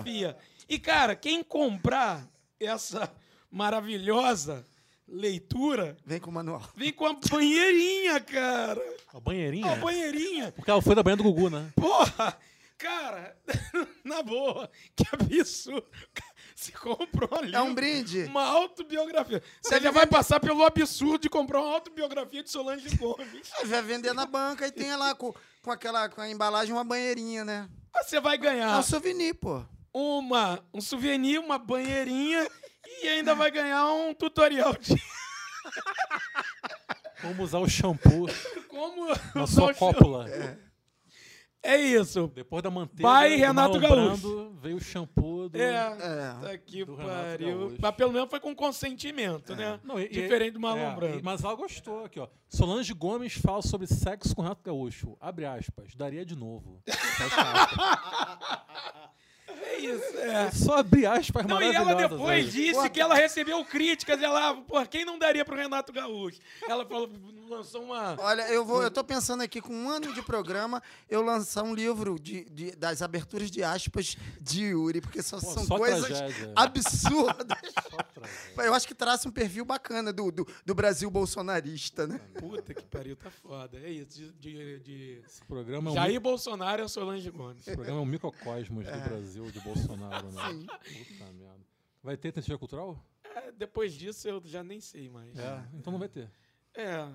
[0.68, 2.28] E, cara, quem comprar
[2.60, 3.10] essa
[3.50, 4.64] maravilhosa
[5.06, 6.62] leitura Vem com o manual.
[6.76, 8.82] vem com a banheirinha, cara.
[9.14, 9.66] A banheirinha.
[9.66, 10.52] Uma banheirinha.
[10.52, 11.72] Porque ela foi da banheira do Gugu, né?
[11.74, 12.36] Porra!
[12.76, 13.36] Cara,
[14.04, 15.84] na boa, que absurdo.
[16.54, 18.24] Você comprou ali É um brinde.
[18.24, 19.42] uma autobiografia.
[19.60, 23.50] Você já vai passar pelo absurdo de comprar uma autobiografia de Solange Gomes.
[23.64, 27.44] Vai vender na banca e tem lá com, com aquela com a embalagem uma banheirinha,
[27.44, 27.68] né?
[28.00, 29.64] Você vai É ganhar um souvenir, pô.
[29.98, 32.48] Uma, um souvenir, uma banheirinha
[33.02, 34.94] e ainda vai ganhar um tutorial de
[37.22, 38.26] Vamos usar o shampoo
[38.70, 40.26] como na usar sua cópula.
[41.60, 42.30] É isso.
[42.32, 45.60] Depois da manteiga, Vai, do Renato malambrando, veio o shampoo do...
[45.60, 45.64] É.
[45.64, 45.72] É.
[45.74, 45.90] Tá
[46.40, 47.58] Renato pariu.
[47.58, 47.76] Gaúcho.
[47.82, 49.80] Mas pelo menos foi com consentimento, né?
[49.82, 51.18] Não, e- e- Diferente do é, malambrando.
[51.18, 52.28] e- mas ela gostou aqui, ó.
[52.48, 55.16] Solange Gomes fala sobre sexo com Renato Gaúcho.
[55.20, 55.96] Abre aspas.
[55.96, 56.80] Daria de novo.
[59.70, 60.50] É isso, é.
[60.50, 62.88] Só abrir aspas Não, e ela depois disse Porra.
[62.88, 64.20] que ela recebeu críticas.
[64.22, 66.38] Ela, pô, quem não daria pro Renato Gaúcho?
[66.66, 67.10] Ela falou,
[67.48, 68.16] lançou uma.
[68.20, 71.74] Olha, eu vou, eu tô pensando aqui com um ano de programa, eu lançar um
[71.74, 76.04] livro de, de- das aberturas de aspas de Yuri, porque só, Pô, são só coisas
[76.06, 76.52] tragédia.
[76.56, 77.58] absurdas.
[78.54, 82.18] Só eu acho que traça um perfil bacana do, do, do Brasil bolsonarista, né?
[82.38, 83.78] Puta que pariu, tá foda.
[83.78, 84.08] É isso.
[84.18, 85.22] De, de, de...
[85.26, 87.60] Esse programa é um, Jair Bolsonaro e Solange Gomes.
[87.66, 90.42] esse programa é um microcosmos do Brasil, de Bolsonaro, né?
[90.42, 91.68] Puta merda.
[92.02, 92.98] Vai ter tentativa cultural?
[93.24, 95.36] É, depois disso eu já nem sei mais.
[95.38, 96.30] É, então não vai ter.
[96.78, 97.08] É.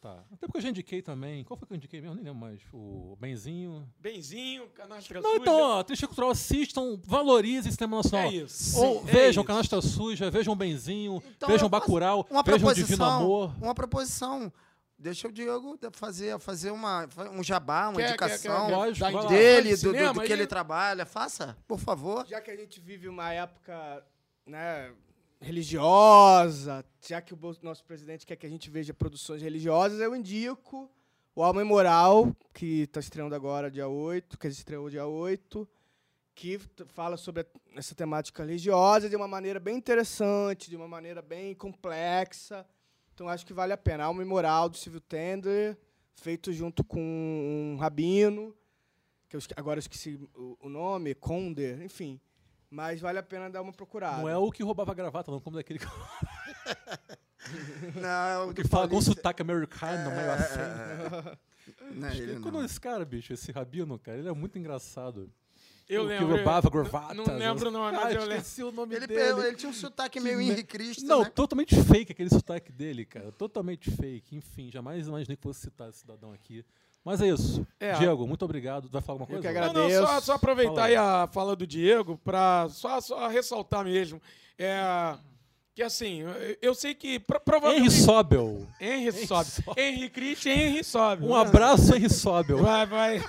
[0.00, 0.24] Tá.
[0.32, 1.44] Até porque eu já indiquei também.
[1.44, 2.14] Qual foi que eu indiquei mesmo?
[2.14, 2.58] Nem lembro mais.
[2.72, 3.86] O Benzinho.
[3.98, 5.42] Benzinho, canastra Não, suja.
[5.42, 8.26] então, ó, Trincheira Cultural, assistam, valorizem o cinema nacional.
[8.28, 8.78] É isso.
[8.82, 9.44] Ou Sim, é vejam isso.
[9.44, 12.86] Canastra Suja, vejam Benzinho, Então, vejam Bacurau, Uma vejam proposição.
[12.86, 13.54] Divino Amor.
[13.60, 14.50] Uma proposição.
[14.98, 19.10] Deixa o Diego fazer, fazer uma, um jabá, uma Quer- quer- indicação quer- Lógico, lá.
[19.12, 21.04] indicação dele, de do, do- do que ele trabalha.
[21.04, 22.26] Faça, por favor.
[22.26, 24.02] Já que a gente vive uma época
[24.46, 24.90] né,
[25.40, 30.90] religiosa, já que o nosso presidente quer que a gente veja produções religiosas, eu indico
[31.34, 35.66] o Alma Moral, que está estreando agora dia 8, que estreou dia 8,
[36.34, 36.58] que
[36.88, 42.66] fala sobre essa temática religiosa de uma maneira bem interessante, de uma maneira bem complexa.
[43.14, 44.04] Então acho que vale a pena.
[44.04, 45.78] Alma Moral, do Silvio Tender,
[46.14, 48.54] feito junto com um rabino,
[49.28, 52.20] que eu agora eu esqueci o nome, Conder, enfim.
[52.70, 54.18] Mas vale a pena dar uma procurada.
[54.18, 55.86] Não é o que roubava gravata, não, como daquele que,
[58.00, 60.58] Não, que fala com sotaque americano, meio assim.
[61.94, 62.64] Não é ele, Quando não.
[62.64, 65.30] esse cara, bicho, esse rabino, cara, ele é muito engraçado.
[65.88, 66.28] Eu o lembro.
[66.28, 67.16] Que roubava eu- gravatas.
[67.16, 68.36] Não lembro o nome, ah, mas eu lembro.
[68.36, 69.40] esqueci o nome Ele, dele.
[69.48, 71.30] ele tinha um sotaque meio Que Henri me- Cristo, Não, né?
[71.30, 73.32] totalmente fake aquele sotaque dele, cara.
[73.32, 74.36] Totalmente fake.
[74.36, 76.64] Enfim, jamais imaginei que fosse citar esse cidadão aqui.
[77.04, 77.66] Mas é isso.
[77.78, 77.92] É.
[77.94, 78.88] Diego, muito obrigado.
[78.90, 79.48] Vai falar alguma Eu coisa?
[79.54, 80.06] que Não, não, agradeço.
[80.06, 80.96] só, só aproveitar aí aí.
[80.96, 84.20] a fala do Diego para só, só ressaltar mesmo.
[84.58, 85.16] É,
[85.74, 87.90] que assim, eu- eu sei que pro, Henry provavelmente.
[87.92, 88.66] Sobel.
[88.78, 89.50] Henry Henry sobe.
[89.50, 89.80] sobe.
[89.80, 91.24] Henry Christian, Henry sobe.
[91.24, 92.58] Um abraço, Henry Sobel.
[92.58, 93.24] Vai, vai.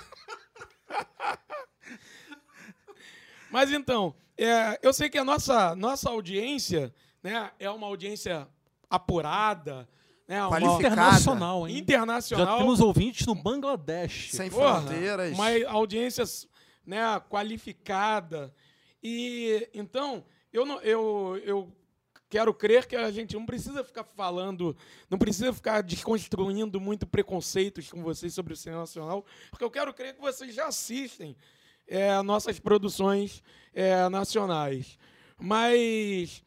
[3.49, 6.93] Mas então, é, eu sei que a nossa, nossa audiência
[7.23, 8.47] né, é uma audiência
[8.89, 9.87] apurada,
[10.31, 10.93] né, uma Qualificada.
[10.93, 11.77] Internacional, hein?
[11.77, 12.45] internacional.
[12.45, 14.29] Já temos ouvintes no Bangladesh.
[14.31, 15.33] Sem Porra, fronteiras.
[15.33, 16.23] Uma audiência
[16.85, 18.53] né, qualificada.
[19.03, 21.75] E então, eu, não, eu, eu
[22.29, 24.73] quero crer que a gente não precisa ficar falando,
[25.09, 29.93] não precisa ficar desconstruindo muito preconceitos com vocês sobre o cinema nacional, porque eu quero
[29.93, 31.35] crer que vocês já assistem
[31.85, 33.43] é, nossas produções
[33.73, 34.97] é, nacionais.
[35.37, 36.41] Mas.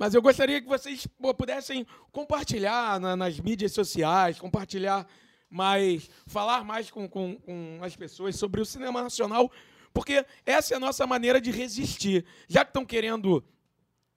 [0.00, 5.06] Mas eu gostaria que vocês pô, pudessem compartilhar na- nas mídias sociais, compartilhar
[5.50, 9.52] mais, falar mais com, com, com as pessoas sobre o cinema nacional,
[9.92, 12.24] porque essa é a nossa maneira de resistir.
[12.48, 13.44] Já que estão querendo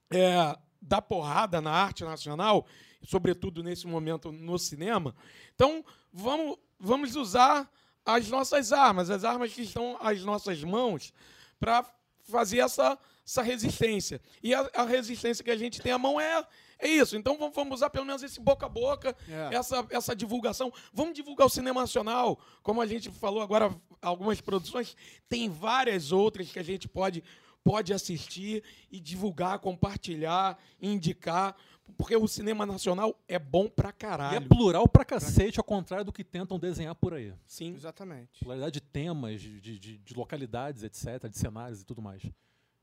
[0.10, 2.66] é, dar porrada na arte nacional,
[3.04, 5.14] sobretudo nesse momento no cinema,
[5.54, 5.84] então
[6.14, 7.70] vamos, vamos usar
[8.06, 11.12] as nossas armas, as armas que estão às nossas mãos,
[11.60, 11.86] para
[12.24, 14.20] fazer essa, essa resistência.
[14.42, 16.46] E a, a resistência que a gente tem à mão é,
[16.80, 17.16] é isso.
[17.16, 19.56] Então vamos, vamos usar pelo menos esse boca a boca, É.
[19.56, 20.72] essa, essa divulgação.
[20.94, 24.96] Vamos divulgar o cinema nacional, como a gente falou agora, algumas produções,
[25.30, 27.24] tem várias outras que a gente pode,
[27.64, 31.56] pode assistir e divulgar, compartilhar, indicar,
[31.98, 34.48] porque o cinema nacional é bom pra E é caralho.
[34.50, 37.34] plural pra cacete, ao contrário do que tentam desenhar por aí.
[37.46, 37.74] Sim.
[37.74, 38.40] Exatamente.
[38.40, 42.22] Pluralidade de temas, de, de- de localidades, etc., de cenários e tudo mais.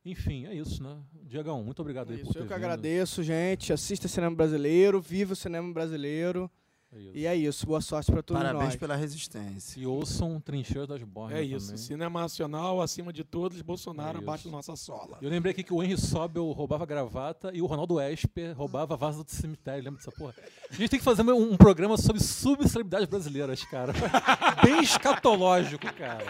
[0.05, 0.97] Enfim, é isso, né?
[1.25, 2.57] Diegão, muito obrigado aí por Isso, ter eu que vindo.
[2.57, 3.73] agradeço, gente.
[3.73, 6.51] Assista cinema brasileiro, viva o cinema brasileiro.
[6.93, 6.99] É.
[7.15, 7.67] E é isso.
[7.67, 8.77] Boa sorte para todos Parabéns nós.
[8.77, 9.79] pela resistência.
[9.79, 11.67] E ouçam Trincheira das Borges É isso.
[11.67, 11.77] também.
[11.85, 15.19] Cinema nacional, acima de todos, Bolsonaro É abaixo da nossa sola.
[15.23, 19.23] Eu lembrei aqui que o Henry Sobel roubava gravata e o Ronaldo Esper roubava vaso
[19.23, 19.85] do cemitério.
[19.85, 20.35] Lembra dessa porra?
[20.69, 23.93] A gente tem que fazer um, um programa sobre subcelebridades brasileiras, cara.
[24.65, 26.25] Bem escatológico, cara.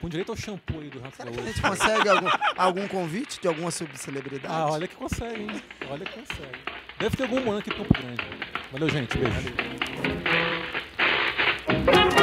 [0.00, 3.40] Com direito ao shampoo aí do Rato Será que a gente consegue algum, algum convite
[3.40, 4.54] de alguma subcelebridade?
[4.54, 5.62] Ah, olha que consegue, hein?
[5.90, 6.58] Olha que consegue.
[6.98, 8.22] Deve ter algum ano aqui em Campo Grande.
[8.72, 9.18] Valeu, gente.
[9.18, 9.54] Beijo.
[11.70, 12.19] Johnny